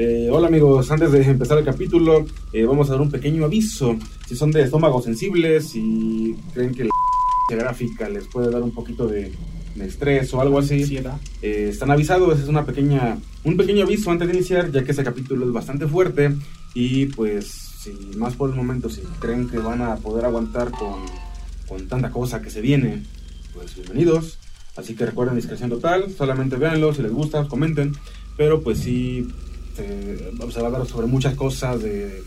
Eh, 0.00 0.28
hola 0.30 0.46
amigos, 0.46 0.88
antes 0.92 1.10
de 1.10 1.24
empezar 1.24 1.58
el 1.58 1.64
capítulo, 1.64 2.24
eh, 2.52 2.64
vamos 2.64 2.88
a 2.88 2.92
dar 2.92 3.00
un 3.00 3.10
pequeño 3.10 3.44
aviso. 3.44 3.96
Si 4.28 4.36
son 4.36 4.52
de 4.52 4.62
estómago 4.62 5.02
sensibles 5.02 5.74
y 5.74 6.36
creen 6.54 6.72
que 6.72 6.84
la 6.84 6.90
gráfica 7.50 8.08
les 8.08 8.28
puede 8.28 8.48
dar 8.48 8.62
un 8.62 8.70
poquito 8.70 9.08
de, 9.08 9.32
de 9.74 9.84
estrés 9.84 10.32
o 10.32 10.40
algo 10.40 10.60
así, 10.60 11.00
eh, 11.42 11.68
están 11.68 11.90
avisados. 11.90 12.38
Es 12.38 12.46
una 12.46 12.64
pequeña, 12.64 13.18
un 13.42 13.56
pequeño 13.56 13.82
aviso 13.82 14.12
antes 14.12 14.28
de 14.28 14.34
iniciar, 14.34 14.70
ya 14.70 14.84
que 14.84 14.92
ese 14.92 15.02
capítulo 15.02 15.44
es 15.44 15.52
bastante 15.52 15.88
fuerte. 15.88 16.32
Y 16.74 17.06
pues, 17.06 17.46
si 17.82 17.90
más 18.16 18.36
por 18.36 18.50
el 18.50 18.54
momento, 18.54 18.88
si 18.90 19.00
creen 19.18 19.48
que 19.48 19.58
van 19.58 19.82
a 19.82 19.96
poder 19.96 20.26
aguantar 20.26 20.70
con, 20.70 21.06
con 21.66 21.88
tanta 21.88 22.10
cosa 22.10 22.40
que 22.40 22.50
se 22.50 22.60
viene, 22.60 23.02
pues 23.52 23.74
bienvenidos. 23.74 24.38
Así 24.76 24.94
que 24.94 25.06
recuerden 25.06 25.34
discreción 25.34 25.70
total, 25.70 26.08
solamente 26.16 26.54
véanlo, 26.54 26.94
si 26.94 27.02
les 27.02 27.10
gusta, 27.10 27.48
comenten. 27.48 27.96
Pero 28.36 28.62
pues 28.62 28.78
sí, 28.78 29.26
a 29.78 30.66
hablar 30.66 30.86
sobre 30.86 31.06
muchas 31.06 31.34
cosas 31.34 31.82
de... 31.82 32.22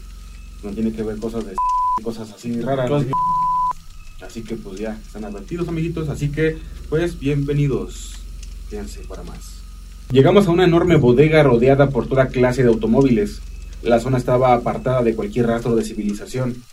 No 0.63 0.71
tiene 0.71 0.91
que 0.91 1.03
ver 1.03 1.17
cosas 1.17 1.45
de... 1.45 1.53
Cosas 2.03 2.31
así 2.31 2.59
raras. 2.61 2.89
Así 4.25 4.41
que 4.41 4.55
pues 4.55 4.79
ya, 4.79 4.97
están 5.05 5.25
advertidos 5.25 5.67
amiguitos. 5.67 6.09
Así 6.09 6.31
que 6.31 6.57
pues 6.89 7.19
bienvenidos. 7.19 8.15
Fíjense 8.69 9.01
para 9.01 9.23
más. 9.23 9.61
Llegamos 10.11 10.47
a 10.47 10.51
una 10.51 10.63
enorme 10.63 10.95
bodega 10.95 11.43
rodeada 11.43 11.89
por 11.89 12.07
toda 12.07 12.27
clase 12.27 12.63
de 12.63 12.69
automóviles. 12.69 13.41
La 13.81 13.99
zona 13.99 14.17
estaba 14.17 14.53
apartada 14.53 15.03
de 15.03 15.15
cualquier 15.15 15.47
rastro 15.47 15.75
de 15.75 15.83
civilización. 15.83 16.63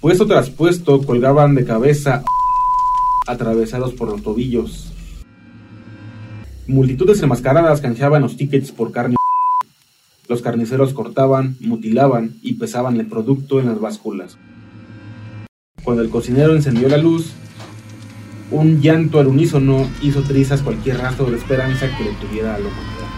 Puesto 0.00 0.26
tras 0.26 0.50
puesto 0.50 1.02
colgaban 1.02 1.54
de 1.54 1.64
cabeza 1.64 2.22
atravesados 3.26 3.92
por 3.94 4.08
los 4.08 4.22
tobillos. 4.22 4.89
Multitudes 6.70 7.20
enmascaradas 7.20 7.80
canjeaban 7.80 8.22
los 8.22 8.36
tickets 8.36 8.70
por 8.70 8.92
carne. 8.92 9.16
Los 10.28 10.40
carniceros 10.40 10.92
cortaban, 10.92 11.56
mutilaban 11.58 12.36
y 12.42 12.52
pesaban 12.54 13.00
el 13.00 13.06
producto 13.06 13.58
en 13.58 13.66
las 13.66 13.80
básculas. 13.80 14.38
Cuando 15.82 16.00
el 16.04 16.10
cocinero 16.10 16.54
encendió 16.54 16.88
la 16.88 16.96
luz, 16.96 17.32
un 18.52 18.80
llanto 18.80 19.18
al 19.18 19.26
unísono 19.26 19.84
hizo 20.00 20.22
trizas 20.22 20.62
cualquier 20.62 20.98
rastro 20.98 21.28
de 21.28 21.38
esperanza 21.38 21.88
que 21.98 22.04
le 22.04 22.12
tuviera 22.12 22.54
a 22.54 22.58
la 22.60 22.68
humanidad. 22.68 23.09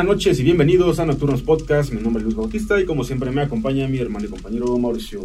Buenas 0.00 0.16
noches 0.16 0.40
y 0.40 0.44
bienvenidos 0.44 0.98
a 0.98 1.04
Nocturnos 1.04 1.42
Podcast. 1.42 1.92
Mi 1.92 2.00
nombre 2.00 2.22
es 2.22 2.24
Luis 2.24 2.34
Bautista 2.34 2.80
y 2.80 2.86
como 2.86 3.04
siempre 3.04 3.30
me 3.32 3.42
acompaña 3.42 3.86
mi 3.86 3.98
hermano 3.98 4.24
y 4.24 4.30
compañero 4.30 4.78
Mauricio. 4.78 5.20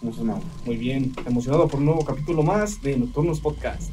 ¿Cómo 0.00 0.10
estás, 0.10 0.26
Mau? 0.26 0.42
Muy 0.64 0.76
bien, 0.76 1.12
emocionado 1.24 1.68
por 1.68 1.78
un 1.78 1.86
nuevo 1.86 2.04
capítulo 2.04 2.42
más 2.42 2.82
de 2.82 2.96
Nocturnos 2.96 3.38
Podcast. 3.38 3.92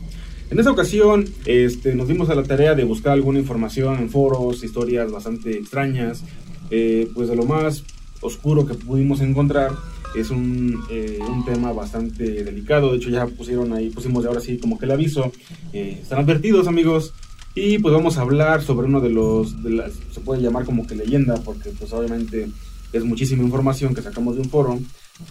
En 0.50 0.58
esta 0.58 0.72
ocasión 0.72 1.26
este, 1.46 1.94
nos 1.94 2.08
dimos 2.08 2.32
a 2.32 2.36
la 2.36 2.42
tarea 2.42 2.74
de 2.74 2.84
buscar 2.84 3.14
alguna 3.14 3.38
información 3.38 4.00
en 4.00 4.10
foros, 4.10 4.64
historias 4.64 5.12
bastante 5.12 5.56
extrañas, 5.56 6.24
eh, 6.72 7.08
pues 7.14 7.30
de 7.30 7.36
lo 7.36 7.46
más 7.46 7.84
oscuro 8.22 8.66
que 8.66 8.74
pudimos 8.74 9.22
encontrar. 9.22 9.74
Es 10.16 10.32
un, 10.32 10.84
eh, 10.90 11.20
un 11.30 11.46
tema 11.46 11.74
bastante 11.74 12.44
delicado, 12.44 12.90
de 12.90 12.98
hecho 12.98 13.12
ya 13.12 13.28
pusieron 13.28 13.72
ahí, 13.72 13.92
pusimos 13.92 14.26
ahora 14.26 14.40
sí 14.40 14.58
como 14.58 14.80
que 14.80 14.86
el 14.86 14.94
aviso. 14.94 15.32
Eh, 15.74 16.00
están 16.02 16.22
advertidos 16.22 16.68
amigos. 16.68 17.14
Y 17.56 17.78
pues 17.78 17.94
vamos 17.94 18.18
a 18.18 18.22
hablar 18.22 18.64
sobre 18.64 18.88
uno 18.88 19.00
de 19.00 19.10
los, 19.10 19.62
de 19.62 19.70
las, 19.72 19.94
se 20.12 20.22
puede 20.22 20.42
llamar 20.42 20.66
como 20.66 20.88
que 20.88 20.96
leyenda, 20.96 21.36
porque 21.36 21.70
pues 21.70 21.94
obviamente 21.94 22.50
es 22.92 23.04
muchísima 23.04 23.44
información 23.44 23.94
que 23.94 24.02
sacamos 24.02 24.36
de 24.36 24.42
un 24.42 24.50
foro. 24.50 24.80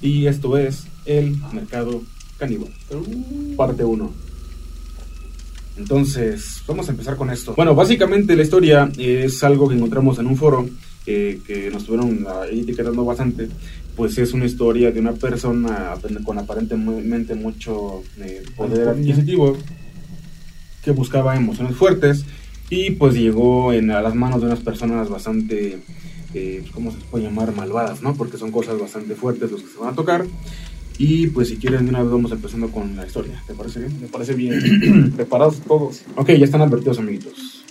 Y 0.01 0.27
esto 0.27 0.57
es 0.57 0.87
el 1.05 1.37
mercado 1.53 2.03
caníbal, 2.39 2.71
parte 3.57 3.85
1. 3.85 4.13
Entonces, 5.79 6.63
vamos 6.67 6.89
a 6.89 6.93
empezar 6.93 7.17
con 7.17 7.31
esto. 7.31 7.55
Bueno, 7.57 7.75
básicamente 7.75 8.37
la 8.37 8.43
historia 8.43 8.91
es 8.97 9.43
algo 9.43 9.69
que 9.69 9.75
encontramos 9.75 10.19
en 10.19 10.27
un 10.27 10.37
foro 10.37 10.69
eh, 11.07 11.41
que 11.45 11.71
nos 11.71 11.83
estuvieron 11.83 12.25
etiquetando 12.51 13.05
bastante. 13.05 13.49
Pues 13.97 14.17
es 14.19 14.33
una 14.33 14.47
historia 14.47 14.93
de 14.93 15.01
una 15.01 15.13
persona 15.13 15.95
con 16.25 16.39
aparentemente 16.39 17.35
mucho 17.35 18.03
eh, 18.21 18.43
poder 18.57 18.89
adquisitivo 18.89 19.57
que 20.83 20.91
buscaba 20.91 21.37
emociones 21.37 21.77
fuertes 21.77 22.25
y 22.71 22.93
pues 22.93 23.15
llegó 23.15 23.73
en, 23.73 23.91
a 23.91 24.01
las 24.01 24.15
manos 24.15 24.41
de 24.41 24.47
unas 24.47 24.61
personas 24.61 25.09
bastante, 25.09 25.79
eh, 26.35 26.65
¿cómo 26.73 26.91
se 26.91 26.99
puede 27.11 27.25
llamar? 27.25 27.55
Malvadas, 27.55 28.03
¿no? 28.03 28.15
Porque 28.15 28.39
son 28.39 28.51
cosas 28.51 28.81
bastante 28.81 29.15
fuertes 29.15 29.51
los 29.51 29.63
que 29.63 29.69
se 29.69 29.79
van 29.79 29.91
a 29.91 29.95
tocar. 29.95 30.25
Y 30.99 31.27
pues 31.29 31.49
si 31.49 31.57
quieren, 31.57 31.85
de 31.85 31.91
una 31.91 32.03
vez 32.03 32.11
vamos 32.11 32.33
empezando 32.33 32.69
con 32.69 32.97
la 32.97 33.07
historia. 33.07 33.43
¿Te 33.47 33.55
parece 33.55 33.81
bien? 33.81 34.01
Me 34.01 34.09
parece 34.09 34.35
bien. 34.35 35.13
Preparados 35.17 35.61
todos. 35.61 36.03
Ok, 36.17 36.31
ya 36.31 36.45
están 36.45 36.63
advertidos, 36.63 36.99
amiguitos. 36.99 37.65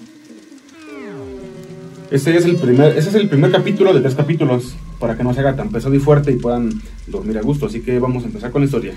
Este 2.11 2.35
es 2.35 2.45
el 2.45 2.57
primer, 2.57 2.97
ese 2.97 3.09
es 3.09 3.16
el 3.16 3.29
primer 3.29 3.51
capítulo 3.51 3.93
de 3.93 4.01
tres 4.01 4.16
capítulos 4.16 4.75
para 4.99 5.16
que 5.16 5.23
no 5.23 5.33
se 5.33 5.39
haga 5.39 5.55
tan 5.55 5.69
pesado 5.69 5.95
y 5.95 5.99
fuerte 5.99 6.31
y 6.31 6.35
puedan 6.35 6.69
dormir 7.07 7.38
a 7.38 7.41
gusto. 7.41 7.67
Así 7.67 7.81
que 7.81 7.99
vamos 7.99 8.23
a 8.23 8.28
empezar 8.28 8.51
con 8.51 8.61
la 8.61 8.66
historia. 8.66 8.93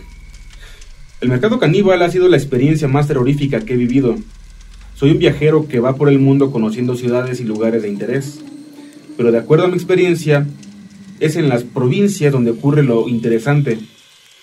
El 1.25 1.31
mercado 1.31 1.59
caníbal 1.59 2.03
ha 2.03 2.11
sido 2.11 2.29
la 2.29 2.37
experiencia 2.37 2.87
más 2.87 3.09
terrorífica 3.09 3.61
que 3.61 3.73
he 3.73 3.77
vivido. 3.79 4.15
Soy 4.95 5.13
un 5.13 5.19
viajero 5.19 5.67
que 5.67 5.81
va 5.81 5.97
por 5.97 6.11
el 6.11 6.19
mundo 6.19 6.51
conociendo 6.51 6.97
ciudades 6.97 7.41
y 7.41 7.45
lugares 7.45 7.81
de 7.81 7.89
interés. 7.89 8.41
Pero 9.17 9.33
de 9.33 9.39
acuerdo 9.39 9.65
a 9.65 9.69
mi 9.69 9.73
experiencia, 9.73 10.47
es 11.21 11.37
en 11.37 11.49
las 11.49 11.65
provincias 11.65 12.31
donde 12.31 12.51
ocurre 12.51 12.83
lo 12.83 13.09
interesante. 13.09 13.79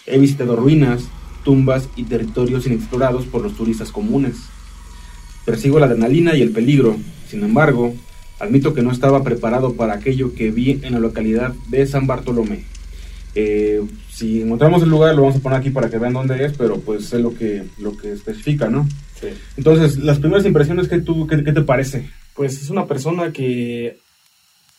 He 0.08 0.18
visitado 0.18 0.56
ruinas, 0.56 1.04
tumbas 1.44 1.88
y 1.96 2.06
territorios 2.06 2.66
inexplorados 2.66 3.28
por 3.28 3.44
los 3.44 3.56
turistas 3.56 3.92
comunes. 3.92 4.38
Persigo 5.46 5.80
la 5.80 5.86
adrenalina 5.86 6.36
y 6.36 6.42
el 6.42 6.50
peligro. 6.50 6.98
Sin 7.28 7.44
embargo, 7.44 7.94
admito 8.40 8.74
que 8.74 8.82
no 8.82 8.92
estaba 8.92 9.24
preparado 9.24 9.74
para 9.76 9.94
aquello 9.94 10.34
que 10.34 10.50
vi 10.50 10.80
en 10.82 10.94
la 10.94 11.00
localidad 11.00 11.54
de 11.70 11.86
San 11.86 12.08
Bartolomé. 12.08 12.64
Eh, 13.36 13.82
si 14.12 14.42
encontramos 14.42 14.84
el 14.84 14.90
lugar 14.90 15.16
lo 15.16 15.22
vamos 15.22 15.38
a 15.38 15.40
poner 15.40 15.60
aquí 15.60 15.70
para 15.70 15.90
que 15.90 15.98
vean 15.98 16.14
dónde 16.14 16.44
es, 16.46 16.54
pero 16.58 16.80
pues 16.80 17.14
es 17.14 17.22
lo 17.22 17.34
que, 17.34 17.64
lo 17.80 17.96
que 17.96 18.12
especifica, 18.12 18.70
¿no? 18.70 18.88
Sí. 19.20 19.28
Entonces, 19.58 19.98
las 19.98 20.20
primeras 20.20 20.46
impresiones 20.46 20.88
que 20.88 21.00
tú, 21.00 21.28
¿qué, 21.28 21.44
qué 21.44 21.54
te 21.54 21.62
parece? 21.62 22.10
Pues 22.36 22.62
es 22.62 22.70
una 22.70 22.88
persona 22.88 23.32
que 23.32 23.98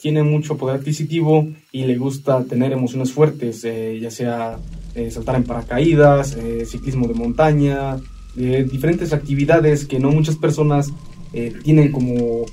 tiene 0.01 0.23
mucho 0.23 0.57
poder 0.57 0.81
adquisitivo 0.81 1.49
y 1.71 1.85
le 1.85 1.97
gusta 1.97 2.43
tener 2.45 2.73
emociones 2.73 3.13
fuertes, 3.13 3.65
eh, 3.65 3.99
ya 4.01 4.11
sea 4.11 4.59
eh, 4.95 5.11
saltar 5.11 5.37
en 5.37 5.45
paracaídas, 5.45 6.37
eh, 6.37 6.67
ciclismo 6.67 7.09
de 7.09 7.15
montaña, 7.15 7.97
diferentes 8.34 9.13
actividades 9.13 9.84
que 9.84 9.99
no 9.99 10.11
muchas 10.11 10.37
personas 10.37 10.91
eh, 11.33 11.53
tienen 11.63 11.93
como 11.93 12.45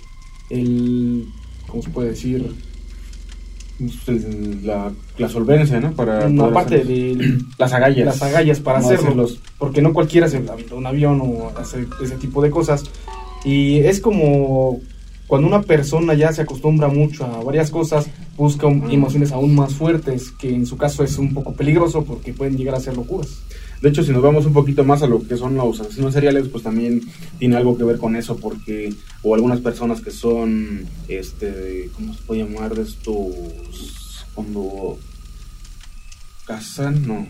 el, 0.50 1.26
¿cómo 1.68 1.84
se 1.84 1.90
puede 1.90 2.10
decir? 2.10 2.54
La, 4.64 4.92
la 5.18 5.30
solvencia, 5.30 5.80
¿no? 5.80 5.92
Para 5.94 6.28
Una 6.28 6.42
poder 6.44 6.54
parte 6.54 6.76
hacer 6.76 6.88
de 6.88 7.38
las 7.58 7.74
agallas. 7.74 8.06
las 8.06 8.22
agallas 8.22 8.60
para 8.60 8.80
hacerlo, 8.80 9.04
decirlos. 9.24 9.40
porque 9.58 9.82
no 9.82 9.94
cualquiera 9.94 10.28
se 10.28 10.38
avienta 10.38 10.76
un 10.76 10.86
avión 10.86 11.22
o 11.22 11.52
hace 11.58 11.86
ese 12.04 12.16
tipo 12.16 12.42
de 12.42 12.50
cosas. 12.50 12.84
Y 13.46 13.78
es 13.80 14.02
como 14.02 14.80
cuando 15.28 15.48
una 15.48 15.62
persona 15.62 16.14
ya 16.14 16.34
se 16.34 16.42
acostumbra 16.42 16.88
mucho 16.88 17.24
a 17.26 17.44
varias 17.44 17.70
cosas, 17.72 18.08
busca 18.36 18.68
un- 18.68 18.90
emociones 18.92 19.32
aún 19.32 19.56
más 19.56 19.74
fuertes, 19.74 20.32
que 20.32 20.54
en 20.54 20.66
su 20.66 20.76
caso 20.76 21.04
es 21.04 21.18
un 21.18 21.34
poco 21.34 21.54
peligroso 21.54 22.04
porque 22.04 22.34
pueden 22.34 22.58
llegar 22.58 22.76
a 22.76 22.80
ser 22.80 22.98
locuras. 22.98 23.30
De 23.82 23.90
hecho, 23.90 24.04
si 24.04 24.12
nos 24.12 24.22
vamos 24.22 24.46
un 24.46 24.54
poquito 24.54 24.84
más 24.84 25.02
a 25.04 25.08
lo 25.08 25.26
que 25.26 25.38
son 25.38 25.56
los 25.56 25.80
asesinos 25.80 26.14
seriales, 26.14 26.48
pues 26.50 26.64
también 26.64 27.02
tiene 27.38 27.56
algo 27.56 27.78
que 27.78 27.84
ver 27.86 27.98
con 27.98 28.16
eso, 28.16 28.36
porque, 28.38 28.94
o 29.24 29.34
algunas 29.36 29.62
personas 29.62 30.02
que 30.02 30.12
son, 30.12 30.86
este, 31.08 31.90
¿cómo 31.96 32.14
se 32.14 32.22
puede 32.24 32.44
llamar 32.44 32.76
de 32.76 32.82
estos? 32.84 34.26
Cuando 34.36 34.98
cazan, 36.46 37.08
no. 37.08 37.28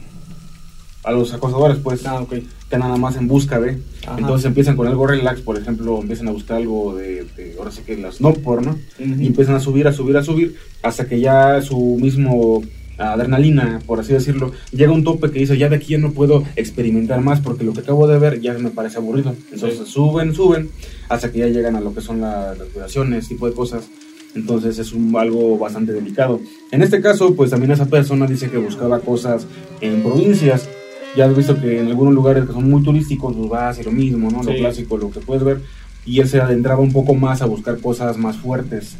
A 1.03 1.11
los 1.11 1.33
acosadores, 1.33 1.77
pues, 1.77 2.05
Ah, 2.05 2.21
ok. 2.21 2.33
que 2.69 2.77
nada 2.77 2.97
más 2.97 3.15
en 3.15 3.27
busca 3.27 3.59
de. 3.59 3.79
Ajá. 4.05 4.17
Entonces 4.19 4.45
empiezan 4.45 4.75
con 4.75 4.87
algo 4.87 5.07
relax, 5.07 5.41
por 5.41 5.57
ejemplo, 5.57 5.99
empiezan 6.01 6.27
a 6.27 6.31
buscar 6.31 6.57
algo 6.57 6.95
de, 6.95 7.23
de- 7.35 7.55
ahora 7.57 7.71
sí 7.71 7.81
que 7.85 7.97
las 7.97 8.21
no 8.21 8.33
porno, 8.33 8.71
Ujú. 8.99 9.21
y 9.21 9.27
empiezan 9.27 9.55
a 9.55 9.59
subir, 9.59 9.87
a 9.87 9.93
subir, 9.93 10.17
a 10.17 10.23
subir, 10.23 10.55
hasta 10.83 11.07
que 11.07 11.19
ya 11.19 11.61
su 11.61 11.97
mismo 11.99 12.61
adrenalina, 12.99 13.79
por 13.85 13.99
así 13.99 14.13
decirlo, 14.13 14.51
llega 14.71 14.91
un 14.91 15.03
tope 15.03 15.31
que 15.31 15.39
dice, 15.39 15.57
ya 15.57 15.69
de 15.69 15.77
aquí 15.77 15.93
ya 15.93 15.97
no 15.97 16.11
puedo 16.11 16.43
experimentar 16.55 17.21
más 17.21 17.39
porque 17.39 17.63
lo 17.63 17.73
que 17.73 17.79
acabo 17.81 18.07
de 18.07 18.19
ver 18.19 18.41
ya 18.41 18.53
me 18.53 18.69
parece 18.69 18.97
aburrido. 18.97 19.35
Entonces 19.51 19.87
suben, 19.87 20.33
suben, 20.35 20.69
hasta 21.07 21.31
que 21.31 21.39
ya 21.39 21.47
llegan 21.47 21.75
a 21.75 21.81
lo 21.81 21.93
que 21.93 22.01
son 22.01 22.21
la- 22.21 22.53
las 22.55 22.71
violaciones, 22.73 23.27
tipo 23.27 23.47
de 23.47 23.53
cosas. 23.53 23.89
Entonces 24.35 24.77
es 24.77 24.93
un, 24.93 25.15
algo 25.17 25.57
bastante 25.57 25.91
delicado. 25.91 26.39
En 26.71 26.83
este 26.83 27.01
caso, 27.01 27.33
pues 27.35 27.49
también 27.49 27.71
esa 27.71 27.85
persona 27.87 28.27
dice 28.27 28.49
que 28.49 28.57
buscaba 28.57 28.99
cosas 28.99 29.47
en 29.81 30.03
provincias. 30.03 30.69
Ya 31.17 31.25
has 31.25 31.35
visto 31.35 31.59
que 31.59 31.79
en 31.79 31.87
algunos 31.87 32.13
lugares 32.13 32.45
que 32.45 32.53
son 32.53 32.69
muy 32.69 32.83
turísticos, 32.83 33.35
pues 33.35 33.49
vas 33.49 33.79
y 33.79 33.83
lo 33.83 33.91
mismo, 33.91 34.29
¿no? 34.29 34.43
Lo 34.43 34.51
Sí. 34.51 34.59
clásico, 34.59 34.97
lo 34.97 35.09
que 35.09 35.19
puedes 35.19 35.43
ver. 35.43 35.61
y 36.05 36.21
él 36.21 36.27
se 36.27 36.39
adentraba 36.41 36.79
un 36.79 36.91
poco 36.93 37.13
más 37.13 37.41
a 37.41 37.45
buscar 37.45 37.77
cosas 37.79 38.17
más 38.17 38.37
fuertes. 38.37 38.95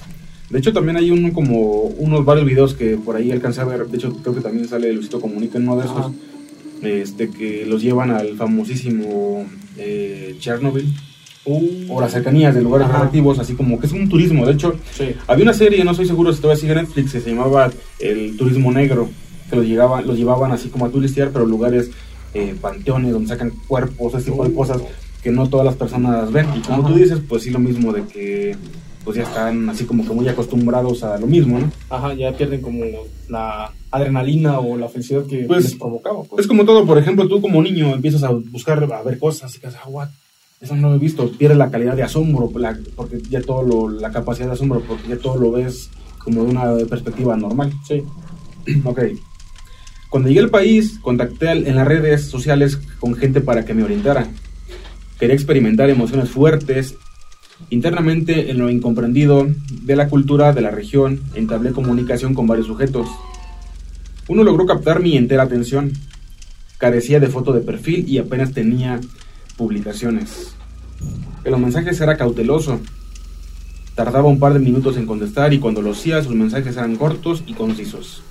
De 0.49 0.59
hecho, 0.59 0.73
también 0.73 0.97
hay 0.97 1.11
uno 1.11 1.31
como 1.31 1.83
unos 1.83 2.25
varios 2.25 2.45
videos 2.45 2.73
que 2.73 2.97
por 2.97 3.15
ahí 3.15 3.31
alcancé 3.31 3.61
a 3.61 3.65
ver. 3.65 3.87
De 3.87 3.97
hecho, 3.97 4.13
creo 4.23 4.33
que 4.35 4.41
también 4.41 4.67
sale 4.67 4.91
Luisito 4.93 5.21
Comunica 5.21 5.57
en 5.57 5.67
uno 5.67 5.77
de 5.79 5.85
esos. 5.85 6.11
Este, 6.81 7.29
que 7.29 7.65
los 7.65 7.81
llevan 7.81 8.09
al 8.11 8.37
famosísimo 8.37 9.45
eh, 9.77 10.35
Chernobyl 10.39 10.85
Uh, 11.45 11.61
o 11.95 12.01
las 12.01 12.11
cercanías 12.11 12.53
de 12.53 12.61
lugares 12.61 12.87
relativos, 12.89 13.39
así 13.39 13.53
como 13.53 13.79
que 13.79 13.87
es 13.87 13.93
un 13.93 14.09
turismo. 14.09 14.45
De 14.45 14.51
hecho, 14.53 14.75
sí. 14.95 15.15
había 15.25 15.43
una 15.43 15.53
serie, 15.53 15.83
no 15.83 15.91
estoy 15.91 16.05
seguro 16.05 16.31
si 16.33 16.41
todavía 16.41 16.59
sigue 16.61 16.75
Netflix, 16.75 17.13
que 17.13 17.21
se 17.21 17.29
llamaba 17.31 17.71
El 17.97 18.35
Turismo 18.37 18.71
Negro, 18.71 19.09
que 19.49 19.55
los, 19.55 19.65
llegaban, 19.65 20.05
los 20.05 20.17
llevaban 20.17 20.51
así 20.51 20.67
como 20.69 20.85
a 20.85 20.89
turistear, 20.91 21.31
pero 21.31 21.45
lugares, 21.45 21.89
eh, 22.33 22.53
panteones, 22.59 23.13
donde 23.13 23.29
sacan 23.29 23.51
cuerpos, 23.67 24.13
ese 24.13 24.29
tipo 24.29 24.43
de 24.43 24.51
Oh. 24.51 24.55
cosas 24.55 24.81
que 25.23 25.31
no 25.31 25.49
todas 25.49 25.65
las 25.65 25.75
personas 25.75 26.31
ven. 26.31 26.45
Y 26.55 26.59
como 26.59 26.85
tú 26.85 26.93
dices, 26.93 27.19
pues 27.27 27.41
sí, 27.43 27.49
lo 27.49 27.59
mismo 27.59 27.93
de 27.93 28.03
que 28.03 28.55
pues 29.03 29.17
ya 29.17 29.23
están 29.23 29.69
así 29.69 29.85
como 29.85 30.05
que 30.05 30.13
muy 30.13 30.27
acostumbrados 30.27 31.03
a 31.03 31.17
lo 31.17 31.25
mismo, 31.27 31.59
¿no? 31.59 31.71
Ajá, 31.89 32.13
ya 32.13 32.31
pierden 32.35 32.61
como 32.61 32.83
la 33.29 33.71
adrenalina 33.91 34.59
o 34.59 34.77
la 34.77 34.87
felicidad 34.89 35.25
que 35.25 35.43
Pues, 35.45 35.63
les 35.63 35.75
provocaba. 35.75 36.23
pues. 36.23 36.41
Es 36.41 36.47
como 36.47 36.65
todo, 36.65 36.85
por 36.85 36.97
ejemplo, 36.97 37.27
tú 37.27 37.41
como 37.41 37.61
niño 37.61 37.93
empiezas 37.95 38.23
a 38.23 38.29
buscar, 38.29 38.83
a 38.91 39.01
ver 39.03 39.17
cosas 39.17 39.55
y 39.55 39.59
que 39.59 39.67
ah, 39.67 39.87
what, 39.87 40.09
eso 40.61 40.75
no 40.75 40.89
lo 40.89 40.95
he 40.95 40.99
visto, 40.99 41.31
pierde 41.31 41.55
la 41.55 41.71
calidad 41.71 41.95
de 41.95 42.03
asombro, 42.03 42.51
la- 42.59 42.77
porque 42.95 43.19
ya 43.29 43.41
todo 43.41 43.63
lo, 43.63 43.89
la 43.89 44.11
capacidad 44.11 44.47
de 44.47 44.53
asombro, 44.53 44.81
porque 44.87 45.07
ya 45.07 45.17
todo 45.17 45.37
lo 45.37 45.51
ves 45.51 45.89
como 46.23 46.43
de 46.43 46.49
una 46.51 46.75
perspectiva 46.87 47.35
normal. 47.37 47.73
Sí. 47.87 48.03
Ok. 48.85 48.99
Cuando 50.09 50.27
llegué 50.27 50.41
al 50.41 50.49
país, 50.49 50.99
contacté 51.01 51.51
en 51.51 51.75
las 51.75 51.87
redes 51.87 52.25
sociales 52.25 52.77
con 52.99 53.13
gente 53.15 53.41
para 53.41 53.63
que 53.63 53.73
me 53.75 53.83
orientara. 53.83 54.27
Quería 55.19 55.35
experimentar 55.35 55.89
emociones 55.89 56.29
fuertes. 56.29 56.95
Internamente, 57.69 58.49
en 58.49 58.57
lo 58.57 58.69
incomprendido 58.69 59.47
de 59.83 59.95
la 59.95 60.09
cultura 60.09 60.53
de 60.53 60.61
la 60.61 60.71
región, 60.71 61.21
entablé 61.35 61.71
comunicación 61.71 62.33
con 62.33 62.47
varios 62.47 62.67
sujetos. 62.67 63.07
Uno 64.27 64.43
logró 64.43 64.65
captar 64.65 65.01
mi 65.01 65.17
entera 65.17 65.43
atención. 65.43 65.91
Carecía 66.77 67.19
de 67.19 67.27
foto 67.27 67.51
de 67.53 67.61
perfil 67.61 68.07
y 68.07 68.17
apenas 68.17 68.53
tenía 68.53 68.99
publicaciones. 69.57 70.55
En 71.43 71.51
los 71.51 71.59
mensajes 71.59 71.99
era 72.01 72.17
cauteloso. 72.17 72.79
Tardaba 73.95 74.29
un 74.29 74.39
par 74.39 74.53
de 74.53 74.59
minutos 74.59 74.97
en 74.97 75.05
contestar 75.05 75.53
y 75.53 75.59
cuando 75.59 75.81
lo 75.81 75.91
hacía 75.91 76.23
sus 76.23 76.33
mensajes 76.33 76.77
eran 76.77 76.95
cortos 76.95 77.43
y 77.45 77.53
concisos. 77.53 78.23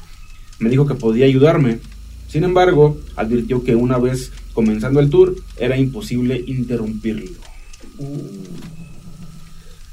Me 0.58 0.70
dijo 0.70 0.86
que 0.86 0.94
podía 0.94 1.26
ayudarme. 1.26 1.78
Sin 2.26 2.44
embargo, 2.44 2.98
advirtió 3.16 3.62
que 3.62 3.74
una 3.74 3.98
vez 3.98 4.32
comenzando 4.52 5.00
el 5.00 5.10
tour 5.10 5.36
era 5.58 5.76
imposible 5.76 6.42
interrumpirlo. 6.46 7.30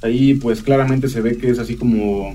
Ahí 0.05 0.35
pues 0.35 0.61
claramente 0.61 1.07
se 1.07 1.21
ve 1.21 1.37
que 1.37 1.49
es 1.49 1.59
así 1.59 1.75
como... 1.75 2.33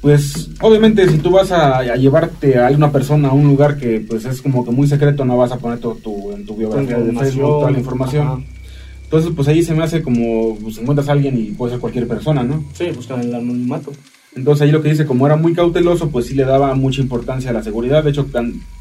Pues 0.00 0.50
obviamente 0.60 1.08
si 1.08 1.16
tú 1.18 1.30
vas 1.30 1.50
a, 1.50 1.78
a 1.78 1.96
llevarte 1.96 2.58
a 2.58 2.68
una 2.68 2.92
persona 2.92 3.28
a 3.28 3.32
un 3.32 3.46
lugar 3.46 3.78
que 3.78 4.00
pues 4.00 4.26
es 4.26 4.42
como 4.42 4.62
que 4.62 4.70
muy 4.70 4.86
secreto, 4.86 5.24
no 5.24 5.38
vas 5.38 5.50
a 5.50 5.58
poner 5.58 5.78
todo 5.78 5.94
tu, 5.94 6.30
en 6.32 6.44
tu 6.44 6.56
biografía 6.56 6.98
de 6.98 7.12
Facebook 7.12 7.60
toda 7.60 7.70
la 7.70 7.78
información. 7.78 8.26
Ajá. 8.26 8.40
Entonces 9.04 9.32
pues 9.34 9.48
ahí 9.48 9.62
se 9.62 9.74
me 9.74 9.82
hace 9.82 10.02
como 10.02 10.58
pues, 10.58 10.76
encuentras 10.76 11.08
a 11.08 11.12
alguien 11.12 11.38
y 11.38 11.52
puede 11.52 11.72
ser 11.72 11.80
cualquier 11.80 12.06
persona, 12.06 12.42
¿no? 12.42 12.64
Sí, 12.74 12.90
buscan 12.94 13.20
el 13.20 13.34
anonimato. 13.34 13.92
Entonces 14.36 14.62
ahí 14.62 14.72
lo 14.72 14.82
que 14.82 14.90
dice, 14.90 15.06
como 15.06 15.26
era 15.26 15.36
muy 15.36 15.54
cauteloso, 15.54 16.10
pues 16.10 16.26
sí 16.26 16.34
le 16.34 16.44
daba 16.44 16.74
mucha 16.74 17.00
importancia 17.00 17.50
a 17.50 17.52
la 17.52 17.62
seguridad. 17.62 18.02
De 18.02 18.10
hecho, 18.10 18.26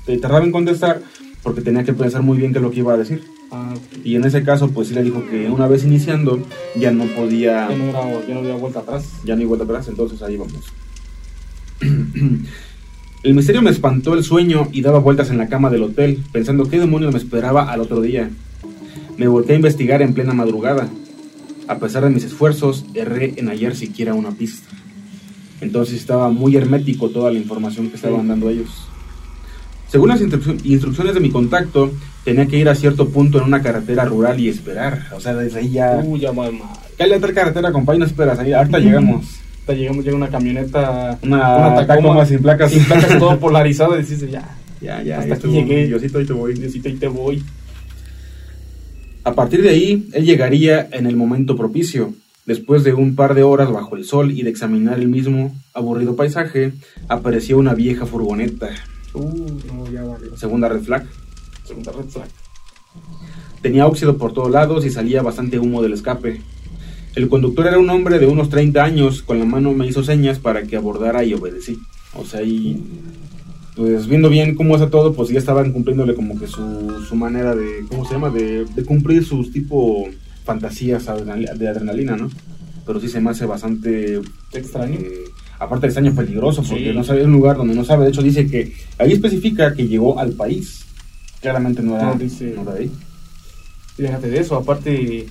te 0.06 0.18
tardaba 0.18 0.44
en 0.44 0.52
contestar 0.52 1.02
porque 1.44 1.62
tenía 1.62 1.84
que 1.84 1.94
pensar 1.94 2.24
muy 2.24 2.38
bien 2.38 2.52
qué 2.52 2.60
es 2.60 2.64
lo 2.64 2.72
que 2.72 2.80
iba 2.80 2.94
a 2.94 2.98
decir. 2.98 3.24
Y 4.04 4.16
en 4.16 4.26
ese 4.26 4.44
caso, 4.44 4.70
pues 4.72 4.88
sí 4.90 4.94
le 4.94 5.04
dijo 5.04 5.26
que 5.30 5.50
una 5.50 5.68
vez 5.68 5.84
iniciando 5.84 6.40
ya 6.76 6.92
no 6.92 7.06
podía, 7.06 7.70
ya, 7.70 7.76
no 7.76 7.84
era, 7.86 8.28
ya 8.28 8.34
no 8.34 8.40
había 8.42 8.56
vuelta 8.56 8.80
atrás. 8.80 9.06
ya 9.26 9.36
no 9.36 9.42
hay 9.42 9.48
vuelta 9.48 9.66
atrás. 9.66 9.88
Entonces 9.88 10.22
ahí 10.22 10.38
vamos. 10.38 10.62
El 13.24 13.34
misterio 13.34 13.62
me 13.62 13.70
espantó 13.72 14.16
el 14.16 14.24
sueño 14.26 14.68
y 14.74 14.82
daba 14.82 15.00
vueltas 15.00 15.30
en 15.30 15.38
la 15.38 15.48
cama 15.48 15.70
del 15.70 15.84
hotel, 15.84 16.22
pensando 16.34 16.68
qué 16.70 16.78
demonios 16.78 17.14
me 17.14 17.20
esperaba 17.20 17.72
al 17.72 17.80
otro 17.80 18.02
día. 18.02 18.30
Me 19.18 19.28
volqué 19.30 19.54
a 19.54 19.56
investigar 19.56 20.02
en 20.02 20.14
plena 20.14 20.34
madrugada. 20.34 20.90
A 21.70 21.78
pesar 21.78 22.04
de 22.04 22.10
mis 22.10 22.26
esfuerzos, 22.26 22.84
erré 22.94 23.34
en 23.38 23.48
hallar 23.48 23.76
siquiera 23.76 24.14
una 24.14 24.32
pista. 24.32 24.68
Entonces 25.62 25.96
estaba 25.96 26.30
muy 26.32 26.58
hermético 26.58 27.10
toda 27.12 27.32
la 27.32 27.40
información 27.40 27.88
que 27.90 27.96
estaban 27.96 28.24
Sí. 28.24 28.28
dando 28.28 28.50
ellos. 28.50 28.70
Según 29.94 30.10
las 30.10 30.22
instruccio- 30.22 30.58
instrucciones 30.64 31.14
de 31.14 31.20
mi 31.20 31.30
contacto, 31.30 31.92
tenía 32.26 32.48
que 32.48 32.58
ir 32.58 32.68
a 32.68 32.74
cierto 32.74 33.10
punto 33.10 33.38
en 33.38 33.44
una 33.44 33.62
carretera 33.62 34.06
rural 34.06 34.40
y 34.40 34.50
esperar. 34.50 35.04
O 35.16 35.20
sea, 35.20 35.36
desde 35.36 35.60
ahí 35.60 35.70
ya... 35.70 36.02
Uh, 36.04 36.18
ya 36.18 36.32
mal. 36.34 36.52
Cállate 36.98 37.14
a 37.14 37.18
otra 37.20 37.34
carretera, 37.34 37.72
compa, 37.72 37.94
y 37.96 38.00
no 38.00 38.06
esperas. 38.06 38.40
Ahí, 38.40 38.54
ahorita 38.54 38.80
llegamos. 38.80 39.24
Hasta 39.60 39.74
llegamos, 39.74 40.04
llega 40.04 40.18
una 40.18 40.30
camioneta, 40.30 41.20
Una, 41.22 41.86
Tacoma 41.86 42.26
sin 42.26 42.42
placas. 42.42 42.72
sin 42.72 42.84
placas 42.86 43.20
todo 43.20 43.40
polarizado 43.40 43.96
y 43.96 44.00
dices, 44.02 44.32
ya, 44.32 44.58
Ya, 44.82 45.04
ya, 45.04 45.20
Hasta 45.20 45.30
ya 45.30 45.36
aquí 45.36 45.48
llegué. 45.52 45.86
Diosito, 45.86 46.18
ahí 46.18 46.26
te 46.26 46.34
voy. 46.34 46.54
Diosito, 46.56 46.90
y 46.90 46.94
te 46.96 47.08
voy. 47.08 47.44
A 49.24 49.34
partir 49.34 49.62
de 49.62 49.70
ahí, 49.70 50.10
él 50.14 50.26
llegaría 50.26 50.90
en 50.92 51.06
el 51.06 51.16
momento 51.16 51.56
propicio. 51.56 52.16
Después 52.48 52.84
de 52.84 52.94
un 52.94 53.16
par 53.16 53.36
de 53.36 53.44
horas 53.44 53.72
bajo 53.72 53.96
el 53.96 54.06
sol 54.06 54.32
y 54.32 54.42
de 54.42 54.50
examinar 54.50 55.00
el 55.00 55.08
mismo 55.08 55.56
aburrido 55.76 56.16
paisaje, 56.16 56.74
apareció 57.08 57.60
una 57.60 57.76
vieja 57.76 58.08
furgoneta. 58.08 58.70
Uh, 59.14 59.48
no, 59.74 59.92
ya 59.92 60.04
valió. 60.04 60.36
Segunda 60.38 60.70
red 60.70 60.82
flag. 60.82 61.06
Segunda 61.66 61.92
red 61.92 62.06
flag. 62.06 62.28
Tenía 63.62 63.88
óxido 63.88 64.18
por 64.18 64.34
todos 64.34 64.52
lados 64.52 64.86
y 64.86 64.90
salía 64.90 65.22
bastante 65.22 65.60
humo 65.60 65.82
del 65.82 65.94
escape. 65.94 66.42
El 67.16 67.30
conductor 67.30 67.68
era 67.68 67.78
un 67.80 67.90
hombre 67.90 68.20
de 68.20 68.26
unos 68.28 68.50
30 68.50 68.84
años, 68.84 69.22
con 69.22 69.40
la 69.40 69.46
mano 69.46 69.72
me 69.74 69.88
hizo 69.88 70.04
señas 70.04 70.40
para 70.40 70.64
que 70.64 70.76
abordara 70.76 71.24
y 71.24 71.34
obedecí. 71.34 71.78
O 72.16 72.26
sea, 72.26 72.42
y 72.42 72.84
pues 73.76 74.08
viendo 74.08 74.30
bien 74.30 74.56
cómo 74.56 74.76
hace 74.76 74.88
todo, 74.88 75.14
pues 75.14 75.30
ya 75.30 75.40
estaban 75.40 75.72
cumpliéndole 75.72 76.14
como 76.16 76.38
que 76.40 76.48
su, 76.48 77.04
su 77.08 77.16
manera 77.16 77.56
de, 77.56 77.86
¿cómo 77.88 78.06
se 78.06 78.14
llama? 78.14 78.30
De, 78.30 78.66
de 78.66 78.84
cumplir 78.84 79.24
sus 79.24 79.52
tipo 79.52 80.08
fantasías 80.44 81.06
de 81.06 81.68
adrenalina, 81.68 82.18
¿no? 82.18 82.30
Pero 82.86 83.00
sí 83.00 83.08
se 83.08 83.22
me 83.22 83.30
hace 83.30 83.46
bastante 83.46 84.20
Extraño. 84.52 85.00
eh, 85.00 85.24
aparte 85.60 85.88
de 85.88 85.88
extraño 85.88 86.16
peligroso 86.16 86.62
porque 86.64 86.92
Sí. 86.92 86.96
no 86.98 87.04
sabe 87.04 87.22
es 87.22 87.26
un 87.26 87.34
lugar 87.34 87.58
donde 87.58 87.76
no 87.76 87.84
sabe. 87.86 88.06
De 88.06 88.12
hecho 88.12 88.22
dice 88.22 88.46
que 88.48 88.74
ahí 88.98 89.14
especifica 89.14 89.74
que 89.74 89.88
llegó 89.88 90.20
al 90.20 90.32
país. 90.34 90.86
Claramente 91.42 91.82
no 91.82 91.96
era, 91.96 92.06
No 92.08 92.16
dice- 92.16 92.54
no 92.56 92.62
era 92.64 92.74
ahí. 92.80 92.92
Déjate 93.98 94.30
de 94.30 94.40
eso, 94.40 94.56
aparte, 94.56 95.26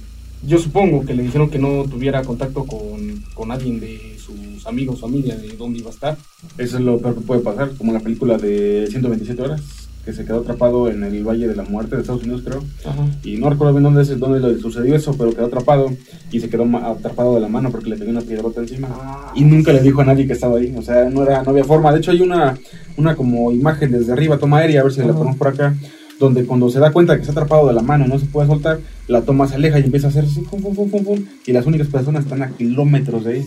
yo 0.47 0.59
supongo 0.59 1.05
que 1.05 1.15
le 1.15 1.23
dijeron 1.25 1.51
que 1.51 1.59
no 1.59 1.85
tuviera 1.85 2.23
contacto 2.23 2.65
con, 2.65 3.23
con 3.35 3.51
alguien 3.51 3.81
de 3.81 4.17
sus 4.19 4.65
amigos, 4.67 5.01
familia, 5.01 5.37
de 5.37 5.49
dónde 5.57 5.81
iba 5.81 5.91
a 5.91 5.95
estar. 5.95 6.17
Eso 6.59 6.79
es 6.79 6.85
lo 6.85 6.99
peor 6.99 7.15
que 7.17 7.21
puede 7.23 7.41
pasar, 7.41 7.73
como 7.77 7.93
la 7.93 8.01
película 8.01 8.39
de 8.39 8.87
127 8.89 9.43
horas, 9.43 9.82
que 10.05 10.13
se 10.13 10.25
quedó 10.25 10.41
atrapado 10.41 10.89
en 10.89 11.05
el 11.05 11.23
Valle 11.25 11.47
de 11.47 11.55
la 11.55 11.63
Muerte 11.63 11.95
de 11.95 12.01
Estados 12.03 12.23
Unidos, 12.25 12.43
creo. 12.45 12.63
Ajá. 12.85 13.07
Y 13.23 13.37
no 13.37 13.49
recuerdo 13.51 13.73
bien 13.75 13.85
dónde, 13.85 14.03
es- 14.03 14.19
dónde 14.19 14.41
le 14.41 14.59
sucedió 14.59 14.97
eso, 14.97 15.15
pero 15.17 15.33
quedó 15.33 15.47
atrapado 15.47 15.93
y 16.33 16.41
se 16.41 16.49
quedó 16.51 16.65
atrapado 16.79 17.35
de 17.37 17.41
la 17.41 17.49
mano 17.49 17.71
porque 17.71 17.91
le 17.91 17.97
pegó 17.97 18.11
una 18.11 18.21
piedrota 18.21 18.61
encima. 18.61 18.89
Ah. 18.91 19.33
Y 19.37 19.45
nunca 19.45 19.73
le 19.73 19.81
dijo 19.81 20.01
a 20.01 20.05
nadie 20.05 20.27
que 20.27 20.33
estaba 20.33 20.59
ahí, 20.59 20.75
o 20.77 20.83
sea, 20.83 21.09
no, 21.09 21.23
era, 21.23 21.43
no 21.45 21.51
había 21.51 21.65
forma. 21.65 21.93
De 21.93 21.99
hecho, 21.99 22.11
hay 22.11 22.21
una, 22.21 22.59
una 22.97 23.15
como 23.15 23.53
imagen 23.53 23.93
desde 23.93 24.13
arriba, 24.13 24.39
toma 24.39 24.59
aérea, 24.59 24.81
a 24.81 24.85
ver 24.85 24.93
si 24.93 25.01
la 25.01 25.13
ponemos 25.13 25.37
por 25.37 25.49
acá, 25.49 25.75
donde 26.19 26.45
cuando 26.47 26.69
se 26.69 26.79
da 26.81 26.91
cuenta 26.93 27.15
que 27.15 27.21
está 27.23 27.33
atrapado 27.33 27.69
de 27.69 27.75
la 27.75 27.83
mano 27.83 28.05
y 28.05 28.09
no 28.09 28.19
se 28.19 28.27
puede 28.27 28.49
soltar, 28.49 28.81
la 29.07 29.23
toma 29.23 29.47
se 29.49 29.55
aleja 29.55 29.79
y 29.79 29.85
empieza 29.85 30.09
a 30.09 30.11
hacer 30.11 30.25
así, 30.25 30.41
pum, 30.41 30.61
pum, 30.63 30.91
pum, 30.91 31.25
y 31.47 31.53
las 31.53 31.65
únicas 31.67 31.87
personas 31.89 32.25
están 32.25 32.43
a 32.43 32.51
kilómetros 32.51 33.25
de 33.25 33.35
ahí. 33.35 33.45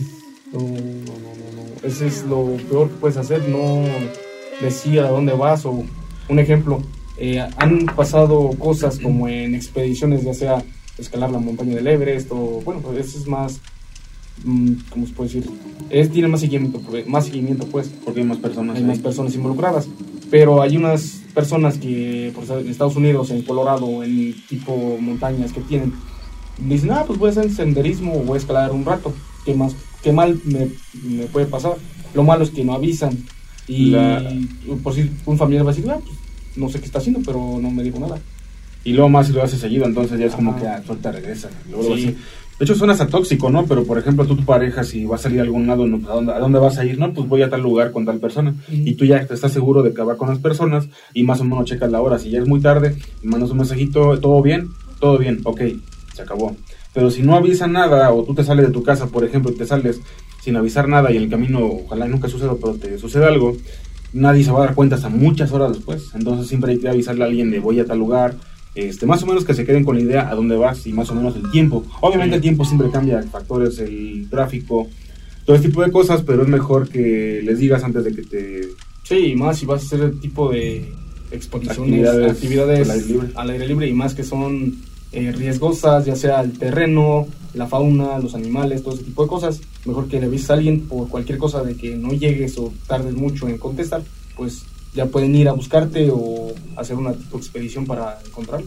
No, 0.52 0.60
no, 0.60 0.68
no, 0.68 0.72
no, 0.72 1.62
no. 1.82 1.86
Ese 1.88 2.06
es 2.06 2.24
lo 2.24 2.44
peor 2.70 2.88
que 2.88 2.94
puedes 3.00 3.16
hacer, 3.18 3.46
no 3.48 3.82
decir 4.62 5.00
a 5.00 5.10
dónde 5.10 5.32
vas 5.34 5.66
o 5.66 5.84
un 6.28 6.38
ejemplo. 6.38 6.82
eh, 7.18 7.40
han 7.56 7.86
pasado 7.86 8.50
cosas 8.58 8.98
como 8.98 9.26
en 9.28 9.54
expediciones, 9.54 10.22
ya 10.24 10.34
sea 10.34 10.64
escalar 10.98 11.30
la 11.30 11.38
montaña 11.38 11.74
del 11.76 11.86
Everest 11.86 12.30
o 12.30 12.60
bueno, 12.64 12.80
pues 12.82 12.98
eso 13.06 13.18
es 13.18 13.26
más, 13.26 13.60
mm, 14.44 14.72
¿cómo 14.90 15.06
se 15.06 15.12
puede 15.14 15.30
decir? 15.32 15.50
Es, 15.90 16.10
tiene 16.10 16.28
más 16.28 16.40
seguimiento, 16.40 16.80
pues, 16.80 17.06
más 17.06 17.26
seguimiento 17.26 17.66
pues, 17.68 17.88
Porque 18.04 18.20
hay 18.20 18.26
más 18.26 18.38
personas 18.38 18.76
hay 18.76 18.82
ahí. 18.82 18.88
más 18.88 18.98
personas 18.98 19.34
involucradas. 19.34 19.88
Pero 20.30 20.60
hay 20.60 20.76
unas 20.76 21.22
personas 21.34 21.78
que, 21.78 22.32
por 22.34 22.44
ejemplo, 22.44 22.64
en 22.64 22.70
Estados 22.70 22.96
Unidos, 22.96 23.30
en 23.30 23.42
Colorado, 23.42 24.02
en 24.02 24.34
tipo 24.48 24.98
montañas 25.00 25.52
que 25.52 25.60
tienen, 25.60 25.92
dicen, 26.58 26.90
ah, 26.90 27.04
pues 27.06 27.18
voy 27.18 27.28
a 27.28 27.30
hacer 27.32 27.50
senderismo 27.50 28.14
o 28.16 28.20
voy 28.24 28.36
a 28.36 28.40
escalar 28.40 28.72
un 28.72 28.84
rato. 28.84 29.14
¿Qué, 29.44 29.54
más, 29.54 29.74
qué 30.02 30.12
mal 30.12 30.40
me, 30.44 30.68
me 31.04 31.26
puede 31.26 31.46
pasar? 31.46 31.76
Lo 32.14 32.24
malo 32.24 32.42
es 32.44 32.50
que 32.50 32.64
no 32.64 32.72
avisan. 32.74 33.16
Y 33.68 33.90
La- 33.90 34.22
por 34.82 34.94
si 34.94 35.10
un 35.26 35.36
familiar 35.38 35.66
va 35.66 35.70
a 35.70 35.74
decir, 35.74 35.90
ah, 35.90 35.98
pues 36.04 36.16
no 36.56 36.68
sé 36.68 36.78
qué 36.80 36.86
está 36.86 36.98
haciendo, 36.98 37.20
pero 37.24 37.58
no 37.60 37.70
me 37.70 37.82
dijo 37.82 37.98
nada. 37.98 38.18
Y 38.84 38.92
luego 38.92 39.08
más 39.08 39.26
si 39.26 39.32
lo 39.32 39.42
hace 39.42 39.56
seguido, 39.58 39.84
entonces 39.84 40.18
ya 40.18 40.26
es 40.26 40.34
como 40.34 40.56
que 40.56 40.66
ah, 40.66 40.80
suelta, 40.86 41.10
regresa. 41.12 41.48
Luego, 41.70 41.96
Sí. 41.96 42.04
así. 42.08 42.16
De 42.58 42.64
hecho, 42.64 42.74
suena 42.74 42.94
hasta 42.94 43.06
tóxico, 43.06 43.50
¿no? 43.50 43.66
Pero, 43.66 43.84
por 43.84 43.98
ejemplo, 43.98 44.24
tú, 44.26 44.34
tu 44.34 44.44
pareja, 44.46 44.82
si 44.82 45.04
vas 45.04 45.20
a 45.20 45.22
salir 45.24 45.40
a 45.40 45.42
algún 45.42 45.66
lado, 45.66 45.86
¿no? 45.86 45.96
¿a, 46.10 46.14
dónde, 46.14 46.32
¿a 46.32 46.38
dónde 46.38 46.58
vas 46.58 46.78
a 46.78 46.86
ir? 46.86 46.98
No, 46.98 47.12
pues 47.12 47.28
voy 47.28 47.42
a 47.42 47.50
tal 47.50 47.60
lugar 47.60 47.92
con 47.92 48.06
tal 48.06 48.18
persona. 48.18 48.54
Y 48.70 48.94
tú 48.94 49.04
ya 49.04 49.26
te 49.26 49.34
estás 49.34 49.52
seguro 49.52 49.82
de 49.82 49.92
que 49.92 50.00
va 50.00 50.16
con 50.16 50.30
las 50.30 50.38
personas 50.38 50.88
y 51.12 51.22
más 51.22 51.38
o 51.42 51.44
menos 51.44 51.66
checas 51.66 51.90
la 51.90 52.00
hora. 52.00 52.18
Si 52.18 52.30
ya 52.30 52.38
es 52.38 52.46
muy 52.48 52.60
tarde, 52.60 52.96
mandas 53.22 53.50
un 53.50 53.58
mensajito, 53.58 54.18
¿todo 54.20 54.40
bien? 54.40 54.68
Todo 55.00 55.18
bien, 55.18 55.40
ok, 55.44 55.60
se 56.14 56.22
acabó. 56.22 56.56
Pero 56.94 57.10
si 57.10 57.20
no 57.20 57.36
avisa 57.36 57.66
nada, 57.66 58.10
o 58.10 58.24
tú 58.24 58.32
te 58.32 58.42
sales 58.42 58.66
de 58.68 58.72
tu 58.72 58.82
casa, 58.82 59.06
por 59.08 59.22
ejemplo, 59.24 59.52
y 59.52 59.56
te 59.56 59.66
sales 59.66 60.00
sin 60.46 60.54
avisar 60.54 60.86
nada 60.86 61.10
y 61.10 61.16
en 61.16 61.24
el 61.24 61.28
camino, 61.28 61.58
ojalá 61.58 62.06
nunca 62.06 62.28
suceda, 62.28 62.54
pero 62.54 62.74
te 62.74 62.98
sucede 62.98 63.24
algo, 63.24 63.56
nadie 64.12 64.44
se 64.44 64.52
va 64.52 64.62
a 64.62 64.66
dar 64.66 64.76
cuenta 64.76 64.94
hasta 64.94 65.08
muchas 65.08 65.50
horas 65.50 65.72
después. 65.72 66.12
Entonces 66.14 66.46
siempre 66.46 66.70
hay 66.70 66.78
que 66.78 66.88
avisarle 66.88 67.24
a 67.24 67.26
alguien 67.26 67.50
de 67.50 67.58
voy 67.58 67.80
a 67.80 67.84
tal 67.84 67.98
lugar, 67.98 68.36
este, 68.76 69.06
más 69.06 69.24
o 69.24 69.26
menos 69.26 69.44
que 69.44 69.54
se 69.54 69.66
queden 69.66 69.82
con 69.82 69.96
la 69.96 70.02
idea 70.02 70.28
a 70.30 70.36
dónde 70.36 70.54
vas 70.54 70.86
y 70.86 70.92
más 70.92 71.10
o 71.10 71.16
menos 71.16 71.34
el 71.34 71.50
tiempo. 71.50 71.84
Obviamente 72.00 72.36
el 72.36 72.42
tiempo 72.42 72.64
siempre 72.64 72.92
cambia, 72.92 73.20
factores, 73.24 73.80
el 73.80 74.28
tráfico, 74.30 74.86
todo 75.44 75.56
ese 75.56 75.66
tipo 75.66 75.82
de 75.82 75.90
cosas, 75.90 76.22
pero 76.22 76.44
es 76.44 76.48
mejor 76.48 76.88
que 76.88 77.40
les 77.42 77.58
digas 77.58 77.82
antes 77.82 78.04
de 78.04 78.14
que 78.14 78.22
te... 78.22 78.60
Sí, 79.02 79.34
más 79.34 79.58
si 79.58 79.66
vas 79.66 79.82
a 79.82 79.86
hacer 79.86 80.00
el 80.02 80.20
tipo 80.20 80.52
de 80.52 80.92
exposiciones, 81.32 82.06
actividades, 82.30 82.88
al, 83.34 83.50
aire 83.50 83.66
libre. 83.66 83.88
y 83.88 83.92
más 83.92 84.14
que 84.14 84.22
son 84.22 84.76
eh, 85.10 85.32
riesgosas, 85.32 86.06
ya 86.06 86.14
sea 86.14 86.40
el 86.40 86.56
terreno, 86.56 87.26
la 87.56 87.66
fauna, 87.66 88.18
los 88.18 88.34
animales, 88.34 88.82
todo 88.82 88.94
ese 88.94 89.04
tipo 89.04 89.22
de 89.22 89.28
cosas. 89.28 89.60
Mejor 89.84 90.08
que 90.08 90.20
le 90.20 90.26
avises 90.26 90.50
a 90.50 90.54
alguien 90.54 90.82
por 90.82 91.08
cualquier 91.08 91.38
cosa 91.38 91.62
de 91.62 91.74
que 91.74 91.96
no 91.96 92.12
llegues 92.12 92.58
o 92.58 92.72
tardes 92.86 93.14
mucho 93.14 93.48
en 93.48 93.58
contestar, 93.58 94.02
pues 94.36 94.64
ya 94.94 95.06
pueden 95.06 95.34
ir 95.34 95.48
a 95.48 95.52
buscarte 95.52 96.10
o 96.12 96.52
hacer 96.76 96.96
una 96.96 97.12
tipo 97.12 97.38
expedición 97.38 97.86
para 97.86 98.18
encontrarlo. 98.24 98.66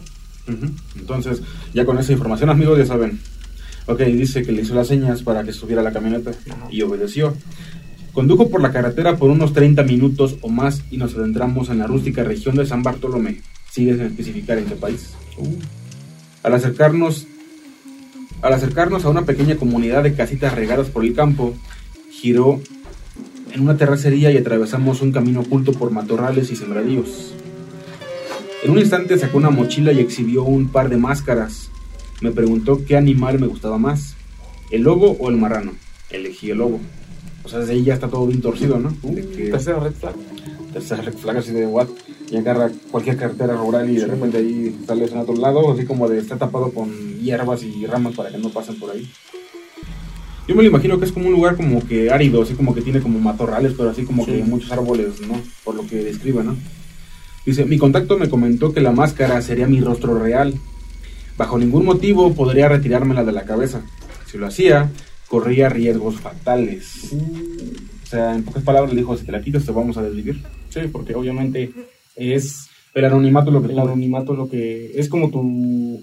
Entonces, 0.96 1.42
ya 1.72 1.84
con 1.84 1.98
esa 1.98 2.12
información, 2.12 2.50
amigos, 2.50 2.76
ya 2.76 2.86
saben. 2.86 3.20
Ok, 3.86 4.00
dice 4.00 4.42
que 4.42 4.52
le 4.52 4.62
hizo 4.62 4.74
las 4.74 4.88
señas 4.88 5.22
para 5.22 5.44
que 5.44 5.52
subiera 5.52 5.82
la 5.82 5.92
camioneta 5.92 6.32
y 6.70 6.82
obedeció. 6.82 7.34
Condujo 8.12 8.50
por 8.50 8.60
la 8.60 8.72
carretera 8.72 9.16
por 9.16 9.30
unos 9.30 9.52
30 9.52 9.84
minutos 9.84 10.36
o 10.40 10.48
más 10.48 10.82
y 10.90 10.96
nos 10.96 11.14
adentramos 11.14 11.68
en 11.68 11.78
la 11.78 11.86
rústica 11.86 12.24
región 12.24 12.56
de 12.56 12.66
San 12.66 12.82
Bartolomé. 12.82 13.40
Sigue 13.70 13.94
sin 13.94 14.06
especificar 14.06 14.58
en 14.58 14.66
qué 14.66 14.74
país. 14.74 15.10
Uh. 15.38 15.54
Al 16.42 16.54
acercarnos 16.54 17.26
al 18.42 18.52
acercarnos 18.52 19.04
a 19.04 19.10
una 19.10 19.24
pequeña 19.24 19.56
comunidad 19.56 20.02
de 20.02 20.14
casitas 20.14 20.54
regadas 20.54 20.88
por 20.88 21.04
el 21.04 21.14
campo, 21.14 21.54
giró 22.10 22.60
en 23.52 23.60
una 23.60 23.76
terracería 23.76 24.30
y 24.30 24.36
atravesamos 24.36 25.02
un 25.02 25.12
camino 25.12 25.40
oculto 25.40 25.72
por 25.72 25.90
matorrales 25.90 26.50
y 26.50 26.56
sembradíos. 26.56 27.34
En 28.62 28.70
un 28.70 28.78
instante 28.78 29.18
sacó 29.18 29.38
una 29.38 29.50
mochila 29.50 29.92
y 29.92 30.00
exhibió 30.00 30.42
un 30.42 30.68
par 30.68 30.88
de 30.88 30.96
máscaras. 30.96 31.70
Me 32.20 32.30
preguntó 32.30 32.84
qué 32.84 32.96
animal 32.96 33.38
me 33.38 33.46
gustaba 33.46 33.78
más, 33.78 34.14
el 34.70 34.82
lobo 34.82 35.16
o 35.18 35.30
el 35.30 35.36
marrano. 35.36 35.72
Elegí 36.10 36.50
el 36.50 36.58
lobo. 36.58 36.80
O 37.42 37.48
sea, 37.48 37.60
desde 37.60 37.72
ahí 37.72 37.84
ya 37.84 37.94
está 37.94 38.08
todo 38.08 38.26
bien 38.26 38.42
torcido, 38.42 38.78
¿no? 38.78 38.94
Uh, 39.02 39.14
tercera 39.14 39.80
red 39.80 39.92
flag. 39.92 40.14
Tercera 40.72 41.02
red 41.02 41.14
flag 41.14 41.38
así 41.38 41.52
de 41.52 41.66
what. 41.66 41.88
Y 42.30 42.36
agarra 42.36 42.70
cualquier 42.90 43.16
carretera 43.16 43.54
rural 43.54 43.90
y 43.90 43.96
de 43.96 44.06
repente 44.06 44.38
ahí 44.38 44.78
sales 44.86 45.10
en 45.12 45.18
otro 45.18 45.34
lado, 45.34 45.72
así 45.72 45.84
como 45.84 46.08
de 46.08 46.18
estar 46.18 46.38
tapado 46.38 46.70
con 46.72 46.90
hierbas 47.18 47.62
y 47.64 47.84
ramas 47.86 48.14
para 48.14 48.30
que 48.30 48.38
no 48.38 48.50
pasen 48.50 48.78
por 48.78 48.90
ahí. 48.90 49.10
Yo 50.46 50.54
me 50.54 50.62
lo 50.62 50.68
imagino 50.68 50.98
que 50.98 51.04
es 51.04 51.12
como 51.12 51.26
un 51.26 51.32
lugar 51.32 51.56
como 51.56 51.86
que 51.86 52.10
árido, 52.10 52.42
así 52.42 52.54
como 52.54 52.74
que 52.74 52.82
tiene 52.82 53.00
como 53.00 53.18
matorrales, 53.20 53.74
pero 53.76 53.90
así 53.90 54.04
como 54.04 54.26
que 54.26 54.42
muchos 54.42 54.72
árboles, 54.72 55.20
¿no? 55.20 55.40
Por 55.64 55.74
lo 55.74 55.86
que 55.86 56.02
describe, 56.02 56.42
¿no? 56.42 56.56
Dice, 57.46 57.64
mi 57.64 57.78
contacto 57.78 58.18
me 58.18 58.28
comentó 58.28 58.72
que 58.72 58.80
la 58.80 58.92
máscara 58.92 59.40
sería 59.42 59.66
mi 59.66 59.80
rostro 59.80 60.18
real. 60.18 60.54
Bajo 61.36 61.58
ningún 61.58 61.84
motivo 61.84 62.34
podría 62.34 62.68
retirármela 62.68 63.24
de 63.24 63.32
la 63.32 63.44
cabeza. 63.44 63.82
Si 64.26 64.38
lo 64.38 64.46
hacía, 64.46 64.90
corría 65.28 65.68
riesgos 65.68 66.20
fatales. 66.20 67.12
O 67.12 68.06
sea, 68.06 68.34
en 68.34 68.42
pocas 68.42 68.62
palabras 68.62 68.92
le 68.92 69.00
dijo, 69.00 69.16
si 69.16 69.24
te 69.24 69.32
la 69.32 69.40
quitas 69.40 69.64
te 69.64 69.72
vamos 69.72 69.96
a 69.96 70.02
desvivir. 70.02 70.42
Sí, 70.68 70.80
porque 70.90 71.14
obviamente 71.14 71.72
es... 72.20 72.66
El 72.94 73.04
anonimato 73.04 73.50
lo 73.50 73.62
que... 73.62 73.72
El 73.72 73.78
anonimato 73.78 74.34
lo 74.34 74.48
que... 74.48 74.92
Es 74.94 75.08
como 75.08 75.30
tu, 75.30 76.02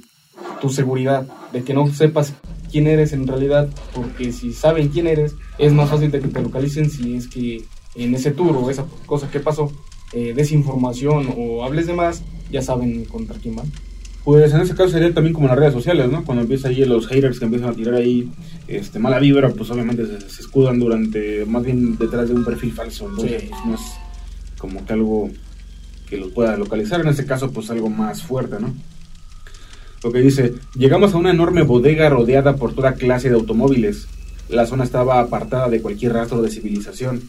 tu 0.62 0.70
seguridad, 0.70 1.28
de 1.54 1.64
que 1.64 1.74
no 1.74 1.88
sepas 1.88 2.34
quién 2.72 2.88
eres 2.88 3.14
en 3.14 3.28
realidad, 3.28 3.70
porque 3.94 4.32
si 4.32 4.54
saben 4.54 4.90
quién 4.90 5.08
eres, 5.08 5.36
es 5.58 5.74
más 5.74 5.90
fácil 5.90 6.12
de 6.12 6.20
que 6.20 6.28
te 6.28 6.42
localicen 6.42 6.90
si 6.90 7.16
es 7.16 7.28
que 7.28 7.64
en 7.96 8.14
ese 8.14 8.32
tour 8.32 8.56
o 8.56 8.70
esa 8.70 8.86
cosa 9.06 9.30
que 9.30 9.40
pasó, 9.40 9.72
eh, 10.14 10.34
desinformación 10.36 11.34
o 11.38 11.64
hables 11.64 11.88
de 11.88 11.94
más, 11.94 12.24
ya 12.52 12.62
saben 12.62 13.06
contra 13.06 13.38
quién 13.38 13.56
van. 13.56 13.72
Pues 14.24 14.54
en 14.54 14.62
ese 14.62 14.76
caso 14.76 14.90
sería 14.90 15.14
también 15.14 15.34
como 15.34 15.46
en 15.46 15.52
las 15.52 15.60
redes 15.60 15.74
sociales, 15.74 16.12
¿no? 16.12 16.26
Cuando 16.26 16.44
empieza 16.44 16.68
ahí 16.68 16.84
los 16.84 17.08
haters 17.08 17.40
que 17.40 17.46
empiezan 17.46 17.70
a 17.70 17.74
tirar 17.74 17.96
ahí 17.96 18.30
este, 18.68 19.00
mala 19.00 19.20
vibra, 19.20 19.50
pues 19.50 19.70
obviamente 19.70 20.06
se, 20.06 20.42
escudan 20.42 20.80
durante, 20.80 21.46
más 21.46 21.64
bien 21.64 21.98
detrás 21.98 22.28
de 22.28 22.36
un 22.36 22.44
perfil 22.44 22.74
falso, 22.74 23.08
entonces 23.10 23.46
pues, 23.50 23.66
no 23.66 23.76
es 23.76 23.82
como 24.58 24.86
que 24.86 24.94
algo 24.94 25.30
que 26.10 26.18
los 26.18 26.32
pueda 26.32 26.58
localizar, 26.58 27.02
en 27.02 27.10
ese 27.10 27.26
caso 27.26 27.52
pues 27.52 27.70
algo 27.70 27.90
más 27.90 28.24
fuerte, 28.24 28.58
¿no? 28.60 28.74
Porque 30.02 30.20
dice, 30.20 30.54
llegamos 30.76 31.14
a 31.14 31.18
una 31.18 31.32
enorme 31.32 31.64
bodega 31.64 32.10
rodeada 32.10 32.56
por 32.56 32.74
toda 32.74 32.94
clase 32.94 33.30
de 33.30 33.36
automóviles. 33.36 34.08
La 34.48 34.66
zona 34.66 34.84
estaba 34.84 35.20
apartada 35.20 35.70
de 35.70 35.82
cualquier 35.82 36.14
rastro 36.14 36.42
de 36.42 36.52
civilización. 36.52 37.22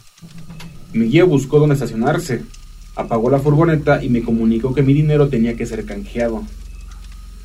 Mi 0.93 1.07
guía 1.07 1.25
buscó 1.25 1.59
dónde 1.59 1.75
estacionarse, 1.75 2.43
apagó 2.95 3.31
la 3.31 3.41
furgoneta 3.41 4.03
y 4.03 4.09
me 4.11 4.23
comunicó 4.23 4.75
que 4.75 4.83
mi 4.83 4.93
dinero 4.93 5.29
tenía 5.29 5.57
que 5.57 5.67
ser 5.67 5.85
canjeado. 5.85 6.45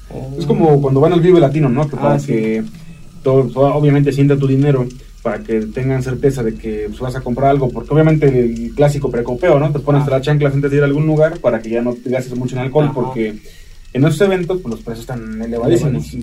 Oh. 0.10 0.36
Es 0.38 0.46
como 0.46 0.82
cuando 0.82 1.00
van 1.00 1.14
al 1.14 1.22
Vive 1.22 1.40
Latino, 1.40 1.70
¿no? 1.70 1.90
Que 1.90 1.96
para 1.96 2.16
ah, 2.16 2.20
que 2.26 2.64
todo, 3.24 3.50
obviamente 3.74 4.12
sienta 4.12 4.38
tu 4.38 4.48
dinero 4.48 4.86
para 5.24 5.42
que 5.42 5.62
tengan 5.62 6.04
certeza 6.04 6.44
de 6.44 6.54
que 6.54 6.86
pues, 6.90 7.00
vas 7.00 7.16
a 7.16 7.22
comprar 7.22 7.50
algo, 7.50 7.70
porque 7.70 7.94
obviamente 7.94 8.28
el 8.28 8.74
clásico 8.76 9.10
precopeo, 9.10 9.58
¿no? 9.58 9.72
Te 9.72 9.80
pones 9.80 10.04
ah. 10.06 10.12
la 10.12 10.22
chancla 10.22 10.50
antes 10.50 10.70
de 10.70 10.78
ir 10.78 10.84
a 10.84 10.86
algún 10.86 11.08
lugar 11.08 11.40
para 11.40 11.62
que 11.62 11.70
ya 11.70 11.82
no 11.82 11.94
te 11.94 12.10
gastes 12.10 12.36
mucho 12.36 12.58
en 12.58 12.64
alcohol, 12.64 12.92
porque 12.94 13.36
en 13.94 14.06
esos 14.06 14.20
eventos, 14.22 14.60
pues 14.62 14.76
los 14.76 14.84
precios 14.84 15.02
están 15.02 15.42
elevadísimos. 15.42 16.14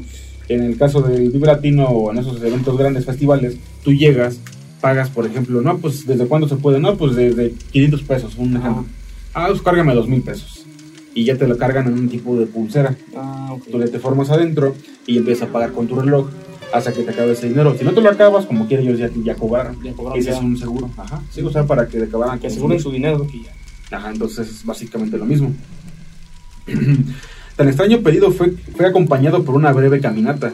En 0.49 0.63
el 0.63 0.77
caso 0.77 1.01
del 1.01 1.31
Vive 1.31 1.47
Latino 1.47 1.87
o 1.87 2.11
en 2.11 2.19
esos 2.19 2.43
eventos 2.43 2.77
grandes 2.77 3.07
festivales, 3.07 3.57
tú 3.83 3.93
llegas, 3.93 4.39
pagas, 4.83 5.09
por 5.09 5.25
ejemplo, 5.25 5.63
no, 5.63 5.79
pues 5.79 6.07
desde 6.07 6.27
cuándo 6.27 6.47
se 6.47 6.57
puede, 6.57 6.79
no, 6.79 6.97
pues 6.97 7.17
desde 7.17 7.55
500 7.73 8.03
pesos, 8.03 8.35
un 8.37 8.57
ejemplo. 8.57 8.85
Ah, 9.33 9.47
pues 9.49 9.63
cárgame 9.63 9.95
2000 9.95 10.23
pesos. 10.23 10.67
Y 11.15 11.25
ya 11.25 11.37
te 11.37 11.49
lo 11.49 11.57
cargan 11.57 11.87
en 11.87 11.95
un 11.95 12.09
tipo 12.09 12.37
de 12.37 12.47
pulsera. 12.47 12.97
Ah, 13.17 13.55
Tú 13.71 13.79
le 13.79 13.89
te 13.89 13.99
formas 13.99 14.31
adentro 14.31 14.75
y 15.07 15.17
empiezas 15.17 15.49
a 15.49 15.53
pagar 15.53 15.73
con 15.73 15.87
tu 15.87 15.95
reloj 15.99 16.29
hasta 16.73 16.93
que 16.93 17.03
te 17.03 17.11
acabe 17.11 17.33
ese 17.33 17.49
dinero. 17.49 17.77
Si 17.77 17.85
no 17.85 17.93
te 17.93 18.01
lo 18.01 18.11
acabas, 18.11 18.47
como 18.47 18.67
quieren 18.67 18.87
ellos 18.87 18.99
ya, 18.99 19.11
ya 19.23 19.35
cobraron. 19.35 19.83
Ya 19.83 19.93
Ese 20.15 20.31
es 20.31 20.39
un 20.39 20.57
seguro. 20.57 20.91
Ajá. 20.97 21.23
Sí, 21.31 21.43
o 21.43 21.51
sea, 21.51 21.65
para 21.65 21.87
que 21.89 22.03
acabaran. 22.03 22.39
Que 22.39 22.47
aseguren 22.47 22.81
su 22.81 22.91
dinero. 22.91 23.27
Que 23.27 23.43
ya. 23.43 23.97
Ajá, 23.97 24.11
entonces 24.11 24.49
es 24.49 24.65
básicamente 24.65 25.19
lo 25.19 25.25
mismo. 25.25 25.53
Tan 27.57 27.69
extraño 27.69 28.01
pedido 28.01 28.31
fue, 28.31 28.53
fue 28.77 28.87
acompañado 28.87 29.45
por 29.45 29.55
una 29.55 29.73
breve 29.73 30.01
caminata. 30.01 30.53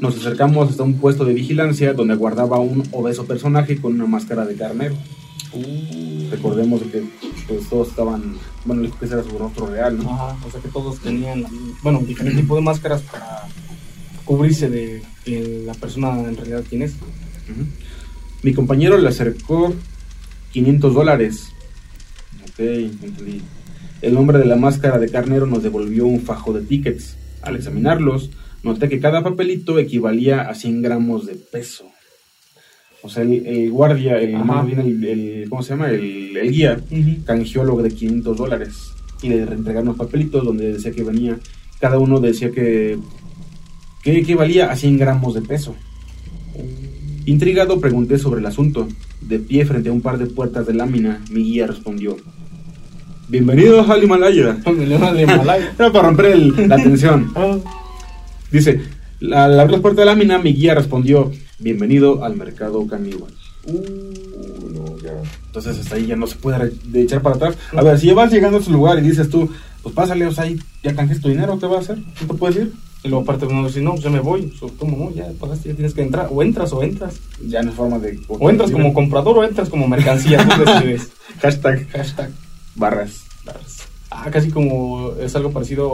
Nos 0.00 0.16
acercamos 0.16 0.70
hasta 0.70 0.84
un 0.84 0.94
puesto 0.94 1.24
de 1.24 1.34
vigilancia 1.34 1.92
donde 1.92 2.14
guardaba 2.14 2.58
un 2.60 2.84
obeso 2.92 3.26
personaje 3.26 3.80
con 3.80 3.94
una 3.94 4.06
máscara 4.06 4.46
de 4.46 4.54
carnero. 4.54 4.94
Uh. 5.52 6.30
Recordemos 6.30 6.82
que 6.82 7.04
pues, 7.48 7.68
todos 7.68 7.88
estaban, 7.88 8.36
bueno, 8.64 8.82
que 8.98 9.04
ese 9.04 9.14
era 9.14 9.24
su 9.24 9.36
rostro 9.36 9.66
real, 9.66 9.98
¿no? 9.98 10.10
Ajá, 10.10 10.36
o 10.46 10.50
sea 10.50 10.60
que 10.60 10.68
todos 10.68 10.98
tenían, 11.00 11.44
bueno, 11.82 12.00
diferentes 12.00 12.42
tipos 12.42 12.58
de 12.58 12.62
máscaras 12.62 13.02
para 13.02 13.48
cubrirse 14.28 14.68
de 14.68 15.00
la 15.64 15.72
persona 15.72 16.10
en 16.20 16.36
realidad 16.36 16.62
quién 16.68 16.82
es. 16.82 16.96
Mi 18.42 18.52
compañero 18.52 18.98
le 18.98 19.08
acercó 19.08 19.74
500 20.52 20.94
dólares. 20.94 21.48
Ok, 22.42 22.60
entendí. 22.60 23.40
El 24.02 24.18
hombre 24.18 24.38
de 24.38 24.44
la 24.44 24.56
máscara 24.56 24.98
de 24.98 25.08
carnero 25.08 25.46
nos 25.46 25.62
devolvió 25.62 26.04
un 26.04 26.20
fajo 26.20 26.52
de 26.52 26.60
tickets. 26.60 27.16
Al 27.40 27.56
examinarlos, 27.56 28.30
noté 28.62 28.90
que 28.90 29.00
cada 29.00 29.24
papelito 29.24 29.78
equivalía 29.78 30.42
a 30.42 30.54
100 30.54 30.82
gramos 30.82 31.24
de 31.24 31.34
peso. 31.34 31.86
O 33.00 33.08
sea, 33.08 33.22
el, 33.22 33.70
guardia, 33.70 34.18
el, 34.18 34.34
el, 35.04 35.46
¿cómo 35.48 35.62
se 35.62 35.70
llama? 35.70 35.88
El, 35.88 36.50
guía, 36.50 36.78
canjeó 37.24 37.64
lo 37.64 37.78
de 37.78 37.90
500 37.90 38.36
dólares. 38.36 38.74
Y 39.22 39.30
le 39.30 39.46
reentregaron 39.46 39.88
los 39.88 39.96
papelitos 39.96 40.44
donde 40.44 40.74
decía 40.74 40.92
que 40.92 41.02
venía, 41.02 41.38
cada 41.80 41.98
uno 41.98 42.20
decía 42.20 42.50
que, 42.50 42.98
que 44.12 44.20
equivalía 44.20 44.70
a 44.70 44.76
100 44.76 44.98
gramos 44.98 45.34
de 45.34 45.42
peso. 45.42 45.74
Intrigado 47.26 47.80
pregunté 47.80 48.18
sobre 48.18 48.40
el 48.40 48.46
asunto. 48.46 48.88
De 49.20 49.38
pie 49.38 49.66
frente 49.66 49.88
a 49.88 49.92
un 49.92 50.00
par 50.00 50.16
de 50.16 50.26
puertas 50.26 50.66
de 50.66 50.74
lámina, 50.74 51.20
mi 51.30 51.42
guía 51.42 51.66
respondió, 51.66 52.16
Bienvenidos 53.28 53.88
al 53.90 54.02
Himalaya. 54.02 54.56
Era 55.78 55.92
para 55.92 56.08
romper 56.08 56.38
la 56.38 56.76
tensión. 56.76 57.32
Ah. 57.36 57.58
Dice, 58.50 58.80
al 59.20 59.60
abrir 59.60 59.72
las 59.72 59.80
puertas 59.82 59.98
de 59.98 60.04
la 60.06 60.12
lámina, 60.12 60.38
mi 60.38 60.54
guía 60.54 60.74
respondió, 60.74 61.30
bienvenido 61.58 62.24
al 62.24 62.34
mercado 62.36 62.86
caníbal. 62.86 63.34
Uh, 63.64 64.96
Entonces 65.48 65.78
hasta 65.78 65.96
ahí 65.96 66.06
ya 66.06 66.16
no 66.16 66.26
se 66.26 66.36
puede 66.36 66.72
echar 66.94 67.20
para 67.20 67.36
atrás. 67.36 67.58
A 67.76 67.82
ver, 67.82 67.98
si 67.98 68.06
ya 68.06 68.14
vas 68.14 68.32
llegando 68.32 68.56
a 68.56 68.60
ese 68.60 68.70
lugar 68.70 68.98
y 68.98 69.02
dices 69.02 69.28
tú, 69.28 69.50
pues 69.82 69.94
pásale, 69.94 70.26
o 70.26 70.32
sea, 70.32 70.44
ahí 70.44 70.58
ya 70.82 70.94
canjes 70.94 71.20
tu 71.20 71.28
dinero, 71.28 71.58
¿qué 71.58 71.66
va 71.66 71.76
a 71.76 71.80
hacer? 71.80 71.98
¿Qué 72.18 72.24
te 72.24 72.32
puedes 72.32 72.56
ir? 72.56 72.72
Y 73.04 73.08
luego 73.08 73.22
aparte 73.22 73.46
uno 73.46 73.66
dice, 73.66 73.80
no, 73.80 73.92
pues 73.92 74.02
ya 74.02 74.10
me 74.10 74.18
voy, 74.20 74.52
¿cómo 74.78 74.96
no? 74.96 75.14
Ya 75.14 75.30
pagaste, 75.38 75.68
ya 75.68 75.74
tienes 75.76 75.94
que 75.94 76.02
entrar, 76.02 76.28
o 76.32 76.42
entras 76.42 76.72
o 76.72 76.82
entras. 76.82 77.14
Ya 77.46 77.62
no 77.62 77.70
es 77.70 77.76
forma 77.76 77.98
de... 77.98 78.18
O 78.28 78.50
entras 78.50 78.70
como 78.72 78.92
comprador 78.92 79.38
o 79.38 79.44
entras 79.44 79.68
como 79.68 79.86
mercancía, 79.86 80.44
tú 80.46 80.64
decides. 80.66 81.08
Hashtag. 81.40 81.88
Hashtag. 81.90 82.30
Barras. 82.74 83.22
Ah, 84.10 84.28
casi 84.30 84.50
como 84.50 85.12
es 85.20 85.34
algo 85.36 85.52
parecido 85.52 85.92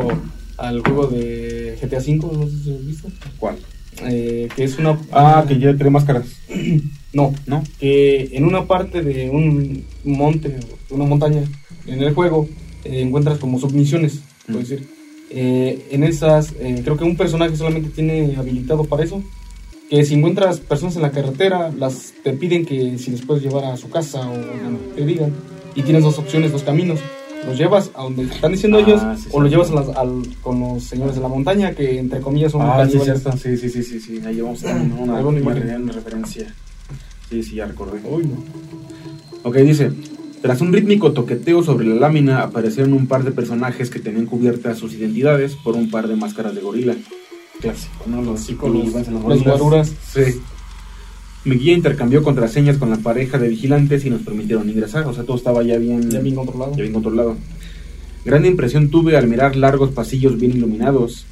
al 0.57 0.81
juego 0.81 1.07
de 1.09 1.77
GTA 1.83 1.99
V, 1.99 2.37
¿no 2.39 2.49
sé 2.49 2.57
si 2.65 2.73
has 2.75 2.87
visto? 2.87 3.09
¿Cuál? 3.39 3.57
eh, 4.03 4.49
que 4.57 4.65
es 4.65 4.79
una... 4.79 4.99
Ah, 5.13 5.45
que 5.47 5.59
ya 5.59 5.75
tiene 5.75 5.91
máscaras. 5.91 6.27
No, 7.13 7.33
¿No? 7.47 7.63
que 7.79 8.29
en 8.33 8.45
una 8.45 8.65
parte 8.67 9.01
de 9.03 9.31
un 9.31 9.85
monte, 10.03 10.59
una 10.91 11.05
montaña, 11.05 11.45
en 11.87 12.03
el 12.03 12.13
juego, 12.13 12.49
eh, 12.83 13.03
encuentras 13.03 13.39
como 13.39 13.57
submisiones, 13.61 14.19
puedo 14.47 14.59
Mm. 14.59 14.63
decir. 14.63 14.89
Eh, 15.31 15.89
en 15.91 16.05
esas, 16.05 16.53
eh, 16.61 16.81
creo 16.85 16.97
que 16.97 17.05
un 17.05 17.17
personaje 17.17 17.57
solamente 17.57 17.91
tiene 17.91 18.37
habilitado 18.37 18.85
para 18.85 19.05
eso. 19.05 19.23
Que 19.91 20.05
si 20.05 20.15
encuentras 20.15 20.61
personas 20.61 20.97
en 20.97 21.03
la 21.03 21.11
carretera, 21.11 21.71
las 21.77 22.13
te 22.23 22.33
piden 22.33 22.65
que 22.65 22.99
si 22.99 23.11
les 23.11 23.23
puedes 23.23 23.43
llevar 23.43 23.65
a 23.65 23.77
su 23.77 23.91
casa 23.91 24.21
o 24.29 24.35
donde 24.35 24.81
te 24.95 25.05
digan. 25.05 25.33
Y 25.75 25.83
tienes 25.83 26.05
dos 26.05 26.19
opciones, 26.19 26.53
dos 26.53 26.63
caminos. 26.63 27.01
Los 27.47 27.59
llevas 27.59 27.91
a 27.95 28.05
donde 28.05 28.23
están 28.23 28.53
diciendo 28.53 28.79
Ah, 28.79 28.81
ellos, 28.81 29.03
sí, 29.21 29.29
o 29.33 29.41
los 29.41 29.51
sí. 29.51 29.55
llevas 29.57 29.71
a 29.71 29.75
las- 29.75 29.89
al- 29.97 30.23
con 30.41 30.61
los 30.61 30.85
señores 30.85 31.15
de 31.17 31.21
la 31.21 31.29
montaña, 31.29 31.75
que 31.75 31.99
entre 31.99 32.21
comillas 32.21 32.53
son 32.53 32.63
Ah, 32.63 32.87
sí. 32.91 32.99
Sí, 32.99 33.57
sí, 33.59 33.69
sí, 33.69 33.83
sí, 33.83 34.01
sí. 34.01 34.21
Ahí 34.25 34.41
vamos 34.41 34.65
a 34.65 34.73
ver 34.73 34.83
una, 34.83 35.21
una, 35.21 35.77
una 35.79 35.93
referencia. 35.93 36.55
Sí, 37.29 37.43
sí, 37.43 37.57
ya 37.57 37.67
recordé. 37.67 38.01
Uy, 38.09 38.25
no. 38.25 38.43
Ok, 39.43 39.57
dice, 39.57 39.91
tras 40.45 40.61
un 40.61 40.75
rítmico 40.75 41.13
toqueteo 41.13 41.63
sobre 41.63 41.87
la 41.87 41.95
lámina 41.95 42.43
aparecieron 42.43 42.93
un 42.93 43.07
par 43.07 43.25
de 43.25 43.31
personajes 43.33 43.89
que 43.89 43.99
tenían 43.99 44.27
cubiertas 44.27 44.77
sus 44.77 44.93
identidades 44.93 45.57
por 45.57 45.75
un 45.75 45.91
par 45.91 46.07
de 46.07 46.17
máscaras 46.17 46.55
de 46.55 46.61
gorila. 46.61 46.95
Clásico, 47.63 48.05
¿no? 48.07 48.21
Los, 48.21 48.45
con 48.51 48.75
los- 48.75 48.93
los, 48.93 49.09
los 49.09 49.23
gorilas. 49.23 49.47
guaruras. 49.59 49.93
Sí. 50.13 50.21
Mi 51.47 51.57
guía 51.57 51.73
intercambió 51.73 52.23
contraseñas 52.23 52.77
con 52.77 52.91
la 52.91 52.99
pareja 52.99 53.39
de 53.39 53.49
vigilantes 53.49 54.05
y 54.05 54.11
nos 54.11 54.21
permitieron 54.21 54.69
ingresar. 54.69 55.07
O 55.07 55.15
sea, 55.15 55.25
todo 55.25 55.39
estaba 55.39 55.63
ya 55.63 55.79
bien, 55.79 56.11
Ya 56.11 56.21
bien 56.21 56.35
controlado. 56.35 56.73
ya 56.77 56.83
bien 56.83 56.93
controlado. 56.93 57.37
Gran 58.27 58.45
impresión 58.45 58.91
tuve 58.91 59.17
al 59.17 59.27
mirar 59.29 59.57
largos 59.57 59.93
pasillos 59.93 60.39
bien 60.39 60.53
iluminados. 60.53 61.25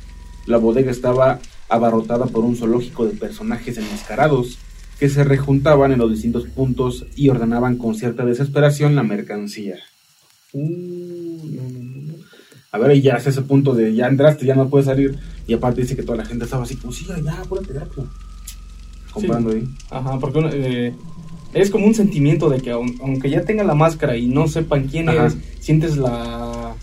La 0.46 0.56
bodega 0.56 0.90
estaba 0.90 1.38
abarrotada 1.68 2.24
por 2.24 2.44
un 2.44 2.56
zoológico 2.56 3.04
de 3.04 3.12
personajes 3.12 3.76
enmascarados 3.76 4.56
que 5.02 5.08
se 5.08 5.24
rejuntaban 5.24 5.90
en 5.90 5.98
los 5.98 6.12
distintos 6.12 6.44
puntos 6.46 7.06
y 7.16 7.28
ordenaban 7.28 7.76
con 7.76 7.96
cierta 7.96 8.24
desesperación 8.24 8.94
la 8.94 9.02
mercancía. 9.02 9.74
A 12.70 12.78
ver, 12.78 12.96
y 12.96 13.02
ya 13.02 13.14
es 13.16 13.26
ese 13.26 13.42
punto 13.42 13.74
de 13.74 13.92
ya 13.96 14.06
entraste, 14.06 14.46
ya 14.46 14.54
no 14.54 14.68
puedes 14.68 14.86
salir. 14.86 15.18
Y 15.48 15.54
aparte 15.54 15.80
dice 15.80 15.96
que 15.96 16.04
toda 16.04 16.18
la 16.18 16.24
gente 16.24 16.44
estaba 16.44 16.62
así 16.62 16.76
como, 16.76 16.92
sí, 16.92 17.04
ya, 17.24 17.32
apúrate, 17.40 17.72
rápido. 17.72 18.06
Comprando 19.12 19.50
ahí. 19.50 19.64
Ajá, 19.90 20.20
porque 20.20 20.38
eh, 20.52 20.94
es 21.52 21.68
como 21.70 21.84
un 21.86 21.94
sentimiento 21.96 22.48
de 22.48 22.60
que 22.60 22.72
aun- 22.72 22.96
aunque 23.02 23.28
ya 23.28 23.42
tenga 23.44 23.64
la 23.64 23.74
máscara 23.74 24.16
y 24.16 24.28
no 24.28 24.46
sepan 24.46 24.86
quién 24.86 25.08
Ajá. 25.08 25.22
eres, 25.22 25.36
sientes 25.58 25.96
la, 25.96 26.76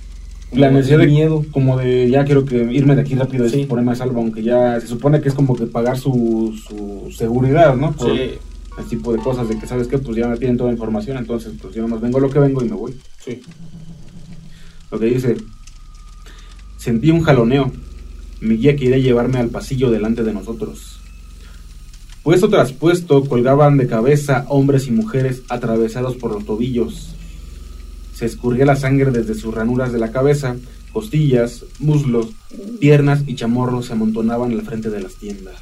La 0.52 0.72
necesidad 0.72 1.00
de 1.00 1.08
miedo. 1.08 1.46
como 1.52 1.78
de 1.78 2.10
ya 2.10 2.26
quiero 2.26 2.44
que 2.46 2.58
irme 2.74 2.96
de 2.96 3.02
aquí 3.02 3.16
rápido 3.16 3.46
y 3.46 3.50
Sí. 3.50 3.66
ponerme 3.66 3.92
a 3.92 3.96
salvo, 3.96 4.20
aunque 4.20 4.42
ya 4.42 4.80
se 4.82 4.88
supone 4.88 5.22
que 5.22 5.30
es 5.30 5.36
como 5.36 5.56
que 5.56 5.66
pagar 5.68 5.98
su, 5.98 6.54
su 6.68 7.12
seguridad, 7.12 7.76
¿no? 7.76 7.92
Por 7.92 8.12
Sí, 8.16 8.32
el 8.80 8.86
tipo 8.90 9.14
de 9.14 9.20
cosas 9.20 9.48
de 9.48 9.60
que 9.60 9.68
sabes 9.68 9.88
que 9.88 9.98
pues 10.00 10.18
ya 10.18 10.28
me 10.28 10.38
piden 10.38 10.58
toda 10.58 10.70
la 10.70 10.74
información, 10.76 11.18
entonces 11.18 11.54
pues 11.62 11.76
yo 11.76 11.82
nomás 11.84 12.02
vengo 12.02 12.20
lo 12.20 12.30
que 12.30 12.40
vengo 12.40 12.64
y 12.64 12.70
me 12.70 12.76
voy. 12.76 12.96
sí. 13.24 13.42
Lo 14.92 15.00
que 15.00 15.06
dice, 15.06 15.38
sentí 16.78 17.12
un 17.12 17.22
jaloneo. 17.22 17.72
Mi 18.42 18.56
guía 18.58 18.76
quería 18.76 18.98
llevarme 18.98 19.38
al 19.38 19.50
pasillo 19.50 19.92
delante 19.92 20.24
de 20.24 20.34
nosotros. 20.34 21.00
Puesto 22.24 22.50
tras 22.50 22.72
puesto 22.74 23.24
colgaban 23.26 23.78
de 23.78 23.86
cabeza 23.86 24.46
hombres 24.50 24.88
y 24.88 24.92
mujeres 24.92 25.44
atravesados 25.48 26.16
por 26.16 26.32
los 26.32 26.44
tobillos. 26.46 27.16
Se 28.20 28.26
escurría 28.26 28.66
la 28.66 28.76
sangre 28.76 29.12
desde 29.12 29.34
sus 29.34 29.54
ranuras 29.54 29.94
de 29.94 30.00
la 30.00 30.12
cabeza, 30.12 30.58
costillas, 30.92 31.64
muslos, 31.80 32.28
piernas 32.82 33.24
y 33.26 33.36
chamorros 33.36 33.86
se 33.86 33.94
amontonaban 33.94 34.52
al 34.52 34.62
frente 34.64 34.90
de 34.90 35.00
las 35.02 35.16
tiendas. 35.16 35.56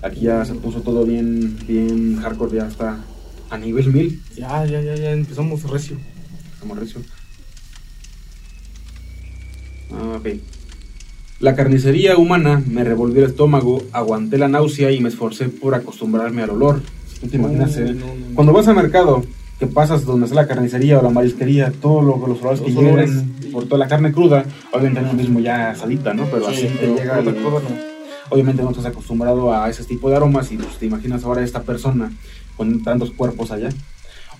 Aquí 0.00 0.22
ya 0.22 0.42
se 0.46 0.54
puso 0.54 0.80
todo 0.80 1.04
bien, 1.04 1.58
bien 1.68 2.16
hardcore, 2.16 2.56
ya 2.56 2.66
está 2.66 3.04
a 3.50 3.58
nivel 3.58 3.92
1000. 3.92 4.22
Ya, 4.36 4.64
ya, 4.64 4.80
ya, 4.80 4.94
ya 4.94 5.12
empezamos 5.12 5.68
recio. 5.68 5.98
Como 6.60 6.76
recio. 6.76 7.02
Ah, 9.90 10.16
ok. 10.18 10.28
La 11.40 11.54
carnicería 11.54 12.16
humana 12.16 12.62
me 12.66 12.84
revolvió 12.84 13.22
el 13.22 13.28
estómago, 13.30 13.82
aguanté 13.92 14.38
la 14.38 14.48
náusea 14.48 14.90
y 14.92 15.00
me 15.00 15.10
esforcé 15.10 15.50
por 15.50 15.74
acostumbrarme 15.74 16.40
al 16.42 16.50
olor. 16.50 16.80
¿Tú 17.20 17.28
te 17.28 17.36
imaginas? 17.36 17.76
eh? 17.76 17.92
No, 17.92 18.06
no, 18.06 18.14
no. 18.14 18.34
Cuando 18.34 18.54
vas 18.54 18.66
al 18.66 18.76
mercado, 18.76 19.22
que 19.62 19.68
pasas 19.68 20.04
donde 20.04 20.24
está 20.26 20.34
la 20.34 20.48
carnicería 20.48 20.98
o 20.98 21.02
la 21.02 21.10
marisquería, 21.10 21.72
todos 21.80 22.02
lo- 22.04 22.26
los 22.26 22.40
olores 22.42 22.60
que 22.62 22.70
Los 22.72 22.82
llegan 22.82 22.94
olores. 23.10 23.24
por 23.52 23.64
toda 23.66 23.78
la 23.78 23.86
carne 23.86 24.10
cruda, 24.10 24.44
obviamente 24.72 25.00
no 25.02 25.06
es 25.06 25.12
lo 25.12 25.18
mismo 25.20 25.38
ya 25.38 25.70
asadita, 25.70 26.12
¿no? 26.14 26.24
Pero 26.24 26.46
Sí, 26.50 26.66
así 26.66 26.66
te 26.66 26.78
pero 26.80 26.96
llega 26.96 27.20
otra 27.20 27.32
cosa 27.34 27.68
no. 27.68 27.76
obviamente 28.30 28.60
no 28.64 28.70
estás 28.70 28.86
acostumbrado 28.86 29.54
a 29.54 29.70
ese 29.70 29.84
tipo 29.84 30.10
de 30.10 30.16
aromas 30.16 30.50
y 30.50 30.56
pues, 30.56 30.78
te 30.78 30.86
imaginas 30.86 31.22
ahora 31.22 31.44
esta 31.44 31.62
persona 31.62 32.10
con 32.56 32.82
tantos 32.82 33.12
cuerpos 33.12 33.52
allá. 33.52 33.68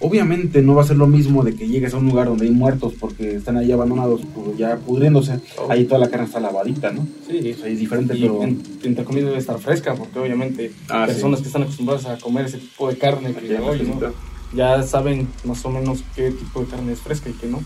Obviamente 0.01 0.61
no 0.63 0.75
va 0.75 0.83
a 0.83 0.87
ser 0.87 0.97
lo 0.97 1.07
mismo 1.07 1.45
de 1.45 1.55
que 1.55 1.69
llegues 1.69 1.95
a 1.95 1.99
un 1.99 2.07
lugar 2.09 2.27
donde 2.27 2.47
hay 2.47 2.51
muertos 2.51 2.95
porque 2.99 3.37
están 3.37 3.57
ahí 3.59 3.71
abandonados, 3.71 4.23
pues, 4.35 4.59
ya 4.59 4.77
pudriéndose. 4.77 5.39
Oh. 5.57 5.71
Ahí 5.71 5.85
toda 5.85 6.01
la 6.01 6.11
carne 6.11 6.27
está 6.27 6.41
lavadita, 6.41 6.91
¿no? 6.91 7.07
Sí, 7.31 7.53
O 7.53 7.57
sea, 7.59 7.69
es 7.69 7.79
diferente, 7.79 8.17
y 8.17 8.23
pero 8.23 8.43
en- 8.43 8.61
entre 8.83 9.05
comillas 9.05 9.29
debe 9.29 9.39
estar 9.39 9.57
fresca, 9.61 9.95
porque 9.95 10.19
obviamente 10.19 10.73
Ah, 10.89 11.05
personas 11.07 11.39
sí. 11.39 11.45
que 11.45 11.49
están 11.51 11.63
acostumbradas 11.63 12.07
a 12.07 12.19
comer 12.19 12.47
ese 12.47 12.59
tipo 12.59 12.89
de 12.89 12.99
carne, 12.99 13.33
que 13.33 13.57
hay 13.57 13.63
oye, 13.63 13.85
¿no? 13.85 14.32
Ya 14.55 14.83
saben 14.83 15.29
más 15.45 15.65
o 15.65 15.71
menos 15.71 16.03
qué 16.15 16.31
tipo 16.31 16.61
de 16.61 16.67
carne 16.67 16.93
es 16.93 17.01
fresca 17.01 17.31
y 17.31 17.35
qué 17.35 17.47
no. 17.49 17.61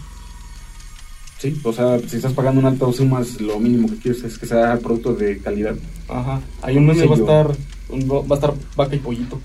Sí, 1.38 1.60
o 1.64 1.72
sea, 1.72 1.98
si 1.98 2.16
estás 2.16 2.32
pagando 2.32 2.60
un 2.60 2.66
alto 2.66 2.90
sumas, 2.92 3.40
lo 3.40 3.58
mínimo 3.60 3.88
que 3.88 3.96
quieres 3.96 4.22
es 4.24 4.38
que 4.38 4.46
sea 4.46 4.78
producto 4.78 5.12
de 5.14 5.38
calidad. 5.38 5.76
Ajá. 6.08 6.40
Hay 6.62 6.78
un 6.78 6.86
meme, 6.86 7.04
va 7.06 7.14
a 7.14 7.18
estar, 7.18 7.56
un- 7.90 8.08
va 8.10 8.22
a 8.30 8.34
estar 8.34 8.54
vaca 8.74 8.96
y 8.96 9.00
pollito. 9.00 9.38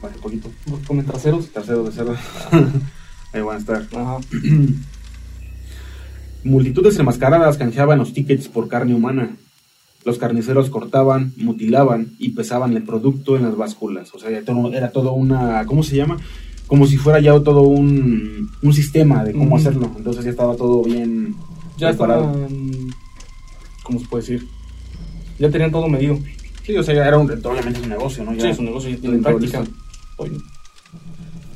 Vale, 0.00 0.14
poquito. 0.22 0.50
Comen 0.86 1.04
traseros. 1.06 1.48
Tercero 1.50 1.82
de 1.84 1.92
cerdo. 1.92 2.16
Ahí 3.32 3.40
van 3.40 3.56
a 3.56 3.60
estar. 3.60 3.86
Ajá. 3.92 4.18
Multitudes 6.44 6.98
enmascaradas 6.98 7.56
canjeaban 7.56 7.98
los 7.98 8.12
tickets 8.12 8.48
por 8.48 8.68
carne 8.68 8.94
humana. 8.94 9.36
Los 10.04 10.18
carniceros 10.18 10.70
cortaban, 10.70 11.32
mutilaban 11.36 12.14
y 12.18 12.30
pesaban 12.30 12.76
el 12.76 12.82
producto 12.82 13.36
en 13.36 13.44
las 13.44 13.56
básculas. 13.56 14.12
O 14.14 14.18
sea, 14.18 14.30
era 14.30 14.90
todo 14.90 15.12
una. 15.12 15.64
¿Cómo 15.66 15.84
se 15.84 15.96
llama? 15.96 16.16
Como 16.66 16.86
si 16.86 16.96
fuera 16.96 17.20
ya 17.20 17.38
todo 17.40 17.62
un, 17.62 18.50
un 18.62 18.72
sistema 18.72 19.24
de 19.24 19.32
cómo 19.32 19.56
hacerlo. 19.56 19.90
Entonces 19.96 20.24
ya 20.24 20.30
estaba 20.30 20.56
todo 20.56 20.82
bien 20.82 21.34
Ya 21.76 21.88
preparado. 21.90 22.32
estaban. 22.32 22.88
¿Cómo 23.82 23.98
se 23.98 24.06
puede 24.06 24.22
decir? 24.22 24.48
Ya 25.38 25.50
tenían 25.50 25.70
todo 25.72 25.88
medido. 25.88 26.18
Sí, 26.64 26.76
o 26.76 26.82
sea, 26.82 26.94
ya 26.94 27.06
era 27.08 27.18
un, 27.18 27.30
obviamente 27.30 27.78
es 27.80 27.82
un 27.84 27.88
negocio, 27.90 28.24
¿no? 28.24 28.32
Ya 28.34 28.42
Sí, 28.42 28.48
es 28.50 28.58
un 28.58 28.66
negocio, 28.66 28.90
ya 28.90 28.96
tiene 28.96 29.18
práctica. 29.18 29.64
Oye. 30.16 30.36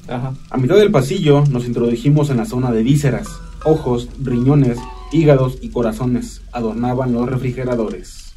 Ajá. 0.08 0.34
A 0.50 0.56
mitad 0.58 0.76
del 0.76 0.90
pasillo 0.90 1.44
nos 1.50 1.66
introdujimos 1.66 2.30
en 2.30 2.36
la 2.38 2.44
zona 2.44 2.70
de 2.72 2.82
vísceras, 2.82 3.28
ojos, 3.64 4.08
riñones, 4.22 4.78
hígados 5.12 5.58
y 5.62 5.70
corazones. 5.70 6.42
Adornaban 6.52 7.12
los 7.12 7.28
refrigeradores. 7.28 8.34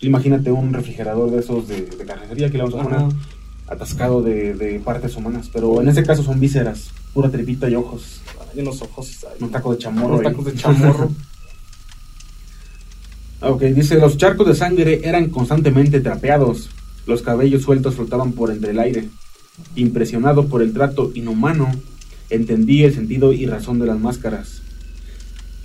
Imagínate 0.00 0.50
un 0.52 0.72
refrigerador 0.72 1.30
de 1.30 1.40
esos 1.40 1.66
de, 1.68 1.82
de 1.82 2.04
carnicería 2.04 2.50
que 2.50 2.58
le 2.58 2.64
vamos 2.64 2.78
a 2.80 2.82
poner 2.84 2.98
Ajá. 2.98 3.08
Atascado 3.68 4.22
de, 4.22 4.54
de 4.54 4.80
partes 4.80 5.16
humanas. 5.16 5.50
Pero 5.52 5.80
en 5.80 5.88
este 5.88 6.02
caso 6.02 6.22
son 6.22 6.40
vísceras, 6.40 6.90
pura 7.12 7.30
tripita 7.30 7.68
y 7.68 7.74
ojos. 7.74 8.20
Hay 8.52 8.60
unos 8.60 8.82
ojos. 8.82 9.26
Un 9.40 9.50
taco 9.50 9.72
de 9.72 9.78
chamorro. 9.78 10.14
unos 10.14 10.20
ahí. 10.20 10.26
tacos 10.26 10.44
de 10.44 10.54
chamorro. 10.54 11.10
Ok, 13.40 13.62
dice, 13.62 14.00
los 14.00 14.16
charcos 14.16 14.48
de 14.48 14.54
sangre 14.56 15.00
eran 15.04 15.30
constantemente 15.30 16.00
trapeados. 16.00 16.70
Los 17.06 17.22
cabellos 17.22 17.62
sueltos 17.62 17.94
flotaban 17.94 18.32
por 18.32 18.50
entre 18.50 18.72
el 18.72 18.80
aire. 18.80 19.08
Impresionado 19.76 20.48
por 20.48 20.60
el 20.60 20.72
trato 20.72 21.12
inhumano, 21.14 21.70
entendí 22.30 22.82
el 22.82 22.94
sentido 22.94 23.32
y 23.32 23.46
razón 23.46 23.78
de 23.78 23.86
las 23.86 24.00
máscaras. 24.00 24.62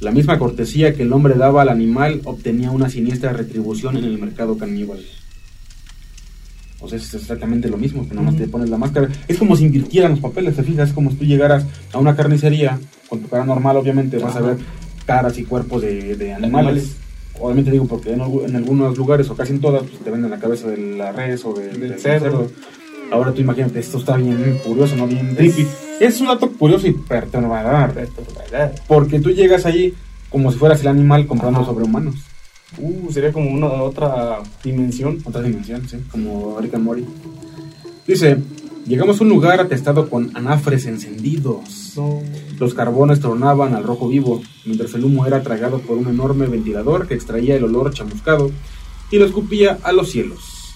La 0.02 0.12
misma 0.12 0.38
cortesía 0.38 0.94
que 0.94 1.02
el 1.02 1.14
hombre 1.14 1.34
daba 1.34 1.64
al 1.64 1.70
animal 1.70 2.22
obtenía 2.26 2.70
una 2.70 2.90
siniestra 2.90 3.34
retribución 3.34 3.98
en 3.98 4.04
el 4.04 4.20
mercado 4.20 4.56
caníbal. 4.56 5.00
Sea, 6.88 6.98
es 6.98 7.14
exactamente 7.14 7.70
lo 7.70 7.78
mismo, 7.78 8.08
que 8.08 8.14
nada 8.14 8.26
más 8.28 8.36
te 8.38 8.48
pones 8.48 8.70
la 8.70 8.78
máscara. 8.78 9.08
Es 9.28 9.38
como 9.38 9.56
si 9.56 9.66
invirtieran 9.66 10.12
los 10.12 10.20
papeles, 10.20 10.56
te 10.56 10.64
fijas, 10.64 10.90
es 10.90 10.94
como 10.96 11.10
si 11.12 11.18
tú 11.18 11.26
llegaras 11.26 11.66
a 11.92 11.98
una 12.00 12.16
carnicería, 12.16 12.80
con 13.10 13.20
tu 13.22 13.28
cara 13.30 13.46
normal 13.46 13.78
obviamente, 13.78 14.18
vas 14.18 14.36
a 14.36 14.42
ver 14.42 14.58
caras 15.06 15.38
y 15.38 15.44
cuerpos 15.44 15.82
de, 15.82 16.16
de 16.16 16.34
animales. 16.34 16.96
Obviamente 17.40 17.72
digo 17.72 17.86
porque 17.88 18.14
en, 18.14 18.22
en 18.22 18.56
algunos 18.56 18.98
lugares 18.98 19.30
o 19.30 19.36
casi 19.36 19.54
en 19.54 19.60
todas 19.60 19.82
pues, 19.84 20.00
te 20.00 20.12
venden 20.12 20.30
la 20.30 20.38
cabeza 20.40 20.68
de 20.68 20.78
la 20.98 21.12
res 21.12 21.44
o 21.46 21.54
de- 21.54 21.70
Del 21.70 21.80
del 21.90 22.00
cerdo. 22.00 22.26
cerdo. 22.48 22.52
Ahora 23.12 23.32
tú 23.32 23.42
imagínate, 23.42 23.80
esto 23.80 23.98
está 23.98 24.18
bien 24.18 24.60
curioso, 24.64 24.96
¿no? 24.96 25.08
Bien 25.08 25.36
creepy. 25.36 25.68
Es 26.00 26.20
un 26.22 26.28
dato 26.28 26.50
curioso 26.52 26.88
y 26.88 26.94
perturbador. 26.94 27.94
Porque 28.88 29.20
tú 29.20 29.30
llegas 29.32 29.66
ahí 29.66 29.94
como 30.30 30.52
si 30.52 30.58
fueras 30.58 30.82
el 30.82 30.88
animal 30.88 31.28
comprando 31.28 31.60
Ajá. 31.62 31.70
sobre 31.72 31.86
humanos. 31.86 32.16
Uh, 32.78 33.12
sería 33.12 33.32
como 33.32 33.50
una 33.52 33.68
otra 33.68 34.40
dimensión. 34.64 35.20
Otra 35.26 35.42
dimensión, 35.42 35.88
sí, 35.88 35.98
como 36.12 36.58
Rick 36.60 36.74
and 36.76 36.84
Morty. 36.84 37.06
Dice, 38.08 38.38
llegamos 38.86 39.20
a 39.20 39.24
un 39.24 39.30
lugar 39.30 39.60
atestado 39.62 40.10
con 40.10 40.36
anafres 40.36 40.86
encendidos. 40.86 41.94
Los 42.60 42.74
carbones 42.74 43.20
tronaban 43.20 43.76
al 43.76 43.84
rojo 43.84 44.08
vivo, 44.10 44.42
mientras 44.66 44.94
el 44.96 45.06
humo 45.06 45.26
era 45.26 45.44
tragado 45.44 45.80
por 45.80 45.98
un 45.98 46.08
enorme 46.08 46.48
ventilador 46.48 47.08
que 47.08 47.14
extraía 47.14 47.56
el 47.56 47.64
olor 47.64 47.94
chamuscado 47.94 48.52
y 49.12 49.18
lo 49.18 49.26
escupía 49.26 49.78
a 49.84 49.92
los 49.92 50.10
cielos. 50.12 50.74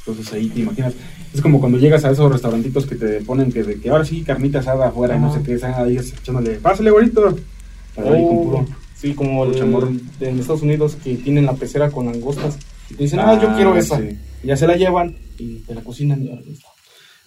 Entonces 0.00 0.32
ahí 0.32 0.48
te 0.48 0.60
imaginas. 0.60 0.94
Es 1.32 1.40
como 1.42 1.60
cuando 1.60 1.78
llegas 1.78 2.04
a 2.04 2.10
esos 2.10 2.32
restaurantitos 2.32 2.86
que 2.86 2.96
te 2.96 3.20
ponen 3.20 3.52
que, 3.52 3.62
de 3.62 3.78
que 3.78 3.90
ahora 3.90 4.04
sí 4.04 4.22
carnita 4.22 4.58
asada 4.60 4.88
afuera 4.88 5.16
y 5.16 5.20
no 5.20 5.32
sé 5.32 5.42
qué, 5.42 5.54
están 5.54 5.74
ahí 5.74 5.96
echándole, 5.98 6.54
pásale, 6.56 6.90
güerito. 6.90 7.36
Pero 7.94 8.14
ahí 8.14 8.22
con 8.24 8.36
Oh, 8.38 8.42
puro- 8.44 8.66
sí, 9.00 9.14
como 9.14 9.44
el, 9.44 9.50
puro 9.52 9.58
chamorro. 9.60 9.88
en 10.20 10.38
Estados 10.38 10.62
Unidos 10.62 10.96
que 11.02 11.14
tienen 11.16 11.46
la 11.46 11.54
pecera 11.54 11.90
con 11.90 12.06
langostas. 12.06 12.58
Y 12.90 12.94
dicen, 12.94 13.20
ah, 13.20 13.38
yo 13.40 13.48
Ah, 13.50 13.54
quiero 13.56 13.76
esa. 13.76 13.98
sí. 13.98 14.18
Ya 14.44 14.56
se 14.56 14.66
la 14.66 14.76
llevan 14.76 15.16
y 15.38 15.56
te 15.60 15.74
la 15.74 15.80
cocinan 15.82 16.22
y. 16.22 16.30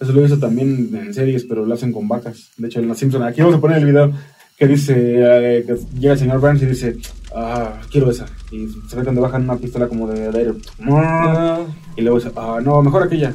Eso 0.00 0.12
lo 0.12 0.18
he 0.18 0.22
visto 0.22 0.38
también 0.38 0.90
en 0.94 1.14
series, 1.14 1.44
pero 1.44 1.64
lo 1.64 1.74
hacen 1.74 1.92
con 1.92 2.08
vacas. 2.08 2.50
De 2.56 2.66
hecho, 2.66 2.80
en 2.80 2.88
Los 2.88 2.98
Simpsons, 2.98 3.24
aquí 3.24 3.40
vamos 3.40 3.56
a 3.56 3.60
poner 3.60 3.78
el 3.78 3.84
video 3.86 4.12
que 4.58 4.66
dice, 4.66 4.94
eh, 4.96 5.64
que 5.64 5.76
llega 5.98 6.14
el 6.14 6.18
señor 6.18 6.40
Burns 6.40 6.62
y 6.62 6.66
dice, 6.66 6.96
ah, 7.34 7.80
quiero 7.90 8.10
esa. 8.10 8.26
Y 8.50 8.66
se 8.88 8.96
ve 8.96 9.02
donde 9.04 9.20
bajan 9.20 9.44
una 9.44 9.56
pistola 9.56 9.86
como 9.88 10.08
de, 10.08 10.30
de 10.32 10.38
aire. 10.38 10.52
Ah, 10.90 11.60
Y 11.96 12.00
luego 12.02 12.18
dice, 12.18 12.32
ah, 12.36 12.58
no, 12.64 12.82
mejor 12.82 13.04
aquella. 13.04 13.34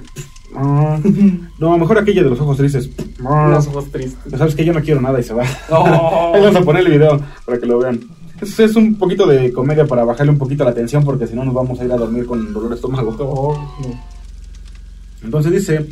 Ah, 0.55 0.99
no, 1.59 1.77
mejor 1.77 1.99
aquella 1.99 2.23
de 2.23 2.29
los 2.29 2.39
ojos 2.41 2.57
tristes. 2.57 2.89
Los 3.19 3.67
ojos 3.67 3.89
tristes. 3.91 4.37
¿Sabes 4.37 4.53
que 4.55 4.65
Yo 4.65 4.73
no 4.73 4.81
quiero 4.81 4.99
nada 4.99 5.19
y 5.19 5.23
se 5.23 5.33
va. 5.33 5.45
No. 5.69 5.85
Ahí 6.33 6.41
vamos 6.41 6.55
a 6.57 6.61
poner 6.65 6.85
el 6.85 6.91
video 6.91 7.21
para 7.45 7.59
que 7.59 7.65
lo 7.65 7.79
vean. 7.79 8.01
Es, 8.41 8.59
es 8.59 8.75
un 8.75 8.95
poquito 8.95 9.25
de 9.25 9.51
comedia 9.51 9.85
para 9.85 10.03
bajarle 10.03 10.31
un 10.31 10.37
poquito 10.37 10.63
la 10.63 10.73
tensión 10.73 11.03
porque 11.03 11.27
si 11.27 11.35
no 11.35 11.43
nos 11.45 11.53
vamos 11.53 11.79
a 11.79 11.85
ir 11.85 11.91
a 11.91 11.97
dormir 11.97 12.25
con 12.25 12.53
dolor 12.53 12.69
de 12.69 12.75
estómago. 12.75 13.15
Oh, 13.19 13.55
no. 13.81 13.99
Entonces 15.23 15.51
dice, 15.51 15.85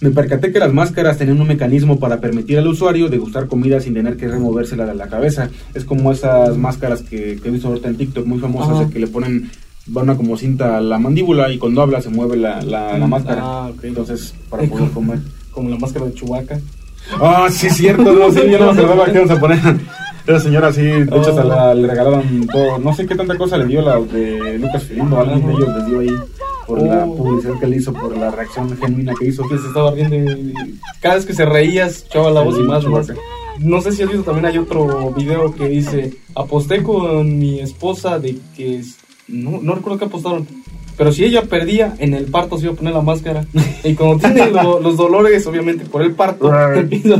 me 0.00 0.10
percaté 0.10 0.52
que 0.52 0.60
las 0.60 0.72
máscaras 0.72 1.18
tenían 1.18 1.40
un 1.40 1.48
mecanismo 1.48 1.98
para 1.98 2.20
permitir 2.20 2.58
al 2.58 2.68
usuario 2.68 3.08
degustar 3.08 3.48
comida 3.48 3.80
sin 3.80 3.94
tener 3.94 4.16
que 4.16 4.28
removérsela 4.28 4.86
de 4.86 4.94
la 4.94 5.08
cabeza. 5.08 5.50
Es 5.74 5.84
como 5.84 6.12
esas 6.12 6.56
máscaras 6.56 7.02
que, 7.02 7.38
que 7.42 7.48
he 7.48 7.50
visto 7.50 7.68
ahorita 7.68 7.88
en 7.88 7.96
TikTok 7.96 8.24
muy 8.26 8.38
famosas 8.38 8.88
que 8.90 8.98
le 9.00 9.08
ponen 9.08 9.50
va 9.96 10.02
una 10.02 10.16
como 10.16 10.36
cinta 10.36 10.76
a 10.76 10.80
la 10.82 10.98
mandíbula 10.98 11.50
y 11.50 11.58
cuando 11.58 11.80
habla 11.82 12.00
se 12.02 12.10
mueve 12.10 12.36
la, 12.36 12.60
la, 12.62 12.96
la 12.98 13.06
Mm, 13.06 13.10
máscara. 13.10 13.40
ah, 13.42 13.70
ok. 13.74 13.84
Entonces, 13.84 14.34
para 14.50 14.62
poder 14.64 14.90
comer. 14.90 15.18
Como 15.50 15.70
la 15.70 15.78
máscara 15.78 16.04
de 16.06 16.14
Chewbacca. 16.14 16.60
Ah, 17.20 17.48
sí, 17.50 17.68
cierto, 17.70 18.12
no, 18.12 18.30
sí, 18.30 18.40
yo 18.50 18.58
no 18.58 18.72
me 18.72 18.82
acordaba 18.82 19.06
que 19.10 19.18
vamos 19.18 19.30
a 19.36 19.40
poner. 19.40 19.58
Esa 20.28 20.40
señora 20.40 20.72
sí, 20.72 20.82
de 20.82 21.02
hecho, 21.04 21.42
la- 21.42 21.74
le 21.74 21.88
regalaron 21.88 22.46
todo, 22.46 22.78
no 22.78 22.94
sé 22.94 23.06
qué 23.06 23.14
tanta 23.14 23.36
cosa 23.38 23.56
le 23.56 23.66
dio 23.66 23.80
la 23.80 23.98
de 23.98 24.58
Lucas 24.58 24.84
Film 24.84 25.10
o 25.12 25.20
alguien 25.20 25.46
de 25.46 25.52
ellos 25.54 25.68
les 25.76 25.86
dio 25.86 26.00
ahí 26.00 26.14
por 26.66 26.82
la 26.82 27.04
Oh. 27.06 27.16
publicidad 27.16 27.58
que 27.58 27.66
le 27.66 27.76
hizo, 27.76 27.92
por 27.94 28.14
la 28.16 28.30
reacción 28.30 28.76
genuina 28.76 29.14
que 29.18 29.26
hizo. 29.28 29.42
Que 29.48 29.56
se 29.56 29.68
estaba 29.68 29.90
riendo 29.90 30.16
y 30.16 30.78
cada 31.00 31.14
vez 31.14 31.24
que 31.24 31.32
se 31.32 31.46
reía 31.46 31.86
escuchaba 31.86 32.30
la 32.30 32.42
voz 32.42 32.58
y 32.58 32.62
más, 32.62 32.84
más. 32.84 33.10
No 33.58 33.80
sé 33.80 33.90
si 33.92 34.02
has 34.02 34.08
visto 34.10 34.24
también 34.24 34.46
hay 34.46 34.58
otro 34.58 35.10
video 35.12 35.52
que 35.54 35.66
dice 35.68 36.12
aposté 36.34 36.82
con 36.82 37.38
mi 37.38 37.60
esposa 37.60 38.18
de 38.18 38.36
que 38.54 38.82
no, 39.28 39.60
no 39.62 39.74
recuerdo 39.76 39.98
qué 39.98 40.04
apostaron. 40.04 40.46
Pero 40.98 41.12
si 41.12 41.24
ella 41.24 41.42
perdía, 41.44 41.94
en 42.00 42.12
el 42.12 42.24
parto 42.26 42.58
se 42.58 42.64
iba 42.64 42.72
a 42.74 42.76
poner 42.76 42.92
la 42.92 43.00
máscara. 43.02 43.46
Y 43.84 43.94
cuando 43.94 44.18
tiene 44.18 44.50
lo- 44.50 44.80
los 44.80 44.96
dolores, 44.96 45.46
obviamente, 45.46 45.84
por 45.84 46.02
el 46.02 46.12
parto, 46.12 46.52
empieza 46.74 47.14
a. 47.14 47.18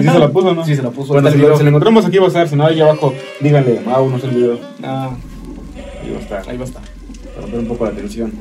¿Y 0.00 0.02
sí 0.02 0.08
se 0.08 0.18
la 0.18 0.28
puso, 0.32 0.52
no? 0.54 0.66
Sí, 0.66 0.74
se 0.74 0.82
la 0.82 0.90
puso. 0.90 1.12
Bueno, 1.12 1.30
si 1.30 1.38
lo, 1.38 1.56
si 1.56 1.62
lo 1.62 1.68
encontramos 1.68 2.04
aquí 2.04 2.18
va 2.18 2.24
a 2.24 2.28
estar, 2.28 2.48
si 2.48 2.56
no, 2.56 2.66
ahí 2.66 2.80
abajo, 2.80 3.14
díganle, 3.40 3.80
Mau, 3.86 4.10
no 4.10 4.18
sé 4.18 4.26
el 4.26 4.34
video. 4.34 4.58
Ah, 4.82 5.10
Ahí 6.02 6.10
va 6.12 6.18
a 6.18 6.20
estar, 6.22 6.50
ahí 6.50 6.56
va 6.56 6.64
a 6.64 6.66
estar. 6.66 6.82
para 7.34 7.42
romper 7.42 7.60
un 7.60 7.66
poco 7.68 7.84
la 7.84 7.92
tensión. 7.92 8.32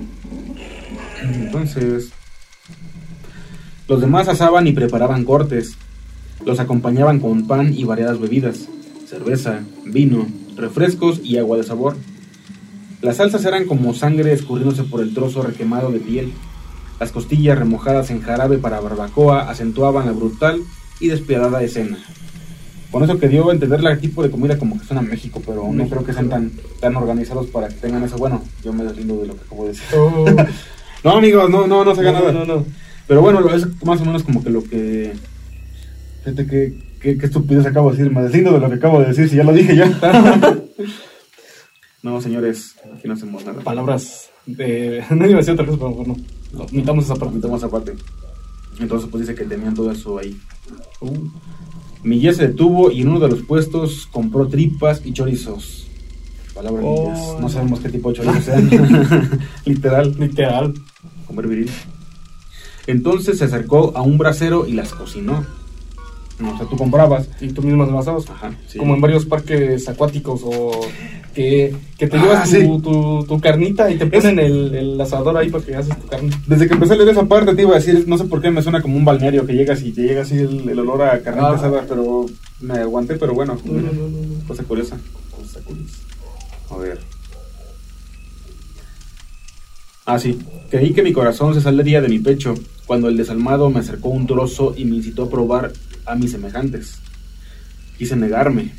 Entonces, 1.21 2.09
los 3.87 4.01
demás 4.01 4.27
asaban 4.27 4.67
y 4.67 4.71
preparaban 4.71 5.23
cortes. 5.25 5.73
Los 6.45 6.59
acompañaban 6.59 7.19
con 7.19 7.47
pan 7.47 7.73
y 7.75 7.83
variadas 7.83 8.19
bebidas, 8.19 8.67
cerveza, 9.07 9.59
vino, 9.85 10.25
refrescos 10.55 11.19
y 11.23 11.37
agua 11.37 11.57
de 11.57 11.63
sabor. 11.63 11.95
Las 13.01 13.17
salsas 13.17 13.45
eran 13.45 13.65
como 13.65 13.93
sangre 13.93 14.33
escurriéndose 14.33 14.83
por 14.83 15.01
el 15.01 15.13
trozo 15.13 15.41
requemado 15.41 15.91
de 15.91 15.99
piel. 15.99 16.33
Las 16.99 17.11
costillas 17.11 17.57
remojadas 17.57 18.09
en 18.11 18.21
jarabe 18.21 18.57
para 18.57 18.81
barbacoa 18.81 19.49
acentuaban 19.49 20.05
la 20.05 20.11
brutal 20.11 20.61
y 20.99 21.07
despiadada 21.07 21.63
escena. 21.63 21.97
Con 22.91 23.03
eso 23.03 23.19
que 23.19 23.29
dio 23.29 23.49
a 23.49 23.53
entender 23.53 23.79
el 23.85 23.99
tipo 23.99 24.21
de 24.21 24.31
comida 24.31 24.57
como 24.57 24.77
que 24.77 24.85
suena 24.85 25.01
a 25.01 25.05
México, 25.05 25.41
pero 25.45 25.63
no 25.63 25.71
México. 25.71 25.95
creo 25.95 26.05
que 26.05 26.13
sean 26.13 26.27
tan, 26.27 26.51
tan 26.81 26.95
organizados 26.95 27.47
para 27.47 27.69
que 27.69 27.75
tengan 27.75 28.03
eso. 28.03 28.17
Bueno, 28.17 28.43
yo 28.63 28.73
me 28.73 28.83
deslindo 28.83 29.21
de 29.21 29.27
lo 29.27 29.35
que 29.35 29.41
acabo 29.45 29.63
de 29.63 29.69
decir. 29.69 29.85
Oh. 29.97 30.25
No, 31.01 31.11
amigos, 31.11 31.49
no, 31.49 31.65
no, 31.65 31.85
no 31.85 31.95
se 31.95 32.01
haga 32.01 32.11
no, 32.11 32.19
nada. 32.19 32.31
no, 32.33 32.45
no. 32.45 32.65
Pero 33.07 33.21
bueno, 33.21 33.49
es 33.55 33.65
más 33.85 34.01
o 34.01 34.05
menos 34.05 34.23
como 34.23 34.43
que 34.43 34.49
lo 34.49 34.61
que... 34.65 35.13
Fíjate 36.25 36.45
que, 36.45 36.73
que, 36.99 37.17
qué 37.17 37.25
estupidez 37.25 37.65
acabo 37.65 37.89
de 37.89 37.97
decir. 37.97 38.13
Me 38.13 38.21
deslindo 38.21 38.51
de 38.51 38.59
lo 38.59 38.67
que 38.67 38.75
acabo 38.75 38.99
de 38.99 39.07
decir, 39.07 39.29
si 39.29 39.37
ya 39.37 39.45
lo 39.45 39.53
dije 39.53 39.77
ya. 39.77 39.85
no, 42.01 42.21
señores, 42.21 42.75
aquí 42.95 43.07
no 43.07 43.13
hacemos 43.13 43.45
nada. 43.45 43.61
Palabras 43.61 44.29
de. 44.45 45.03
No 45.09 45.25
iba 45.25 45.35
a 45.35 45.37
decir 45.37 45.53
otra 45.53 45.65
cosa, 45.65 45.77
pero 45.77 45.89
mejor 45.91 46.07
no. 46.07 46.15
no. 46.53 46.63
Omitamos 46.63 47.05
esa 47.05 47.15
parte. 47.15 47.39
Aparte. 47.65 47.93
Entonces, 48.79 49.09
pues 49.11 49.27
dice 49.27 49.35
que 49.35 49.45
tenían 49.45 49.73
todo 49.73 49.91
eso 49.91 50.17
ahí. 50.17 50.39
Uh, 51.01 51.27
Mi 52.03 52.19
guía 52.19 52.33
se 52.33 52.47
detuvo 52.47 52.91
y 52.91 53.01
en 53.01 53.09
uno 53.09 53.19
de 53.19 53.27
los 53.27 53.41
puestos 53.41 54.07
compró 54.11 54.47
tripas 54.47 55.01
y 55.05 55.11
chorizos. 55.11 55.87
Palabra 56.53 56.81
Oh. 56.83 57.37
No 57.41 57.49
sabemos 57.49 57.79
qué 57.81 57.89
tipo 57.89 58.11
de 58.11 58.17
chorizos 58.17 58.43
sean. 58.45 58.69
Literal. 59.65 60.15
literal. 60.17 60.73
comer 61.27 61.47
viril. 61.47 61.69
Entonces 62.87 63.37
se 63.37 63.45
acercó 63.45 63.95
a 63.95 64.01
un 64.01 64.17
brasero 64.17 64.65
y 64.65 64.73
las 64.73 64.93
cocinó. 64.93 65.45
O 66.41 66.57
sea, 66.57 66.65
tú 66.67 66.77
comprabas. 66.77 67.27
Y 67.41 67.49
tú 67.49 67.61
mismo 67.61 67.85
las 67.85 67.95
asabas. 67.95 68.29
Ajá, 68.29 68.51
sí. 68.67 68.77
Como 68.77 68.95
en 68.95 69.01
varios 69.01 69.25
parques 69.25 69.87
acuáticos 69.89 70.41
o 70.45 70.71
que, 71.33 71.75
que 71.97 72.07
te 72.07 72.17
Ah, 72.17 72.21
llevas 72.21 72.49
tu, 72.49 72.55
sí. 72.55 72.65
tu, 72.81 73.25
tu 73.27 73.39
carnita 73.41 73.91
y 73.91 73.97
te 73.97 74.05
ponen 74.07 74.39
el, 74.39 74.73
el 74.73 75.01
asador 75.01 75.35
ahí 75.37 75.49
para 75.49 75.63
que 75.65 75.75
haces 75.75 75.97
tu 75.99 76.07
carne. 76.07 76.31
Desde 76.47 76.67
que 76.67 76.73
empecé 76.75 76.93
a 76.93 76.97
leer 76.97 77.09
esa 77.09 77.25
parte 77.25 77.53
te 77.55 77.61
iba 77.63 77.71
a 77.71 77.75
decir, 77.79 78.05
no 78.07 78.17
sé 78.17 78.23
por 78.25 78.41
qué 78.41 78.51
me 78.51 78.61
suena 78.61 78.81
como 78.81 78.95
un 78.97 79.05
balneario 79.05 79.45
que 79.45 79.53
llegas 79.53 79.81
y 79.83 79.91
te 79.91 80.01
llega 80.03 80.21
así 80.21 80.37
el, 80.37 80.67
el 80.69 80.79
olor 80.79 81.01
a 81.03 81.19
carne 81.21 81.41
Ah. 81.43 81.51
asada, 81.55 81.85
pero 81.87 82.25
me 82.61 82.73
aguanté, 82.79 83.15
pero 83.15 83.33
bueno, 83.33 83.57
No, 83.65 83.73
no, 83.73 83.81
no, 83.81 83.91
no, 83.91 84.09
no. 84.09 84.47
cosa 84.47 84.63
curiosa. 84.63 84.97
Cosa 85.37 85.59
curiosa. 85.61 85.97
A 86.71 86.77
ver. 86.77 86.99
Ah, 90.05 90.17
sí. 90.19 90.39
Creí 90.69 90.93
que 90.93 91.03
mi 91.03 91.13
corazón 91.13 91.53
se 91.53 91.61
saldría 91.61 92.01
de 92.01 92.09
mi 92.09 92.19
pecho 92.19 92.55
cuando 92.87 93.07
el 93.09 93.17
desalmado 93.17 93.69
me 93.69 93.79
acercó 93.79 94.09
un 94.09 94.25
trozo 94.25 94.73
y 94.75 94.85
me 94.85 94.95
incitó 94.95 95.23
a 95.23 95.29
probar 95.29 95.71
a 96.09 96.15
mis 96.15 96.31
semejantes. 96.31 96.95
Quise 97.97 98.15
negarme. 98.15 98.71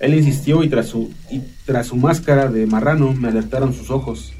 Él 0.00 0.14
insistió 0.14 0.64
y 0.64 0.68
tras 0.68 0.86
su, 0.88 1.12
y 1.30 1.40
tras 1.64 1.86
su 1.88 1.96
máscara 1.96 2.48
de 2.50 2.66
marrano 2.66 3.12
me 3.12 3.28
alertaron 3.28 3.72
sus 3.72 3.90
ojos. 3.90 4.32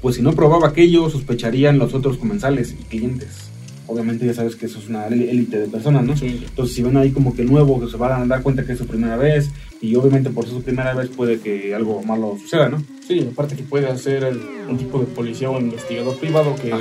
Pues 0.00 0.16
si 0.16 0.22
no 0.22 0.32
probaba 0.32 0.68
aquello, 0.68 1.10
sospecharían 1.10 1.78
los 1.78 1.92
otros 1.94 2.16
comensales 2.16 2.72
y 2.72 2.84
clientes. 2.84 3.50
Obviamente 3.88 4.26
ya 4.26 4.34
sabes 4.34 4.56
que 4.56 4.66
eso 4.66 4.78
es 4.78 4.88
una 4.88 5.06
él- 5.06 5.28
élite 5.28 5.60
de 5.60 5.68
personas, 5.68 6.04
¿no? 6.04 6.16
Sí. 6.16 6.42
Entonces 6.48 6.74
si 6.74 6.82
ven 6.82 6.96
ahí 6.96 7.10
como 7.10 7.34
que 7.34 7.44
nuevo, 7.44 7.80
que 7.80 7.90
se 7.90 7.96
van 7.96 8.20
a 8.22 8.26
dar 8.26 8.42
cuenta 8.42 8.64
que 8.64 8.72
es 8.72 8.78
su 8.78 8.86
primera 8.86 9.16
vez, 9.16 9.50
y 9.80 9.94
obviamente 9.94 10.30
por 10.30 10.44
ser 10.44 10.54
su 10.54 10.62
primera 10.62 10.92
vez 10.94 11.08
puede 11.10 11.38
que 11.40 11.74
algo 11.74 12.02
malo 12.02 12.36
suceda, 12.40 12.68
¿no? 12.68 12.82
Sí, 13.06 13.28
aparte 13.30 13.54
que 13.54 13.62
puede 13.62 13.88
hacer 13.88 14.36
un 14.68 14.76
tipo 14.78 14.98
de 14.98 15.06
policía 15.06 15.50
o 15.50 15.60
investigador 15.60 16.16
privado 16.18 16.56
que 16.56 16.72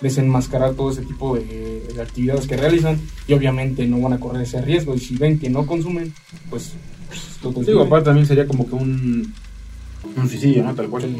desenmascarar 0.00 0.74
todo 0.74 0.90
ese 0.90 1.02
tipo 1.02 1.36
de, 1.36 1.86
de 1.94 2.02
actividades 2.02 2.46
que 2.46 2.56
realizan 2.56 2.98
y 3.26 3.34
obviamente 3.34 3.86
no 3.86 4.00
van 4.00 4.14
a 4.14 4.20
correr 4.20 4.42
ese 4.42 4.62
riesgo 4.62 4.94
y 4.94 4.98
si 4.98 5.16
ven 5.16 5.38
que 5.38 5.50
no 5.50 5.66
consumen, 5.66 6.12
pues 6.48 6.72
lo 7.42 7.52
Digo, 7.52 7.82
aparte 7.82 8.06
también 8.06 8.26
sería 8.26 8.46
como 8.46 8.68
que 8.68 8.74
un, 8.74 9.32
un 10.16 10.28
suicidio, 10.28 10.62
¿no? 10.62 10.74
Tal 10.74 10.88
cual. 10.88 11.02
Sí. 11.02 11.10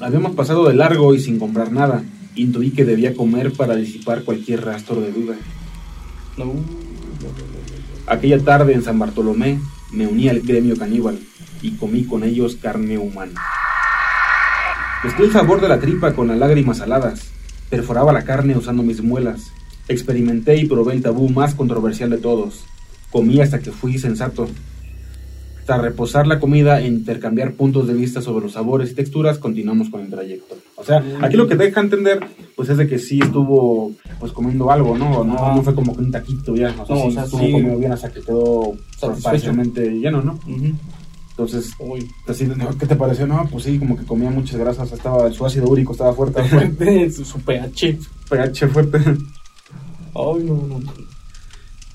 Habíamos 0.00 0.34
pasado 0.34 0.68
de 0.68 0.74
largo 0.74 1.14
y 1.14 1.20
sin 1.20 1.38
comprar 1.38 1.72
nada. 1.72 2.02
Intuí 2.34 2.70
que 2.70 2.84
debía 2.84 3.14
comer 3.14 3.52
para 3.52 3.76
disipar 3.76 4.24
cualquier 4.24 4.64
rastro 4.64 5.00
de 5.00 5.12
duda. 5.12 5.36
No. 6.36 6.52
Aquella 8.06 8.38
tarde 8.38 8.74
en 8.74 8.82
San 8.82 8.98
Bartolomé 8.98 9.58
me 9.92 10.06
uní 10.06 10.28
al 10.28 10.40
gremio 10.40 10.76
caníbal 10.76 11.18
y 11.60 11.72
comí 11.72 12.04
con 12.04 12.24
ellos 12.24 12.56
carne 12.56 12.98
humana. 12.98 13.40
Mezclé 15.04 15.26
el 15.26 15.32
sabor 15.32 15.60
de 15.60 15.68
la 15.68 15.78
tripa 15.78 16.12
con 16.12 16.28
las 16.28 16.38
lágrimas 16.38 16.78
saladas. 16.78 17.30
Perforaba 17.70 18.12
la 18.12 18.24
carne 18.24 18.56
usando 18.56 18.82
mis 18.82 19.02
muelas. 19.02 19.52
Experimenté 19.88 20.56
y 20.56 20.66
probé 20.66 20.94
el 20.94 21.02
tabú 21.02 21.28
más 21.28 21.54
controversial 21.54 22.10
de 22.10 22.18
todos. 22.18 22.64
Comí 23.10 23.40
hasta 23.40 23.60
que 23.60 23.70
fui 23.70 23.98
sensato. 23.98 24.48
Tras 25.64 25.82
reposar 25.82 26.26
la 26.26 26.40
comida 26.40 26.80
e 26.80 26.86
intercambiar 26.86 27.52
puntos 27.52 27.86
de 27.86 27.92
vista 27.92 28.22
sobre 28.22 28.44
los 28.46 28.52
sabores 28.54 28.90
y 28.90 28.94
texturas, 28.94 29.38
continuamos 29.38 29.90
con 29.90 30.00
el 30.00 30.08
trayecto. 30.08 30.56
O 30.76 30.84
sea, 30.84 31.02
aquí 31.20 31.36
lo 31.36 31.46
que 31.46 31.56
deja 31.56 31.80
entender, 31.80 32.20
pues 32.56 32.70
es 32.70 32.78
de 32.78 32.86
que 32.88 32.98
sí 32.98 33.20
estuvo, 33.22 33.92
pues 34.18 34.32
comiendo 34.32 34.70
algo, 34.70 34.96
¿no? 34.96 35.24
No, 35.24 35.34
Ajá. 35.34 35.54
no 35.56 35.62
fue 35.62 35.74
como 35.74 35.94
que 35.94 36.02
un 36.02 36.10
taquito 36.10 36.56
ya, 36.56 36.74
o 36.78 36.86
sea, 36.86 36.96
No, 36.96 37.02
sí 37.02 37.08
o 37.08 37.10
sea, 37.10 37.24
estuvo 37.24 37.40
sí. 37.42 37.52
comiendo 37.52 37.78
bien 37.78 37.92
hasta 37.92 38.10
que 38.10 38.20
quedó 38.22 38.72
Satisfecho. 38.96 39.22
parcialmente 39.22 39.90
lleno, 39.90 40.22
¿no? 40.22 40.32
Ujú. 40.46 40.72
Entonces, 41.38 41.72
Uy, 41.78 42.10
así, 42.26 42.48
¿no? 42.48 42.76
¿qué 42.76 42.84
te 42.84 42.96
pareció? 42.96 43.24
No, 43.24 43.48
pues 43.48 43.62
sí, 43.62 43.78
como 43.78 43.96
que 43.96 44.04
comía 44.04 44.28
muchas 44.28 44.58
grasas, 44.58 44.90
estaba, 44.90 45.30
su 45.30 45.46
ácido 45.46 45.68
úrico 45.68 45.92
estaba 45.92 46.12
fuerte, 46.12 46.42
fuerte 46.48 47.10
su, 47.12 47.24
su 47.24 47.38
pH. 47.38 47.96
pH 48.28 48.66
fuerte. 48.66 48.98
Ay, 48.98 50.44
no, 50.44 50.66
no. 50.66 50.80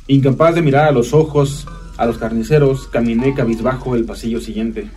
Incapaz 0.08 0.56
de 0.56 0.62
mirar 0.62 0.88
a 0.88 0.92
los 0.94 1.14
ojos 1.14 1.68
a 1.98 2.06
los 2.06 2.18
carniceros, 2.18 2.88
caminé 2.88 3.34
cabizbajo 3.34 3.96
el 3.96 4.06
pasillo 4.06 4.40
siguiente. 4.40 4.90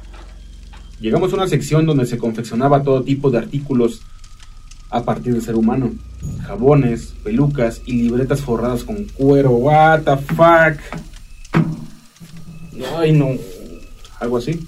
Llegamos 1.01 1.33
a 1.33 1.37
una 1.37 1.49
sección 1.49 1.85
donde 1.85 2.07
se 2.07 2.17
confeccionaba 2.17 2.85
todo 2.85 3.03
tipo 3.03 3.31
de 3.31 3.39
artículos 3.39 4.03
a 4.91 5.03
partir 5.03 5.33
del 5.33 5.43
ser 5.43 5.57
humano. 5.57 5.91
Jabones, 6.47 7.15
pelucas 7.25 7.83
y 7.85 7.95
libretas 7.95 8.43
forradas 8.43 8.85
con 8.85 9.07
cuero. 9.07 9.51
What 9.51 10.03
the 10.03 10.17
fuck. 10.17 10.79
Ay, 12.97 13.11
no. 13.11 13.31
Algo 14.21 14.39
así. 14.39 14.67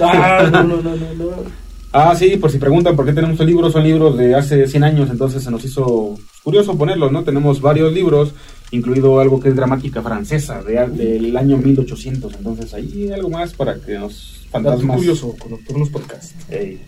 Ah, 0.00 0.48
no, 0.50 0.62
no, 0.62 0.82
no, 0.82 0.96
no, 0.96 1.14
no. 1.14 1.68
Ah, 1.92 2.14
sí, 2.14 2.36
por 2.36 2.50
si 2.50 2.58
preguntan 2.58 2.94
por 2.94 3.06
qué 3.06 3.14
tenemos 3.14 3.34
estos 3.34 3.46
libros, 3.46 3.72
son 3.72 3.82
libros 3.82 4.18
de 4.18 4.34
hace 4.34 4.66
100 4.66 4.84
años, 4.84 5.10
entonces 5.10 5.42
se 5.42 5.50
nos 5.50 5.64
hizo 5.64 6.18
curioso 6.42 6.76
ponerlos, 6.76 7.10
¿no? 7.10 7.24
Tenemos 7.24 7.62
varios 7.62 7.92
libros, 7.92 8.34
incluido 8.70 9.20
algo 9.20 9.40
que 9.40 9.48
es 9.48 9.56
gramática 9.56 10.02
francesa, 10.02 10.62
de, 10.62 10.86
del 10.86 11.34
año 11.36 11.56
1800, 11.56 12.34
entonces 12.34 12.74
ahí 12.74 13.10
algo 13.10 13.30
más 13.30 13.54
para 13.54 13.76
que 13.76 13.98
nos 13.98 14.46
fantasmas... 14.50 14.98
curioso 14.98 15.34
con 15.38 15.52
Nocturnos 15.52 15.88
Podcast. 15.88 16.32
Ey. 16.52 16.78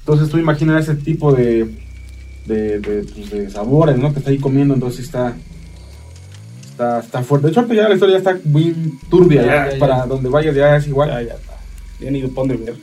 Entonces 0.00 0.28
tú 0.28 0.38
imaginas 0.38 0.88
ese 0.88 0.96
tipo 0.96 1.32
de, 1.32 1.72
de, 2.46 2.80
de, 2.80 3.04
pues, 3.04 3.30
de 3.30 3.50
sabores, 3.50 3.96
¿no? 3.96 4.12
Que 4.12 4.18
está 4.18 4.30
ahí 4.30 4.38
comiendo, 4.38 4.74
entonces 4.74 5.04
está, 5.04 5.36
está, 6.80 7.00
está 7.00 7.22
fuerte. 7.22 7.46
De 7.48 7.52
hecho, 7.52 7.66
ya 7.72 7.88
la 7.88 7.94
historia 7.94 8.18
ya 8.20 8.30
está 8.30 8.40
muy 8.48 8.74
turbia, 9.08 9.42
Ya, 9.42 9.46
ya, 9.46 9.66
ya, 9.66 9.72
ya. 9.72 9.78
para 9.78 10.06
donde 10.06 10.28
vayas 10.28 10.54
ya 10.54 10.76
es 10.76 10.86
igual. 10.86 11.08
Ya, 11.10 11.22
ya 11.22 11.34
está. 11.34 11.52
Ya 12.00 12.10
ni 12.10 12.22
de 12.22 12.28
dónde 12.28 12.56
ver. 12.56 12.74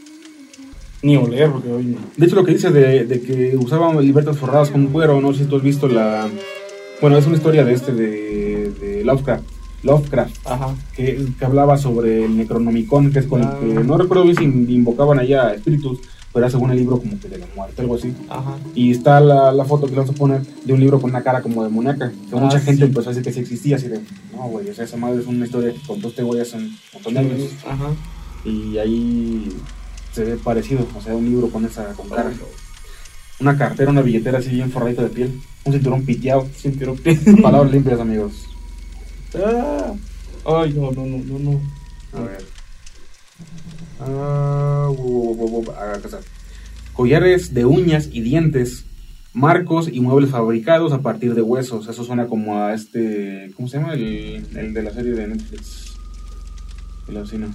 Ni 1.02 1.16
oler, 1.18 1.52
porque 1.52 1.72
hoy. 1.72 1.98
De 2.16 2.26
hecho, 2.26 2.36
lo 2.36 2.44
que 2.44 2.54
dice 2.54 2.72
de, 2.72 3.06
de 3.06 3.22
que 3.22 3.56
usaban 3.58 4.00
libretas 4.02 4.38
forradas 4.38 4.70
con 4.72 4.88
cuero, 4.88 5.22
no 5.22 5.34
sé 5.34 5.44
si 5.44 5.50
tú 5.50 5.58
has 5.58 5.64
visto 5.64 5.88
la... 5.88 6.28
Bueno, 7.02 7.18
es 7.18 7.28
una 7.28 7.36
historia 7.38 7.64
de 7.64 7.74
este, 7.74 7.92
de, 7.94 8.72
de 8.72 9.04
Lovecraft. 9.04 9.44
Lovecraft, 9.84 10.36
Ajá. 10.48 10.76
que, 10.96 11.24
que 11.38 11.46
hablaba 11.46 11.78
sobre 11.78 12.26
el 12.26 12.36
Necronomicon, 12.36 13.12
que 13.12 13.20
es 13.20 13.28
con 13.28 13.44
Ah. 13.44 13.58
el 13.62 13.74
que... 13.76 13.84
No 13.84 13.98
recuerdo 13.98 14.24
bien 14.24 14.36
si 14.36 14.44
invocaban 14.46 15.20
allá 15.20 15.54
espíritus, 15.54 16.00
pero 16.38 16.46
era 16.46 16.52
según 16.52 16.70
el 16.70 16.78
libro 16.78 17.00
como 17.00 17.20
que 17.20 17.30
de 17.30 17.40
la 17.40 17.48
muerte, 17.56 17.82
algo 17.82 17.96
así. 17.96 18.14
Ajá. 18.30 18.58
Y 18.76 18.92
está 18.92 19.20
la, 19.20 19.52
la 19.52 19.66
foto 19.66 19.88
que 19.88 19.94
le 19.94 19.98
vamos 20.02 20.14
a 20.16 20.20
poner 20.20 20.42
de 20.44 20.72
un 20.72 20.80
libro 20.80 21.02
con 21.02 21.10
una 21.10 21.24
cara 21.24 21.42
como 21.42 21.64
demoníaca. 21.64 22.12
Que 22.12 22.38
Ah, 22.38 22.40
mucha 22.40 22.60
gente 22.60 22.86
empezó 22.86 23.10
a 23.10 23.14
decir 23.14 23.24
que 23.24 23.34
sí 23.34 23.40
existía, 23.40 23.78
así 23.78 23.88
de... 23.88 24.02
No, 24.36 24.44
güey, 24.44 24.70
o 24.70 24.74
sea, 24.76 24.86
esa 24.86 24.98
madre 24.98 25.20
es 25.20 25.26
una 25.26 25.46
historia 25.48 25.74
que 25.74 25.80
contó 25.88 26.10
este 26.10 26.22
güey 26.22 26.40
hace 26.40 26.58
un 26.58 26.78
montón 26.94 27.14
de 27.16 27.20
años. 27.22 27.50
Ajá. 27.68 27.90
Y 28.46 28.78
ahí 28.78 29.50
se 30.12 30.26
ve 30.26 30.38
parecido, 30.38 30.86
o 30.96 31.02
sea, 31.02 31.16
un 31.16 31.26
libro 31.26 31.50
con 31.50 31.66
esa 31.66 31.92
con 31.94 32.08
cara 32.08 32.32
una 33.40 33.58
cartera, 33.58 33.90
una 33.90 34.02
billetera 34.04 34.38
así 34.38 34.50
bien 34.52 34.72
forradita 34.72 35.02
de 35.02 35.10
piel, 35.10 35.42
un 35.64 35.74
cinturón 35.74 36.06
piteado. 36.06 36.48
Sintieron 36.56 36.98
que. 36.98 37.16
Palabras 37.42 37.72
limpias, 37.72 38.00
amigos. 38.00 38.46
Ah. 39.36 39.94
Ay, 40.46 40.74
no, 40.74 40.92
no, 40.92 41.04
no, 41.04 41.18
no, 41.18 41.40
no. 41.40 41.62
A 42.14 42.22
ver. 42.22 42.57
Ah, 44.00 44.90
bu- 44.92 45.72
ah, 45.78 45.94
acá 45.96 46.06
está. 46.08 46.20
Collares 46.94 47.54
de 47.54 47.66
uñas 47.66 48.10
y 48.12 48.22
dientes, 48.22 48.86
marcos 49.34 49.88
y 49.92 50.00
muebles 50.00 50.30
fabricados 50.32 50.94
a 50.94 51.02
partir 51.02 51.34
de 51.36 51.42
huesos. 51.42 51.88
Eso 51.88 52.04
suena 52.04 52.28
como 52.28 52.58
a 52.62 52.74
este. 52.74 53.52
¿Cómo 53.56 53.68
se 53.68 53.78
llama? 53.78 53.94
El, 53.94 54.46
el 54.56 54.74
de 54.74 54.84
la 54.84 54.92
serie 54.92 55.12
de 55.14 55.28
Netflix. 55.28 55.94
El 57.08 57.18
asesino. 57.18 57.48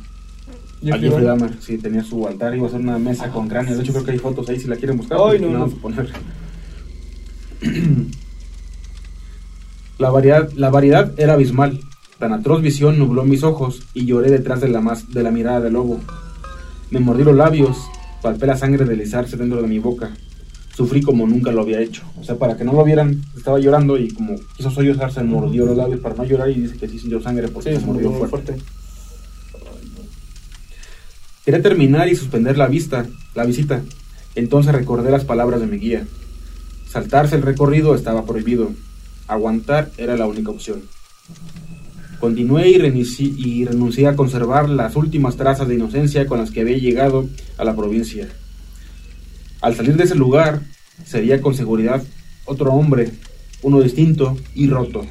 A 0.90 0.98
Jeffrey 0.98 1.24
Dahmer, 1.24 1.50
sí, 1.60 1.78
tenía 1.78 2.02
su 2.02 2.26
altar, 2.26 2.56
iba 2.56 2.66
a 2.66 2.70
ser 2.70 2.80
una 2.80 2.98
mesa 2.98 3.28
con 3.30 3.48
cráneos. 3.48 3.76
De 3.78 3.84
hecho, 3.84 3.92
creo 3.92 4.04
que 4.04 4.10
hay 4.12 4.18
fotos 4.18 4.48
ahí 4.48 4.58
si 4.58 4.66
la 4.66 4.74
quieren 4.76 4.96
buscar. 4.96 5.16
Ay, 5.24 5.38
no, 5.38 5.46
le 5.46 5.52
no. 5.52 5.58
vamos 5.60 5.74
a 5.78 5.80
poner. 5.82 6.10
La 9.98 10.10
variedad, 10.10 10.50
la 10.56 10.70
variedad 10.70 11.12
era 11.16 11.34
abismal. 11.34 11.78
Tan 12.18 12.32
atroz 12.32 12.60
visión 12.62 12.98
nubló 12.98 13.24
mis 13.24 13.42
ojos 13.44 13.82
y 13.94 14.04
lloré 14.06 14.30
detrás 14.30 14.60
de 14.60 14.68
la, 14.68 14.80
mas- 14.80 15.10
de 15.12 15.22
la 15.22 15.30
mirada 15.30 15.60
del 15.60 15.74
lobo. 15.74 16.00
Me 16.92 17.00
mordí 17.00 17.24
los 17.24 17.34
labios, 17.34 17.76
palpé 18.20 18.46
la 18.46 18.56
sangre 18.56 18.84
deslizarse 18.84 19.36
dentro 19.36 19.62
de 19.62 19.66
mi 19.66 19.78
boca. 19.78 20.10
Sufrí 20.76 21.00
como 21.02 21.26
nunca 21.26 21.50
lo 21.50 21.62
había 21.62 21.80
hecho. 21.80 22.02
O 22.20 22.24
sea, 22.24 22.36
para 22.36 22.56
que 22.56 22.64
no 22.64 22.72
lo 22.72 22.84
vieran, 22.84 23.22
estaba 23.36 23.58
llorando 23.58 23.96
y 23.98 24.10
como 24.10 24.34
quiso 24.56 24.70
sollozar, 24.70 25.10
se 25.12 25.22
mordió 25.22 25.64
los 25.66 25.76
labios 25.76 26.00
para 26.00 26.14
no 26.14 26.24
llorar 26.24 26.50
y 26.50 26.54
dice 26.60 26.76
que 26.76 26.88
sí 26.88 26.98
sintió 26.98 27.20
sangre 27.22 27.48
porque 27.48 27.74
Sí, 27.74 27.80
se 27.80 27.86
mordió 27.86 28.10
fuerte. 28.12 28.52
fuerte. 28.52 28.62
Quería 31.44 31.62
terminar 31.62 32.08
y 32.08 32.14
suspender 32.14 32.56
la 32.56 32.68
vista, 32.68 33.06
la 33.34 33.44
visita. 33.44 33.82
Entonces 34.34 34.72
recordé 34.72 35.10
las 35.10 35.24
palabras 35.24 35.60
de 35.60 35.66
mi 35.66 35.78
guía. 35.78 36.06
Saltarse 36.88 37.36
el 37.36 37.42
recorrido 37.42 37.94
estaba 37.94 38.24
prohibido. 38.24 38.70
Aguantar 39.28 39.90
era 39.96 40.16
la 40.16 40.26
única 40.26 40.50
opción. 40.50 40.82
Continué 42.26 42.70
y, 42.70 42.74
renici- 42.78 43.34
y 43.36 43.64
renuncié 43.64 44.06
a 44.06 44.14
conservar 44.14 44.68
las 44.70 44.94
últimas 44.94 45.34
trazas 45.36 45.66
de 45.66 45.74
inocencia 45.74 46.24
con 46.28 46.38
las 46.38 46.52
que 46.52 46.60
había 46.60 46.78
llegado 46.78 47.28
a 47.58 47.64
la 47.64 47.74
provincia. 47.74 48.28
Al 49.60 49.74
salir 49.74 49.96
de 49.96 50.04
ese 50.04 50.14
lugar, 50.14 50.60
sería 51.04 51.42
con 51.42 51.56
seguridad 51.56 52.00
otro 52.44 52.74
hombre, 52.74 53.10
uno 53.62 53.80
distinto 53.80 54.36
y 54.54 54.68
roto, 54.68 55.04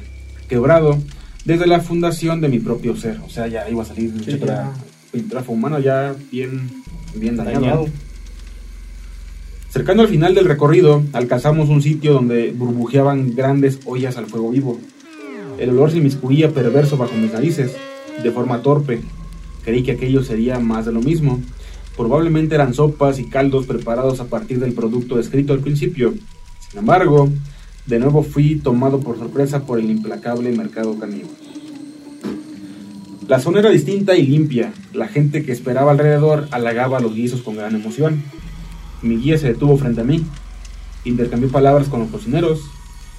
quebrado 0.48 1.02
desde 1.44 1.66
la 1.66 1.80
fundación 1.80 2.40
de 2.40 2.48
mi 2.48 2.60
propio 2.60 2.96
ser. 2.96 3.18
O 3.26 3.28
sea, 3.28 3.46
ya 3.46 3.68
iba 3.68 3.82
a 3.82 3.86
salir 3.86 4.10
Sí, 4.24 4.38
ya. 4.38 4.72
pintura 5.12 5.44
humano 5.46 5.78
ya 5.80 6.14
bien, 6.30 6.70
bien 7.14 7.36
dañado. 7.36 7.60
Dañado. 7.60 7.86
Cercano 9.68 10.00
al 10.00 10.08
final 10.08 10.34
del 10.34 10.46
recorrido, 10.46 11.02
alcanzamos 11.12 11.68
un 11.68 11.82
sitio 11.82 12.14
donde 12.14 12.52
burbujeaban 12.52 13.34
grandes 13.34 13.80
ollas 13.84 14.16
al 14.16 14.24
fuego 14.28 14.48
vivo. 14.50 14.80
El 15.62 15.70
olor 15.70 15.92
se 15.92 15.98
inmiscuía 15.98 16.50
perverso 16.50 16.96
bajo 16.96 17.14
mis 17.14 17.32
narices, 17.32 17.76
de 18.20 18.30
forma 18.32 18.62
torpe. 18.62 19.00
Creí 19.64 19.84
que 19.84 19.92
aquello 19.92 20.24
sería 20.24 20.58
más 20.58 20.86
de 20.86 20.92
lo 20.92 21.00
mismo. 21.00 21.40
Probablemente 21.96 22.56
eran 22.56 22.74
sopas 22.74 23.20
y 23.20 23.26
caldos 23.26 23.66
preparados 23.66 24.18
a 24.18 24.24
partir 24.24 24.58
del 24.58 24.72
producto 24.72 25.18
descrito 25.18 25.52
al 25.52 25.60
principio. 25.60 26.14
Sin 26.68 26.80
embargo, 26.80 27.28
de 27.86 28.00
nuevo 28.00 28.24
fui 28.24 28.56
tomado 28.56 28.98
por 28.98 29.16
sorpresa 29.16 29.64
por 29.64 29.78
el 29.78 29.88
implacable 29.88 30.50
mercado 30.50 30.98
caníbal. 30.98 31.30
La 33.28 33.38
zona 33.38 33.60
era 33.60 33.70
distinta 33.70 34.16
y 34.16 34.26
limpia. 34.26 34.72
La 34.92 35.06
gente 35.06 35.44
que 35.44 35.52
esperaba 35.52 35.92
alrededor 35.92 36.48
halagaba 36.50 36.98
los 36.98 37.14
guisos 37.14 37.40
con 37.40 37.54
gran 37.54 37.76
emoción. 37.76 38.20
Mi 39.00 39.16
guía 39.16 39.38
se 39.38 39.46
detuvo 39.46 39.76
frente 39.76 40.00
a 40.00 40.04
mí, 40.04 40.24
intercambié 41.04 41.48
palabras 41.50 41.86
con 41.86 42.00
los 42.00 42.10
cocineros 42.10 42.62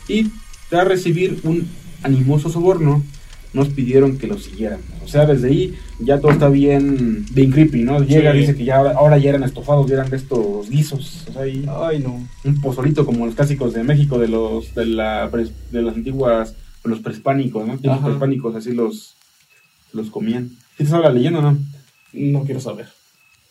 y, 0.10 0.30
tras 0.70 0.86
recibir 0.86 1.40
un 1.44 1.70
animoso 2.04 2.50
soborno, 2.50 3.04
nos 3.54 3.70
pidieron 3.70 4.18
que 4.18 4.26
lo 4.28 4.38
siguieran. 4.40 4.80
O 5.06 5.08
sea, 5.08 5.26
desde 5.28 5.48
ahí 5.50 5.76
ya 6.00 6.20
todo 6.20 6.32
está 6.32 6.50
bien, 6.50 7.24
bien 7.34 7.52
creepy, 7.52 7.84
¿no? 7.84 8.04
Llega, 8.04 8.32
Sí. 8.32 8.40
dice 8.40 8.56
que 8.56 8.66
ya 8.66 8.78
ahora, 8.78 9.18
ya 9.20 9.30
eran 9.30 9.44
estofados, 9.44 9.88
ya 9.88 9.94
eran 9.96 10.10
de 10.10 10.18
estos 10.18 10.70
guisos. 10.70 11.26
O 11.30 11.34
sea, 11.34 11.42
ahí 11.44 11.64
Ay, 11.70 12.00
no. 12.00 12.28
un 12.44 12.62
pozolito 12.62 13.06
como 13.06 13.26
los 13.28 13.36
clásicos 13.36 13.74
de 13.74 13.84
México, 13.84 14.18
de 14.18 14.28
los 14.28 14.74
de, 14.74 14.88
la, 14.88 15.30
de 15.72 15.82
las 15.84 15.96
antiguas, 15.96 16.56
los 16.84 17.00
prehispánicos, 17.00 17.68
¿no? 17.68 17.74
Ajá. 17.92 18.02
prehispánicos, 18.04 18.56
así 18.56 18.74
los, 18.74 19.16
los 19.94 20.10
comían. 20.10 20.50
¿Sí 20.78 20.84
te 20.84 20.88
sabe 20.88 21.04
la 21.04 21.14
leyenda, 21.14 21.40
no? 21.42 21.58
No 22.14 22.44
quiero 22.46 22.60
saber. 22.60 22.88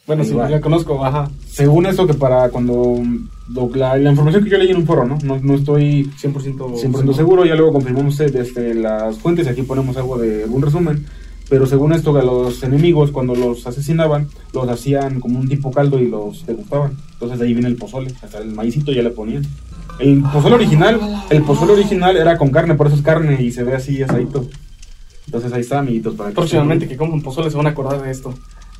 Bueno, 0.07 0.25
sí, 0.25 0.35
la 0.35 0.61
conozco, 0.61 1.05
ajá. 1.05 1.31
Según 1.47 1.87
eso, 1.87 2.07
que 2.07 2.15
para 2.15 2.49
cuando. 2.49 3.01
lo- 3.49 3.71
la, 3.75 3.97
la 3.97 4.11
información 4.11 4.43
que 4.45 4.51
yo 4.51 4.59
leí 4.59 4.71
en 4.71 4.79
un 4.79 4.87
foro, 4.87 5.05
¿no? 5.05 5.19
No, 5.23 5.38
no 5.41 5.55
estoy 5.55 6.11
100%, 6.21 6.33
100% 6.77 7.15
seguro, 7.15 7.45
ya 7.45 7.55
luego 7.55 7.73
confirmamos 7.75 8.17
desde 8.19 8.75
las 8.75 9.19
fuentes, 9.19 9.47
aquí 9.47 9.62
ponemos 9.62 9.97
algo 9.97 10.19
de 10.19 10.45
algún 10.45 10.62
resumen. 10.62 11.07
Pero 11.49 11.67
según 11.67 11.93
esto, 11.93 12.15
que 12.15 12.23
los 12.23 12.62
enemigos, 12.62 13.11
cuando 13.11 13.35
los 13.35 13.67
asesinaban, 13.67 14.29
los 14.55 14.69
hacían 14.69 15.21
como 15.21 15.38
un 15.38 15.49
tipo 15.49 15.71
caldo 15.71 15.99
y 16.01 16.09
los 16.09 16.47
degustaban. 16.47 16.97
Entonces 17.12 17.38
de 17.38 17.45
ahí 17.47 17.53
viene 17.53 17.69
el 17.69 17.77
pozole, 17.77 18.11
hasta 18.23 18.38
el 18.38 18.53
maicito 18.55 18.91
ya 18.91 19.03
le 19.03 19.11
ponían. 19.11 19.43
El 19.99 20.23
pozole 20.33 20.55
original, 20.55 20.99
el 21.31 21.43
pozole 21.43 21.75
original 21.75 22.17
era 22.17 22.38
con 22.38 22.51
carne, 22.51 22.75
por 22.75 22.87
eso 22.87 22.97
es 22.97 23.03
carne 23.03 23.43
y 23.43 23.53
se 23.53 23.65
ve 23.65 23.75
así 23.75 24.03
asadito. 24.03 24.47
Entonces 25.27 25.53
ahí 25.53 25.61
está, 25.61 25.81
amiguitos, 25.81 26.15
para 26.15 26.31
que 26.31 26.35
Próximamente 26.37 26.88
que 26.88 26.97
coman 26.97 27.21
pozole 27.21 27.51
se 27.51 27.57
van 27.57 27.67
a 27.67 27.71
acordar 27.71 28.03
de 28.03 28.11
esto. 28.11 28.33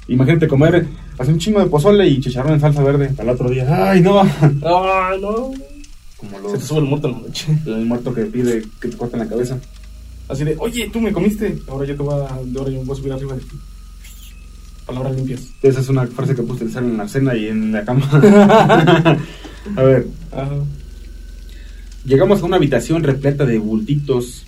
Imagínate 0.09 0.49
comer, 0.49 0.87
hacer 1.19 1.33
un 1.33 1.39
chingo 1.41 1.61
de 1.61 1.67
pozole 1.67 2.07
y 2.09 2.21
chicharrón 2.21 2.55
en 2.55 2.61
salsa 2.61 2.83
verde 2.83 3.11
al 3.19 3.29
otro 3.29 3.49
día. 3.51 3.91
¡Ay, 3.91 4.01
no! 4.01 4.21
Ay, 4.21 5.21
no. 5.21 5.53
Como 6.17 6.37
Se 6.39 6.47
te 6.47 6.53
los, 6.59 6.65
sube 6.65 6.79
el 6.81 6.85
muerto 6.87 7.09
en 7.09 7.15
la 7.15 7.21
noche. 7.21 7.59
el 7.67 7.85
muerto 7.87 8.13
que 8.15 8.23
pide 8.27 8.63
que 8.81 8.89
te 8.89 8.97
corten 8.97 9.21
la 9.21 9.29
cabeza. 9.29 9.59
Así 10.29 10.45
de, 10.45 10.57
oye, 10.59 10.89
tú 10.93 11.01
me 11.01 11.13
comiste. 11.13 11.59
Ahora 11.69 11.87
yo 11.87 11.97
te 11.97 12.03
voy 12.03 12.15
a, 12.15 12.41
de 12.45 12.59
ahora 12.59 12.71
yo 12.73 12.83
voy 12.85 12.93
a 12.93 13.01
subir 13.01 13.13
arriba 13.13 13.35
de 13.35 13.41
ti. 13.41 13.57
Palabras 14.87 15.15
limpias. 15.15 15.43
Esa 15.63 15.81
es 15.81 15.89
una 15.89 16.07
frase 16.07 16.35
que 16.35 16.43
puedes 16.43 16.63
utilizar 16.63 16.83
en 16.83 16.97
la 16.97 17.09
cena 17.09 17.37
y 17.37 17.47
en 17.47 17.73
la 17.73 17.85
cama. 17.85 18.09
a 19.77 19.83
ver, 19.83 20.07
Ajá. 20.33 20.51
llegamos 22.05 22.43
a 22.43 22.47
una 22.47 22.57
habitación 22.57 23.03
repleta 23.05 23.45
de 23.47 23.59
bultitos 23.59 24.45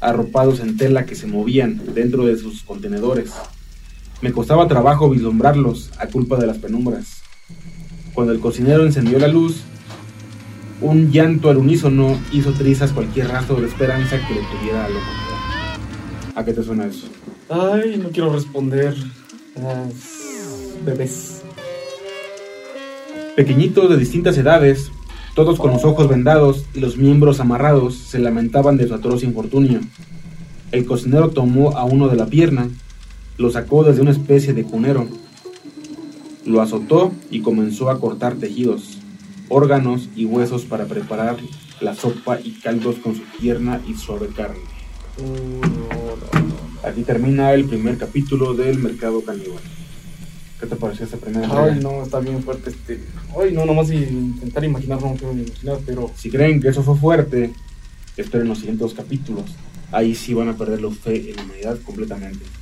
arropados 0.00 0.60
en 0.60 0.76
tela 0.76 1.06
que 1.06 1.14
se 1.14 1.26
movían 1.26 1.80
dentro 1.94 2.26
de 2.26 2.36
sus 2.36 2.62
contenedores. 2.62 3.30
Me 4.22 4.30
costaba 4.30 4.68
trabajo 4.68 5.10
vislumbrarlos 5.10 5.90
a 5.98 6.06
culpa 6.06 6.36
de 6.36 6.46
las 6.46 6.58
penumbras. 6.58 7.22
Cuando 8.14 8.32
el 8.32 8.38
cocinero 8.38 8.86
encendió 8.86 9.18
la 9.18 9.26
luz, 9.26 9.62
un 10.80 11.10
llanto 11.10 11.50
al 11.50 11.56
unísono 11.56 12.16
hizo 12.32 12.52
trizas 12.52 12.92
cualquier 12.92 13.28
rastro 13.28 13.60
de 13.60 13.66
esperanza 13.66 14.16
que 14.26 14.34
le 14.34 14.40
tuviera 14.42 14.84
a 14.84 14.88
humanidad. 14.88 16.36
¿A 16.36 16.44
qué 16.44 16.52
te 16.52 16.62
suena 16.62 16.86
eso? 16.86 17.08
Ay, 17.50 18.00
no 18.00 18.10
quiero 18.10 18.32
responder. 18.32 18.94
Ah, 19.60 19.86
bebés. 20.84 21.42
Pequeñitos 23.34 23.90
de 23.90 23.96
distintas 23.96 24.38
edades, 24.38 24.92
todos 25.34 25.58
con 25.58 25.72
los 25.72 25.84
ojos 25.84 26.08
vendados 26.08 26.64
y 26.74 26.80
los 26.80 26.96
miembros 26.96 27.40
amarrados, 27.40 27.96
se 27.96 28.20
lamentaban 28.20 28.76
de 28.76 28.86
su 28.86 28.94
atroz 28.94 29.24
infortunio. 29.24 29.80
El 30.70 30.86
cocinero 30.86 31.30
tomó 31.30 31.76
a 31.76 31.84
uno 31.84 32.06
de 32.06 32.16
la 32.16 32.26
pierna, 32.26 32.68
lo 33.42 33.50
sacó 33.50 33.82
desde 33.82 34.00
una 34.00 34.12
especie 34.12 34.54
de 34.54 34.62
cunero, 34.62 35.08
lo 36.46 36.62
azotó 36.62 37.12
y 37.28 37.40
comenzó 37.40 37.90
a 37.90 37.98
cortar 37.98 38.36
tejidos, 38.36 38.98
órganos 39.48 40.08
y 40.14 40.26
huesos 40.26 40.62
para 40.62 40.84
preparar 40.84 41.38
la 41.80 41.96
sopa 41.96 42.38
y 42.40 42.52
caldos 42.60 42.96
con 43.02 43.16
su 43.16 43.22
tierna 43.40 43.80
y 43.88 43.94
suave 43.94 44.28
carne. 44.28 44.60
Aquí 46.84 47.02
termina 47.02 47.52
el 47.52 47.64
primer 47.64 47.98
capítulo 47.98 48.54
del 48.54 48.78
mercado 48.78 49.24
caníbal. 49.24 49.60
¿Qué 50.60 50.66
te 50.68 50.76
pareció 50.76 51.04
esta 51.04 51.16
primera 51.16 51.48
Ay, 51.50 51.72
entrega? 51.72 51.96
no, 51.96 52.02
está 52.04 52.20
bien 52.20 52.44
fuerte 52.44 52.70
este. 52.70 53.00
Ay, 53.36 53.52
no, 53.52 53.66
nomás 53.66 53.90
intentar 53.90 54.62
imaginar, 54.62 55.02
no 55.02 55.14
quiero 55.14 55.34
ni 55.34 55.42
imaginar, 55.42 55.78
pero. 55.84 56.12
Si 56.16 56.30
creen 56.30 56.60
que 56.60 56.68
eso 56.68 56.84
fue 56.84 56.96
fuerte, 56.96 57.52
esperen 58.16 58.46
los 58.46 58.58
siguientes 58.58 58.82
dos 58.82 58.94
capítulos. 58.94 59.46
Ahí 59.90 60.14
sí 60.14 60.32
van 60.32 60.48
a 60.48 60.56
perder 60.56 60.80
la 60.80 60.90
fe 60.92 61.30
en 61.30 61.36
la 61.36 61.42
humanidad 61.42 61.78
completamente. 61.84 62.61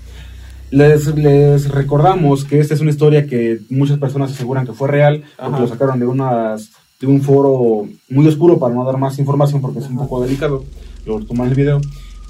Les, 0.71 1.07
les 1.17 1.69
recordamos 1.69 2.45
que 2.45 2.61
esta 2.61 2.75
es 2.75 2.81
una 2.81 2.91
historia 2.91 3.27
que 3.27 3.61
muchas 3.71 3.99
personas 3.99 4.31
aseguran 4.33 4.67
que 4.67 4.73
fue 4.73 4.89
real, 4.89 5.25
porque 5.37 5.55
Ajá. 5.55 5.61
lo 5.61 5.67
sacaron 5.69 5.99
de, 5.99 6.07
unas, 6.07 6.71
de 7.01 7.07
un 7.09 7.23
foro 7.23 7.89
muy 8.09 8.27
oscuro 8.29 8.59
para 8.59 8.75
no 8.75 8.85
dar 8.85 8.97
más 8.97 9.19
información 9.19 9.61
porque 9.61 9.81
es 9.81 9.87
un 9.89 9.97
poco 9.97 10.23
delicado, 10.23 10.65
lo 11.07 11.19
toman 11.25 11.49
el 11.49 11.55
video. 11.55 11.81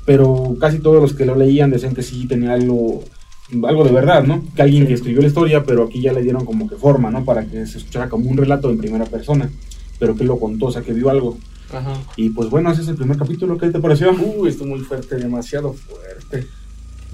Pero 0.07 0.57
casi 0.59 0.79
todos 0.79 1.03
los 1.03 1.13
que 1.13 1.27
lo 1.27 1.35
leían 1.35 1.71
decían 1.71 1.95
que 1.95 2.03
sí 2.03 2.27
tenía 2.27 2.55
algo, 2.55 3.05
algo 3.69 3.85
de 3.85 3.93
verdad, 3.93 4.25
¿no? 4.25 4.43
Que 4.57 4.63
alguien 4.63 4.85
Sí. 4.85 4.89
que 4.89 4.95
escribió 4.95 5.21
la 5.21 5.29
historia, 5.29 5.63
pero 5.65 5.85
aquí 5.85 6.01
ya 6.01 6.15
le 6.15 6.23
dieron 6.23 6.47
como 6.47 6.67
que 6.67 6.77
forma, 6.77 7.11
¿no? 7.11 7.25
Para 7.27 7.45
que 7.45 7.67
se 7.67 7.77
escuchara 7.79 8.09
como 8.09 8.29
un 8.31 8.39
relato 8.39 8.71
en 8.71 8.79
primera 8.79 9.05
persona, 9.05 9.51
pero 9.99 10.17
que 10.17 10.25
lo 10.25 10.39
contó, 10.39 10.67
o 10.67 10.73
sea, 10.73 10.81
que 10.81 10.95
vio 10.95 11.11
algo. 11.11 11.37
Ajá. 11.73 11.93
Y 12.17 12.31
pues 12.31 12.49
bueno, 12.49 12.73
ese 12.73 12.81
es 12.83 12.89
el 12.89 12.97
primer 12.97 13.19
capítulo. 13.19 13.59
¿Qué 13.59 13.69
te 13.69 13.79
pareció? 13.79 14.11
Uy, 14.13 14.49
esto 14.49 14.65
muy 14.65 14.81
fuerte, 14.81 15.17
demasiado 15.17 15.75
fuerte. 15.75 16.47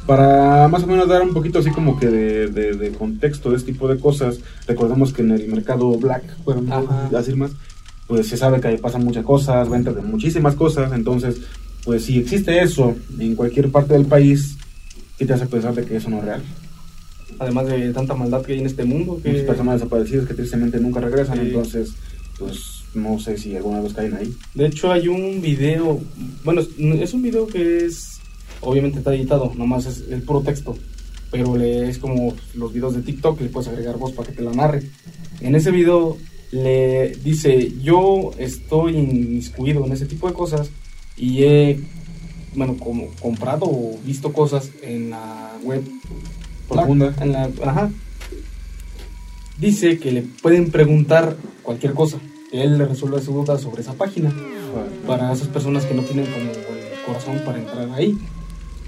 Para 0.07 0.69
más 0.69 0.83
o 0.85 0.87
menos 0.87 1.09
dar 1.09 1.23
un 1.23 1.33
poquito 1.35 1.59
así 1.59 1.71
como 1.71 1.99
que 1.99 2.07
de, 2.07 2.47
de- 2.49 2.73
de 2.75 2.91
contexto 2.93 3.51
de 3.51 3.57
este 3.57 3.73
tipo 3.73 3.89
de 3.89 3.99
cosas, 3.99 4.39
recordemos 4.69 5.13
que 5.13 5.23
en 5.23 5.33
el 5.33 5.49
mercado 5.49 5.91
black, 5.99 6.23
bueno, 6.45 6.63
no 6.63 7.09
decir 7.19 7.37
más, 7.37 7.51
pues 8.07 8.29
se 8.29 8.37
sabe 8.37 8.61
que 8.61 8.69
ahí 8.69 8.79
pasan 8.79 9.05
muchas 9.05 9.25
cosas, 9.25 9.69
ventas 9.69 9.97
de 9.97 10.03
muchísimas 10.03 10.55
cosas, 10.55 10.93
entonces, 10.93 11.41
pues 11.85 12.05
si 12.05 12.19
existe 12.19 12.63
eso 12.63 12.95
en 13.19 13.35
cualquier 13.35 13.71
parte 13.73 13.95
del 13.95 14.07
país, 14.07 14.57
¿qué 15.19 15.27
te 15.27 15.33
hace 15.33 15.47
pensar 15.47 15.75
de 15.75 15.85
que 15.85 15.97
eso 15.97 16.09
no 16.09 16.19
es 16.19 16.25
real? 16.25 16.43
Además 17.41 17.67
de 17.67 17.93
tanta 17.93 18.15
maldad 18.15 18.43
que 18.43 18.53
hay 18.53 18.61
en 18.61 18.67
este 18.67 18.85
mundo, 18.85 19.19
que. 19.23 19.31
Muchas 19.31 19.45
personas 19.47 19.75
desaparecidas 19.81 20.27
que 20.27 20.35
tristemente 20.35 20.79
nunca 20.79 21.01
regresan, 21.01 21.39
Sí. 21.41 21.47
entonces, 21.49 21.91
pues 22.39 22.83
no 22.95 23.19
sé 23.19 23.37
si 23.37 23.55
alguna 23.57 23.81
vez 23.81 23.93
caen 23.93 24.15
ahí. 24.15 24.33
De 24.55 24.67
hecho, 24.67 24.91
hay 24.91 25.09
un 25.09 25.43
video. 25.43 26.01
Bueno, 26.45 26.63
es 26.63 27.13
un 27.13 27.23
video 27.23 27.47
que 27.47 27.85
es. 27.85 28.16
Obviamente 28.61 28.99
está 28.99 29.15
editado, 29.15 29.53
nomás 29.55 29.87
es 29.87 30.05
el 30.11 30.23
puro 30.23 30.41
texto. 30.41 30.77
Pero 31.31 31.57
le, 31.57 31.89
es 31.89 31.99
como 31.99 32.35
los 32.55 32.73
videos 32.73 32.95
de 32.95 33.03
TikTok, 33.03 33.41
le 33.41 33.49
puedes 33.49 33.69
agregar 33.69 33.99
voz 33.99 34.13
para 34.13 34.29
que 34.29 34.37
te 34.37 34.43
la 34.43 34.53
narre. 34.53 34.83
En 35.41 35.55
ese 35.55 35.71
video 35.71 36.17
le 36.53 37.15
dice: 37.17 37.73
Yo 37.83 38.31
estoy 38.39 38.97
inmiscuido 38.97 39.85
en 39.85 39.93
ese 39.93 40.07
tipo 40.07 40.29
de 40.29 40.35
cosas 40.35 40.71
y 41.17 41.43
he. 41.43 41.81
Bueno, 42.55 42.77
como 42.79 43.09
comprado 43.21 43.67
o 43.67 43.99
visto 44.03 44.33
cosas 44.33 44.71
en 44.83 45.11
la 45.11 45.59
web 45.63 45.83
Profunda. 46.69 47.15
En 47.21 47.33
la, 47.33 47.51
ajá. 47.65 47.91
Dice 49.59 49.99
que 49.99 50.13
le 50.13 50.23
pueden 50.23 50.71
preguntar 50.71 51.37
cualquier 51.63 51.95
cosa. 51.95 52.19
Él 52.53 52.79
le 52.79 52.87
resuelve 52.87 53.21
su 53.21 53.33
duda 53.33 53.59
sobre 53.59 53.83
esa 53.83 53.95
página. 53.95 54.33
Para 55.07 55.33
esas 55.33 55.49
personas 55.49 55.85
que 55.85 55.95
no 55.95 56.03
tienen 56.03 56.27
como 56.27 56.51
el 56.51 57.05
corazón 57.07 57.41
para 57.45 57.59
entrar 57.59 57.89
ahí. 57.93 58.17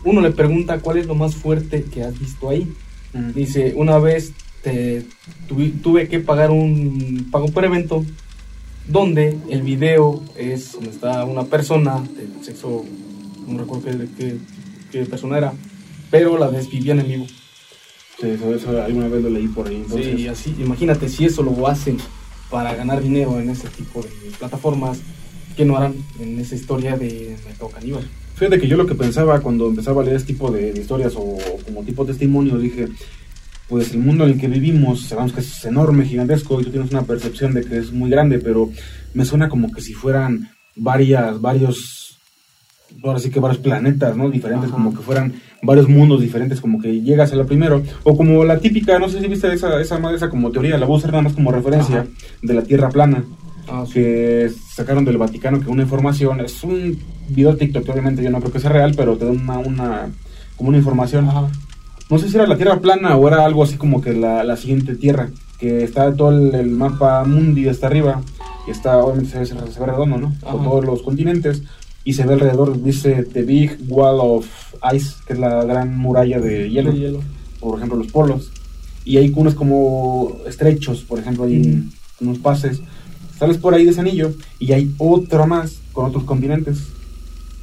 Uno 0.08 0.20
le 0.20 0.30
pregunta 0.30 0.80
cuál 0.80 0.98
es 0.98 1.06
lo 1.06 1.14
más 1.14 1.34
fuerte 1.36 1.84
que 1.84 2.02
has 2.02 2.18
visto 2.18 2.48
ahí. 2.48 2.66
Mm. 3.12 3.32
Dice, 3.34 3.74
una 3.76 3.98
vez 3.98 4.32
te, 4.62 5.04
tuvi- 5.48 5.80
tuve 5.82 6.08
que 6.08 6.18
pagar 6.20 6.50
un 6.50 7.28
pago 7.30 7.48
por 7.48 7.64
evento 7.64 8.04
donde 8.86 9.36
el 9.50 9.62
video 9.62 10.22
es 10.36 10.72
donde 10.72 10.90
está 10.90 11.24
una 11.24 11.44
persona 11.44 12.02
del 12.16 12.42
sexo, 12.42 12.84
no 13.46 13.58
recuerdo 13.58 13.84
qué, 13.84 14.08
qué- 14.16 14.38
qué 14.90 15.04
persona 15.04 15.36
era, 15.38 15.52
pero 16.10 16.38
la 16.38 16.50
desvivían 16.50 17.00
en 17.00 17.08
vivo. 17.08 17.26
Sí, 18.20 18.26
eso, 18.28 18.54
eso 18.54 18.82
alguna 18.82 19.08
vez 19.08 19.22
lo 19.22 19.30
leí 19.30 19.46
por 19.48 19.68
ahí. 19.68 19.76
Entonces, 19.76 20.16
Sí, 20.16 20.26
así, 20.26 20.54
imagínate 20.58 21.08
si 21.08 21.26
eso 21.26 21.42
lo 21.42 21.68
hacen 21.68 21.98
para 22.50 22.74
ganar 22.74 23.02
dinero 23.02 23.38
en 23.38 23.50
ese 23.50 23.68
tipo 23.68 24.00
de 24.02 24.08
plataformas, 24.38 24.98
¿qué 25.56 25.64
no 25.66 25.76
harán 25.76 25.94
en 26.18 26.38
esa 26.40 26.54
historia 26.54 26.96
de 26.96 27.36
mercado 27.46 27.70
caníbal? 27.70 28.08
Fíjate 28.38 28.61
que 28.61 28.68
yo 28.68 28.77
lo 28.77 28.87
que 28.87 28.94
pensaba 28.94 29.40
cuando 29.40 29.66
empezaba 29.66 30.01
a 30.01 30.05
leer 30.05 30.16
este 30.16 30.33
tipo 30.33 30.51
de, 30.53 30.72
de 30.72 30.81
historias 30.81 31.14
o 31.16 31.37
como 31.64 31.83
tipo 31.83 32.07
testimonios, 32.07 32.62
dije, 32.62 32.87
pues 33.68 33.92
el 33.92 33.98
mundo 33.98 34.24
en 34.24 34.31
el 34.31 34.40
que 34.40 34.46
vivimos, 34.46 35.09
sabemos 35.09 35.33
que 35.33 35.40
es 35.40 35.64
enorme, 35.64 36.05
gigantesco, 36.07 36.61
y 36.61 36.64
tú 36.64 36.70
tienes 36.70 36.92
una 36.92 37.03
percepción 37.03 37.53
de 37.53 37.64
que 37.64 37.79
es 37.79 37.90
muy 37.92 38.09
grande, 38.11 38.38
pero 38.38 38.70
me 39.12 39.24
suena 39.24 39.48
como 39.48 39.72
que 39.72 39.81
si 39.81 39.92
fueran 39.92 40.51
varias, 40.77 41.40
varios, 41.40 42.18
ahora 43.03 43.18
sí 43.18 43.29
que 43.31 43.40
varios 43.40 43.61
planetas, 43.61 44.16
¿no? 44.16 44.31
Diferentes, 44.31 44.68
Ajá. 44.68 44.77
como 44.77 44.94
que 44.94 45.03
fueran 45.03 45.35
varios 45.61 45.88
mundos 45.88 46.20
diferentes, 46.20 46.61
como 46.61 46.81
que 46.81 47.03
llegas 47.03 47.33
a 47.33 47.37
la 47.37 47.44
primero, 47.44 47.83
o 48.05 48.16
como 48.16 48.44
la 48.44 48.61
típica, 48.61 49.01
no 49.01 49.09
sé 49.09 49.20
si 49.20 49.27
viste 49.27 49.53
esa, 49.53 49.81
esa, 49.81 50.14
esa 50.14 50.31
como 50.31 50.53
teoría, 50.53 50.79
la 50.79 50.87
voy 50.87 50.94
a 50.94 50.98
usar 50.98 51.11
nada 51.11 51.24
más 51.24 51.33
como 51.33 51.51
referencia, 51.51 52.03
Ajá. 52.03 52.09
de 52.40 52.55
la 52.55 52.62
Tierra 52.62 52.88
plana 52.88 53.24
Ah, 53.70 53.85
que 53.92 54.50
sacaron 54.74 55.04
del 55.04 55.18
Vaticano 55.18 55.61
que 55.61 55.68
una 55.68 55.83
información 55.83 56.40
es 56.40 56.62
un 56.64 56.98
video 57.28 57.52
de 57.52 57.59
TikTok 57.59 57.85
que 57.85 57.92
obviamente 57.92 58.22
yo 58.22 58.31
no 58.31 58.40
creo 58.40 58.52
que 58.52 58.61
sea 58.61 58.70
real 58.70 58.94
pero 58.96 59.16
te 59.18 59.26
da 59.26 59.31
una, 59.31 59.59
una 59.59 60.09
como 60.57 60.70
una 60.70 60.78
información 60.78 61.28
Ajá. 61.28 61.48
no 62.09 62.18
sé 62.18 62.28
si 62.31 62.37
era 62.37 62.46
la 62.46 62.57
tierra 62.57 62.81
plana 62.81 63.16
o 63.16 63.28
era 63.28 63.44
algo 63.44 63.62
así 63.62 63.76
como 63.76 64.00
que 64.00 64.14
la, 64.14 64.42
la 64.42 64.57
siguiente 64.57 64.94
tierra 64.96 65.28
que 65.59 65.85
está 65.85 66.14
todo 66.14 66.31
el, 66.31 66.54
el 66.54 66.70
mapa 66.70 67.24
mundi 67.24 67.68
hasta 67.68 67.88
arriba 67.88 68.22
y 68.66 68.70
está 68.70 68.96
obviamente 68.98 69.44
se 69.44 69.54
ve, 69.54 69.61
se 69.70 69.81
ve 69.81 69.87
redondo 69.87 70.16
no 70.16 70.35
con 70.40 70.54
Ajá. 70.61 70.64
todos 70.64 70.85
los 70.87 71.02
continentes 71.02 71.62
y 72.04 72.14
se 72.14 72.24
ve 72.24 72.35
alrededor 72.35 72.83
dice 72.83 73.22
the 73.24 73.42
big 73.42 73.76
wall 73.88 74.18
of 74.20 74.46
ice 74.94 75.14
que 75.26 75.35
es 75.35 75.38
la 75.38 75.62
gran 75.64 75.98
muralla 75.98 76.38
de 76.40 76.70
hielo, 76.70 76.92
De 76.92 76.98
hielo. 76.98 77.20
por 77.61 77.76
ejemplo 77.76 77.98
los 77.98 78.07
polos 78.07 78.50
y 79.04 79.18
hay 79.18 79.31
unos 79.37 79.54
como 79.54 80.38
estrechos 80.46 81.02
por 81.02 81.18
ejemplo 81.18 81.44
hay 81.44 81.61
Ujú. 81.61 81.83
unos 82.22 82.38
pases 82.38 82.81
sales 83.38 83.59
por 83.59 83.74
ahí 83.74 83.85
de 83.85 83.90
ese 83.92 84.01
anillo 84.01 84.33
y 84.59 84.72
hay 84.72 84.92
otra 84.98 85.46
más 85.46 85.77
con 85.92 86.07
otros 86.07 86.24
continentes 86.24 86.79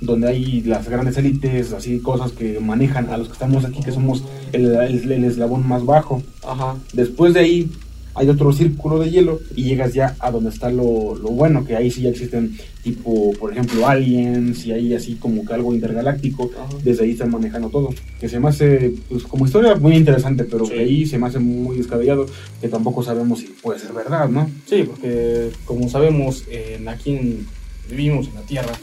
donde 0.02 0.28
hay 0.28 0.62
las 0.62 0.88
grandes 0.90 1.18
élites 1.18 1.74
así 1.74 2.00
cosas 2.00 2.32
que 2.32 2.60
manejan 2.60 3.10
a 3.10 3.18
los 3.18 3.28
que 3.28 3.34
estamos 3.34 3.64
aquí 3.66 3.82
que 3.82 3.92
somos 3.92 4.24
el, 4.52 4.76
el- 4.76 5.12
el 5.12 5.24
eslabón 5.24 5.68
más 5.68 5.86
bajo 5.86 6.22
Ajá. 6.46 6.76
después 6.94 7.34
de 7.34 7.40
ahí 7.40 7.72
hay 8.16 8.30
otro 8.30 8.52
círculo 8.54 9.00
de 9.00 9.12
hielo 9.12 9.40
y 9.56 9.64
llegas 9.64 9.94
ya 9.94 10.16
a 10.20 10.32
donde 10.32 10.50
está 10.50 10.70
lo, 10.72 11.16
lo 11.16 11.30
bueno, 11.30 11.66
que 11.66 11.76
ahí 11.76 11.92
sí 11.92 12.02
ya 12.02 12.10
existen 12.10 12.58
tipo, 12.84 13.34
por 13.34 13.52
ejemplo, 13.52 13.88
aliens 13.88 14.66
y 14.66 14.72
ahí 14.72 14.94
así 14.94 15.16
como 15.16 15.46
que 15.46 15.54
algo 15.54 15.74
intergaláctico, 15.74 16.50
Ajá. 16.58 16.70
desde 16.84 17.04
ahí 17.04 17.12
están 17.12 17.32
manejando 17.32 17.70
todo. 17.70 17.90
Que 18.20 18.30
se 18.30 18.40
me 18.40 18.48
hace, 18.50 18.94
pues 19.10 19.24
como 19.24 19.46
historia 19.46 19.76
muy 19.76 19.96
interesante, 19.96 20.44
pero 20.46 20.66
Sí. 20.66 20.74
de 20.74 20.80
ahí 20.80 21.06
se 21.06 21.18
me 21.18 21.28
hace 21.28 21.40
muy 21.40 21.78
descabellado, 21.78 22.26
que 22.62 22.68
tampoco 22.70 23.04
sabemos 23.04 23.40
si 23.40 23.48
puede 23.62 23.80
ser 23.80 23.92
verdad, 23.94 24.30
¿no? 24.30 24.50
Sí, 24.66 24.84
porque 24.84 25.50
como 25.66 25.90
sabemos, 25.90 26.44
en, 26.50 26.88
aquí 26.88 27.12
en- 27.12 27.46
vivimos 27.90 28.28
en 28.28 28.36
la 28.36 28.42
Tierra, 28.42 28.74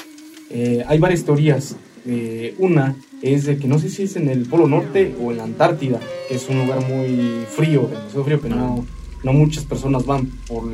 eh, 0.50 0.84
hay 0.86 0.98
varias 0.98 1.24
teorías. 1.24 1.74
Eh, 2.04 2.54
una 2.58 2.96
es 3.22 3.44
de 3.46 3.56
que 3.56 3.68
no 3.68 3.78
sé 3.78 3.88
si 3.88 4.02
es 4.02 4.16
en 4.16 4.28
el 4.28 4.46
Polo 4.46 4.66
Norte 4.66 5.14
o 5.22 5.30
en 5.30 5.38
la 5.38 5.44
Antártida, 5.44 6.00
que 6.28 6.34
es 6.34 6.48
un 6.48 6.58
lugar 6.58 6.80
muy 6.88 7.44
frío, 7.48 7.88
demasiado 7.88 8.24
frío, 8.24 8.40
que 8.40 8.48
no, 8.48 8.84
no 9.24 9.32
muchas 9.32 9.64
personas 9.64 10.04
van 10.06 10.26
por 10.46 10.64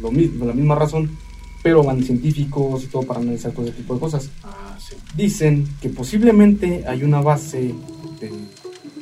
lo 0.00 0.10
mismo, 0.10 0.44
la 0.46 0.52
misma 0.52 0.74
razón, 0.74 1.10
pero 1.62 1.82
van 1.82 2.02
científicos 2.02 2.84
y 2.84 2.86
todo 2.86 3.02
para 3.02 3.20
analizar 3.20 3.52
todo 3.52 3.64
ese 3.66 3.74
tipo 3.76 3.94
de 3.94 4.00
cosas. 4.00 4.30
Ah, 4.44 4.76
sí. 4.78 4.94
Dicen 5.16 5.66
que 5.80 5.88
posiblemente 5.88 6.84
hay 6.86 7.02
una 7.02 7.20
base 7.20 7.74
de 8.20 8.30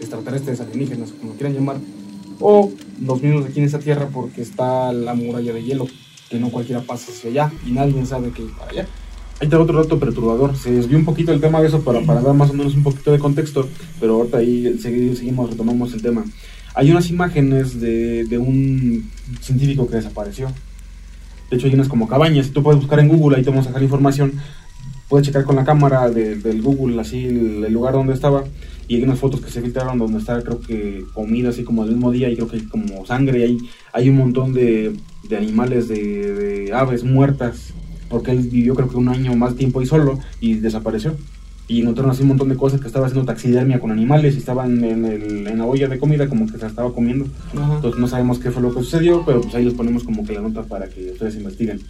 extraterrestres 0.00 0.60
alienígenas, 0.60 1.12
como 1.12 1.32
lo 1.32 1.38
quieran 1.38 1.54
llamar, 1.54 1.76
o 2.40 2.70
los 3.02 3.22
mismos 3.22 3.44
de 3.44 3.50
aquí 3.50 3.60
en 3.60 3.66
esta 3.66 3.78
tierra 3.78 4.08
porque 4.12 4.42
está 4.42 4.92
la 4.92 5.14
muralla 5.14 5.52
de 5.52 5.62
hielo, 5.62 5.86
que 6.28 6.38
no 6.38 6.50
cualquiera 6.50 6.82
pasa 6.82 7.12
hacia 7.12 7.30
allá 7.30 7.52
y 7.66 7.70
nadie 7.72 8.04
sabe 8.04 8.30
que 8.30 8.42
ir 8.42 8.50
para 8.56 8.70
allá. 8.70 8.88
Ahí 9.38 9.48
va 9.48 9.58
otro 9.60 9.82
dato 9.82 9.98
perturbador. 10.00 10.56
Se 10.56 10.70
desvió 10.72 10.96
un 10.98 11.04
poquito 11.04 11.30
el 11.30 11.40
tema 11.42 11.60
de 11.60 11.68
eso 11.68 11.82
para, 11.82 12.00
para 12.00 12.22
dar 12.22 12.34
más 12.34 12.48
o 12.50 12.54
menos 12.54 12.74
un 12.74 12.82
poquito 12.82 13.12
de 13.12 13.18
contexto, 13.18 13.68
pero 14.00 14.14
ahorita 14.16 14.38
ahí 14.38 14.78
segui- 14.82 15.14
seguimos, 15.14 15.50
retomamos 15.50 15.92
el 15.92 16.00
tema. 16.00 16.24
Hay 16.76 16.90
unas 16.90 17.08
imágenes 17.10 17.80
de, 17.80 18.24
de 18.24 18.38
un 18.38 19.10
científico 19.40 19.88
que 19.88 19.96
desapareció. 19.96 20.48
De 21.50 21.56
hecho, 21.56 21.66
hay 21.66 21.74
unas 21.74 21.88
como 21.88 22.06
cabañas. 22.06 22.50
Tú 22.50 22.62
puedes 22.62 22.78
buscar 22.80 23.00
en 23.00 23.08
Google, 23.08 23.38
ahí 23.38 23.42
te 23.42 23.50
vamos 23.50 23.64
a 23.66 23.70
sacar 23.70 23.82
información. 23.82 24.34
Puedes 25.08 25.26
checar 25.26 25.44
con 25.44 25.56
la 25.56 25.64
cámara 25.64 26.10
de- 26.10 26.36
del 26.36 26.60
Google, 26.62 27.00
así, 27.00 27.24
el, 27.24 27.72
lugar 27.72 27.94
donde 27.94 28.12
estaba. 28.12 28.44
y 28.88 28.96
hay 28.96 29.02
unas 29.04 29.18
fotos 29.18 29.40
que 29.40 29.50
se 29.50 29.62
filtraron 29.62 29.98
donde 29.98 30.18
está 30.18 30.40
creo 30.42 30.60
que 30.60 31.04
comida 31.12 31.48
así 31.48 31.64
como 31.64 31.82
el 31.82 31.90
mismo 31.90 32.12
día 32.12 32.28
y 32.30 32.36
creo 32.36 32.46
que 32.48 32.56
hay 32.56 32.62
como 32.66 33.04
sangre 33.04 33.42
hay, 33.42 33.58
hay 33.92 34.08
un 34.10 34.16
montón 34.16 34.52
de, 34.52 34.94
de 35.28 35.36
animales, 35.36 35.88
de, 35.88 36.32
de 36.34 36.72
aves 36.72 37.02
muertas, 37.02 37.72
porque 38.08 38.30
él 38.30 38.48
vivió 38.48 38.74
creo 38.76 38.88
que 38.88 38.96
un 38.96 39.08
año 39.08 39.34
más 39.34 39.56
tiempo 39.56 39.80
ahí 39.80 39.86
solo 39.86 40.20
y 40.40 40.54
desapareció 40.54 41.16
y 41.68 41.82
encontraron 41.82 42.12
así 42.12 42.22
un 42.22 42.28
montón 42.28 42.48
de 42.48 42.56
cosas 42.56 42.80
que 42.80 42.86
estaba 42.86 43.06
haciendo 43.06 43.26
taxidermia 43.26 43.80
con 43.80 43.90
animales 43.90 44.34
y 44.34 44.38
estaban 44.38 44.84
en, 44.84 45.04
el, 45.04 45.46
en 45.48 45.58
la 45.58 45.64
olla 45.64 45.88
de 45.88 45.98
comida 45.98 46.28
como 46.28 46.46
que 46.46 46.52
se 46.52 46.58
la 46.58 46.68
estaba 46.68 46.92
comiendo. 46.92 47.26
Entonces 47.52 48.00
no 48.00 48.06
sabemos 48.06 48.38
qué 48.38 48.52
fue 48.52 48.62
lo 48.62 48.72
que 48.72 48.82
sucedió, 48.82 49.24
pero 49.26 49.40
pues 49.40 49.54
ahí 49.54 49.64
les 49.64 49.74
ponemos 49.74 50.04
como 50.04 50.24
que 50.24 50.34
la 50.34 50.42
nota 50.42 50.62
para 50.62 50.88
que 50.88 51.10
ustedes 51.12 51.34
investiguen. 51.36 51.80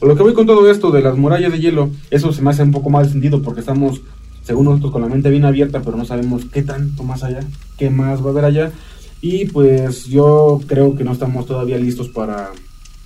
Lo 0.00 0.16
que 0.16 0.22
voy 0.22 0.32
con 0.32 0.46
todo 0.46 0.70
esto 0.70 0.90
de 0.90 1.02
las 1.02 1.16
murallas 1.16 1.52
de 1.52 1.60
hielo, 1.60 1.90
eso 2.10 2.32
se 2.32 2.40
me 2.40 2.50
hace 2.50 2.62
un 2.62 2.70
poco 2.70 2.88
más 2.88 3.10
sentido 3.10 3.42
porque 3.42 3.60
estamos, 3.60 4.00
según 4.42 4.64
nosotros, 4.64 4.92
con 4.92 5.02
la 5.02 5.08
mente 5.08 5.30
bien 5.30 5.44
abierta, 5.44 5.82
pero 5.82 5.96
no 5.98 6.06
sabemos 6.06 6.46
qué 6.46 6.62
tanto 6.62 7.02
más 7.02 7.22
allá, 7.22 7.40
qué 7.76 7.90
más 7.90 8.22
va 8.22 8.28
a 8.28 8.30
haber 8.30 8.46
allá. 8.46 8.72
Y 9.20 9.44
pues 9.44 10.06
yo 10.06 10.60
creo 10.66 10.96
que 10.96 11.04
no 11.04 11.12
estamos 11.12 11.46
todavía 11.46 11.76
listos 11.76 12.08
para, 12.08 12.50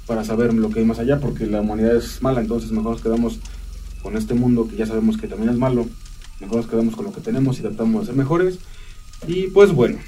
para 0.07 0.25
saber 0.25 0.55
lo 0.55 0.71
que 0.71 0.79
hay 0.79 0.87
más 0.87 1.01
allá 1.01 1.19
porque 1.19 1.47
la 1.47 1.61
humanidad 1.61 1.97
es 1.97 2.23
mala, 2.23 2.41
entonces 2.41 2.71
mejor 2.71 2.93
nos 2.93 3.03
quedamos 3.03 3.41
con 4.07 4.17
este 4.17 4.35
mundo 4.35 4.69
que 4.69 4.77
ya 4.77 4.87
sabemos 4.87 5.17
que 5.17 5.27
también 5.27 5.51
es 5.51 5.57
malo, 5.59 5.85
mejor 6.41 6.59
nos 6.59 6.67
quedamos 6.69 6.95
con 6.95 7.07
lo 7.07 7.13
que 7.13 7.21
tenemos 7.21 7.59
y 7.59 7.63
tratamos 7.63 8.03
de 8.03 8.07
ser 8.07 8.15
mejores. 8.15 8.61
Y 9.27 9.49
pues 9.49 9.73
bueno, 9.73 9.99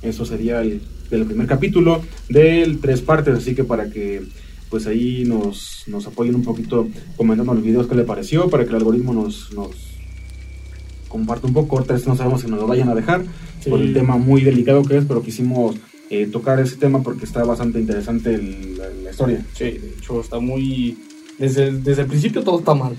eso 0.00 0.24
sería 0.24 0.62
el, 0.62 0.80
el 1.10 1.26
primer 1.26 1.46
capítulo 1.46 2.00
de 2.30 2.78
tres 2.80 3.02
partes, 3.02 3.34
así 3.36 3.54
que 3.54 3.62
para 3.62 3.90
que 3.90 4.22
pues 4.70 4.86
ahí 4.86 5.24
nos, 5.26 5.82
nos 5.88 6.06
apoyen 6.06 6.34
un 6.36 6.42
poquito 6.42 6.88
comentando 7.18 7.52
los 7.52 7.62
videos 7.62 7.86
que 7.86 7.94
le 7.96 8.04
pareció, 8.04 8.48
para 8.48 8.64
que 8.64 8.70
el 8.70 8.76
algoritmo 8.76 9.12
nos, 9.12 9.52
nos 9.52 9.72
comparta 11.08 11.46
un 11.46 11.52
poco. 11.52 11.76
Ahorita 11.76 11.98
no 12.06 12.16
sabemos 12.16 12.40
si 12.40 12.46
nos 12.48 12.60
lo 12.60 12.66
vayan 12.66 12.88
a 12.88 12.94
dejar 12.94 13.24
Sí. 13.62 13.68
por 13.68 13.78
el 13.80 13.92
tema 13.92 14.16
muy 14.16 14.40
delicado 14.40 14.82
que 14.84 14.96
es, 14.96 15.04
pero 15.04 15.22
quisimos 15.22 15.76
eh, 16.08 16.26
tocar 16.32 16.60
ese 16.60 16.76
tema 16.76 17.02
porque 17.02 17.26
está 17.26 17.44
bastante 17.44 17.78
interesante 17.78 18.34
el- 18.34 18.78
la, 18.78 18.88
la 18.88 19.10
historia. 19.10 19.44
Sí, 19.52 19.64
de 19.64 19.94
hecho 19.98 20.20
está 20.22 20.38
muy... 20.38 20.96
Desde 21.38 21.72
desde 21.72 22.02
el 22.02 22.08
principio 22.08 22.42
todo 22.42 22.60
está 22.60 22.74
mal. 22.74 22.94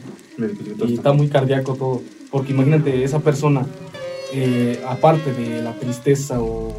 Y 0.87 0.93
está 0.95 1.13
muy 1.13 1.27
cardíaco 1.27 1.75
todo. 1.75 2.01
Porque 2.31 2.51
imagínate, 2.53 3.03
esa 3.03 3.19
persona, 3.19 3.65
eh, 4.33 4.79
aparte 4.87 5.31
de 5.33 5.61
la 5.61 5.73
tristeza 5.73 6.41
o, 6.41 6.73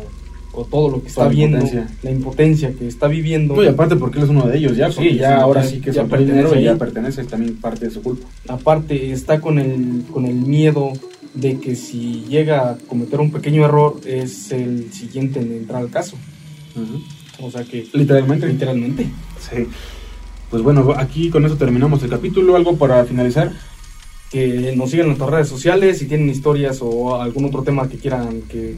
o 0.52 0.64
todo 0.64 0.90
lo 0.90 1.02
que 1.02 1.08
está 1.08 1.24
la 1.24 1.28
viendo, 1.30 1.58
impotencia. 1.58 1.96
la 2.02 2.10
impotencia 2.10 2.72
que 2.72 2.86
está 2.88 3.08
viviendo, 3.08 3.54
No, 3.56 3.62
y 3.62 3.66
aparte 3.68 3.96
porque 3.96 4.18
él 4.18 4.24
es 4.24 4.30
uno 4.30 4.46
de 4.46 4.58
ellos 4.58 4.76
ya, 4.76 4.90
Sí, 4.90 5.16
ya 5.16 5.40
ahora 5.40 5.62
sí 5.64 5.80
que 5.80 5.92
ya 5.92 6.02
el 6.02 6.08
dinero 6.08 6.48
y 6.48 6.52
pertenece 6.52 6.64
ya 6.64 6.76
pertenece, 6.76 7.20
es 7.22 7.26
también 7.28 7.56
parte 7.56 7.86
de 7.86 7.90
su 7.90 8.02
culpa. 8.02 8.26
aparte 8.48 9.12
está 9.12 9.40
con 9.40 9.58
el, 9.58 10.04
con 10.12 10.26
el 10.26 10.34
miedo 10.34 10.92
de 11.34 11.58
que 11.58 11.76
si 11.76 12.24
llega 12.28 12.70
a 12.70 12.78
cometer 12.88 13.20
un 13.20 13.30
pequeño 13.30 13.64
error 13.66 14.00
es 14.06 14.50
el 14.52 14.90
siguiente 14.92 15.40
en 15.40 15.52
entrar 15.52 15.82
al 15.82 15.90
caso. 15.90 16.16
O 17.40 17.50
sea 17.50 17.64
que 17.64 17.86
Literalmente. 17.92 18.46
literalmente. 18.46 19.06
Sí. 19.40 19.66
Pues 20.50 20.62
bueno, 20.62 20.94
aquí 20.96 21.30
con 21.30 21.44
eso 21.44 21.56
terminamos 21.56 22.02
el 22.02 22.10
capítulo. 22.10 22.56
¿Algo 22.56 22.76
para 22.76 23.04
finalizar? 23.04 23.52
que 24.30 24.74
nos 24.76 24.90
sigan 24.90 25.04
en 25.04 25.10
nuestras 25.10 25.30
redes 25.30 25.48
sociales, 25.48 25.98
si 25.98 26.06
tienen 26.06 26.28
historias 26.28 26.78
o 26.82 27.20
algún 27.20 27.44
otro 27.44 27.62
tema 27.62 27.88
que 27.88 27.96
quieran 27.96 28.42
que 28.42 28.76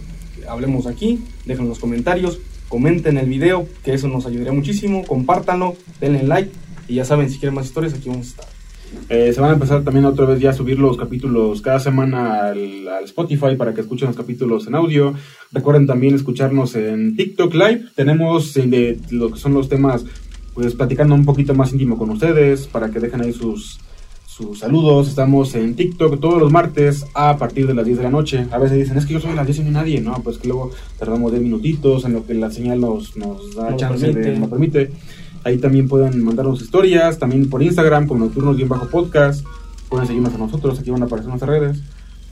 hablemos 0.49 0.87
aquí, 0.87 1.21
dejen 1.47 1.65
en 1.65 1.71
los 1.71 1.79
comentarios, 1.79 2.39
comenten 2.69 3.17
el 3.17 3.29
video, 3.29 3.67
que 3.83 3.95
eso 3.95 4.09
nos 4.09 4.27
ayudaría 4.27 4.53
muchísimo, 4.53 5.05
compártanlo, 5.07 5.77
denle 6.01 6.23
like 6.25 6.51
y 6.87 6.97
ya 6.97 7.05
saben, 7.05 7.31
si 7.31 7.39
quieren 7.39 7.55
más 7.55 7.67
historias, 7.67 7.95
aquí 7.95 8.09
vamos 8.09 8.27
a 8.27 8.31
estar. 8.31 8.47
Eh, 9.11 9.33
se 9.35 9.41
van 9.41 9.51
a 9.51 9.55
empezar 9.55 9.85
también 9.85 10.07
otra 10.07 10.25
vez 10.25 10.41
ya 10.41 10.51
a 10.51 10.55
subir 10.55 10.79
los 10.79 10.97
capítulos 10.97 11.61
cada 11.61 11.79
semana 11.79 12.49
al, 12.49 12.89
al 12.89 13.05
Spotify 13.05 13.55
para 13.57 13.75
que 13.75 13.83
escuchen 13.83 14.09
los 14.09 14.17
capítulos 14.17 14.67
en 14.67 14.75
audio. 14.75 15.15
Recuerden 15.53 15.87
también 15.87 16.15
escucharnos 16.15 16.75
en 16.75 17.15
TikTok 17.15 17.53
Live. 17.53 17.85
Tenemos 17.95 18.57
eh, 18.57 18.67
de 18.67 18.99
lo 19.11 19.31
que 19.31 19.39
son 19.39 19.53
los 19.53 19.69
temas, 19.69 20.07
pues 20.59 20.75
platicando 20.75 21.15
un 21.15 21.25
poquito 21.25 21.55
más 21.55 21.71
íntimo 21.71 21.97
con 21.97 22.11
ustedes 22.11 22.67
para 22.67 22.91
que 22.91 22.99
dejen 22.99 23.21
ahí 23.21 23.33
sus, 23.33 23.79
sus 24.27 24.59
saludos. 24.59 25.07
Estamos 25.07 25.55
en 25.55 25.77
TikTok 25.77 26.19
todos 26.19 26.41
los 26.41 26.51
martes 26.51 27.07
a 27.15 27.37
partir 27.37 27.69
de 27.69 27.75
las 27.75 27.87
10 27.87 27.99
de 27.99 28.03
la 28.03 28.11
noche. 28.11 28.45
A 28.51 28.59
veces 28.59 28.77
dicen, 28.77 28.99
es 28.99 29.07
que 29.07 29.13
yo 29.13 29.21
soy 29.21 29.31
a 29.31 29.35
las 29.37 29.47
10 29.47 29.59
y 29.59 29.61
no 29.61 29.67
hay 29.69 29.75
nadie. 29.75 30.01
No, 30.01 30.21
pues 30.21 30.39
que 30.39 30.49
luego 30.49 30.73
tardamos 30.99 31.31
10 31.31 31.45
minutitos 31.45 32.05
en 32.07 32.15
lo 32.15 32.27
que 32.27 32.35
la 32.35 32.51
señal 32.51 32.81
nos, 32.81 33.17
nos 33.17 33.55
da 33.55 33.71
Nos 33.71 33.81
chance 33.81 34.05
permite. 34.05 34.31
de, 34.31 34.39
nos 34.41 34.49
permite. 34.51 34.91
Ahí 35.45 35.59
también 35.59 35.87
pueden 35.87 36.25
mandarnos 36.25 36.61
historias, 36.61 37.21
también 37.21 37.49
por 37.49 37.63
Instagram 37.63 38.09
como 38.09 38.25
nocturnos-podcast. 38.25 39.47
Pueden 39.89 40.09
seguirnos 40.09 40.35
a 40.35 40.39
nosotros, 40.39 40.81
aquí 40.81 40.91
van 40.91 41.03
a 41.03 41.07
aparecer 41.07 41.29
nuestras 41.29 41.51
redes. 41.51 41.83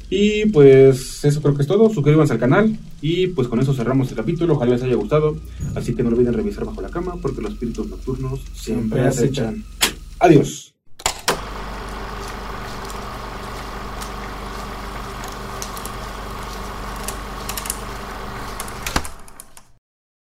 Y 0.08 0.46
pues 0.46 1.24
eso 1.24 1.42
creo 1.42 1.54
que 1.54 1.62
es 1.62 1.68
todo. 1.68 1.90
Suscríbanse 1.90 2.32
al 2.32 2.38
canal. 2.38 2.78
Y 3.00 3.28
pues 3.28 3.48
con 3.48 3.60
eso 3.60 3.74
cerramos 3.74 4.08
el 4.10 4.16
capítulo. 4.16 4.54
Ojalá 4.54 4.72
les 4.72 4.82
haya 4.82 4.94
gustado. 4.94 5.36
Así 5.74 5.94
que 5.94 6.02
no 6.02 6.10
olviden 6.10 6.34
revisar 6.34 6.64
bajo 6.64 6.80
la 6.80 6.88
cama 6.88 7.16
porque 7.20 7.42
los 7.42 7.52
espíritus 7.52 7.88
nocturnos 7.88 8.40
siempre 8.54 9.00
Siempre 9.00 9.00
acechan. 9.02 9.64
Adiós. 10.18 10.75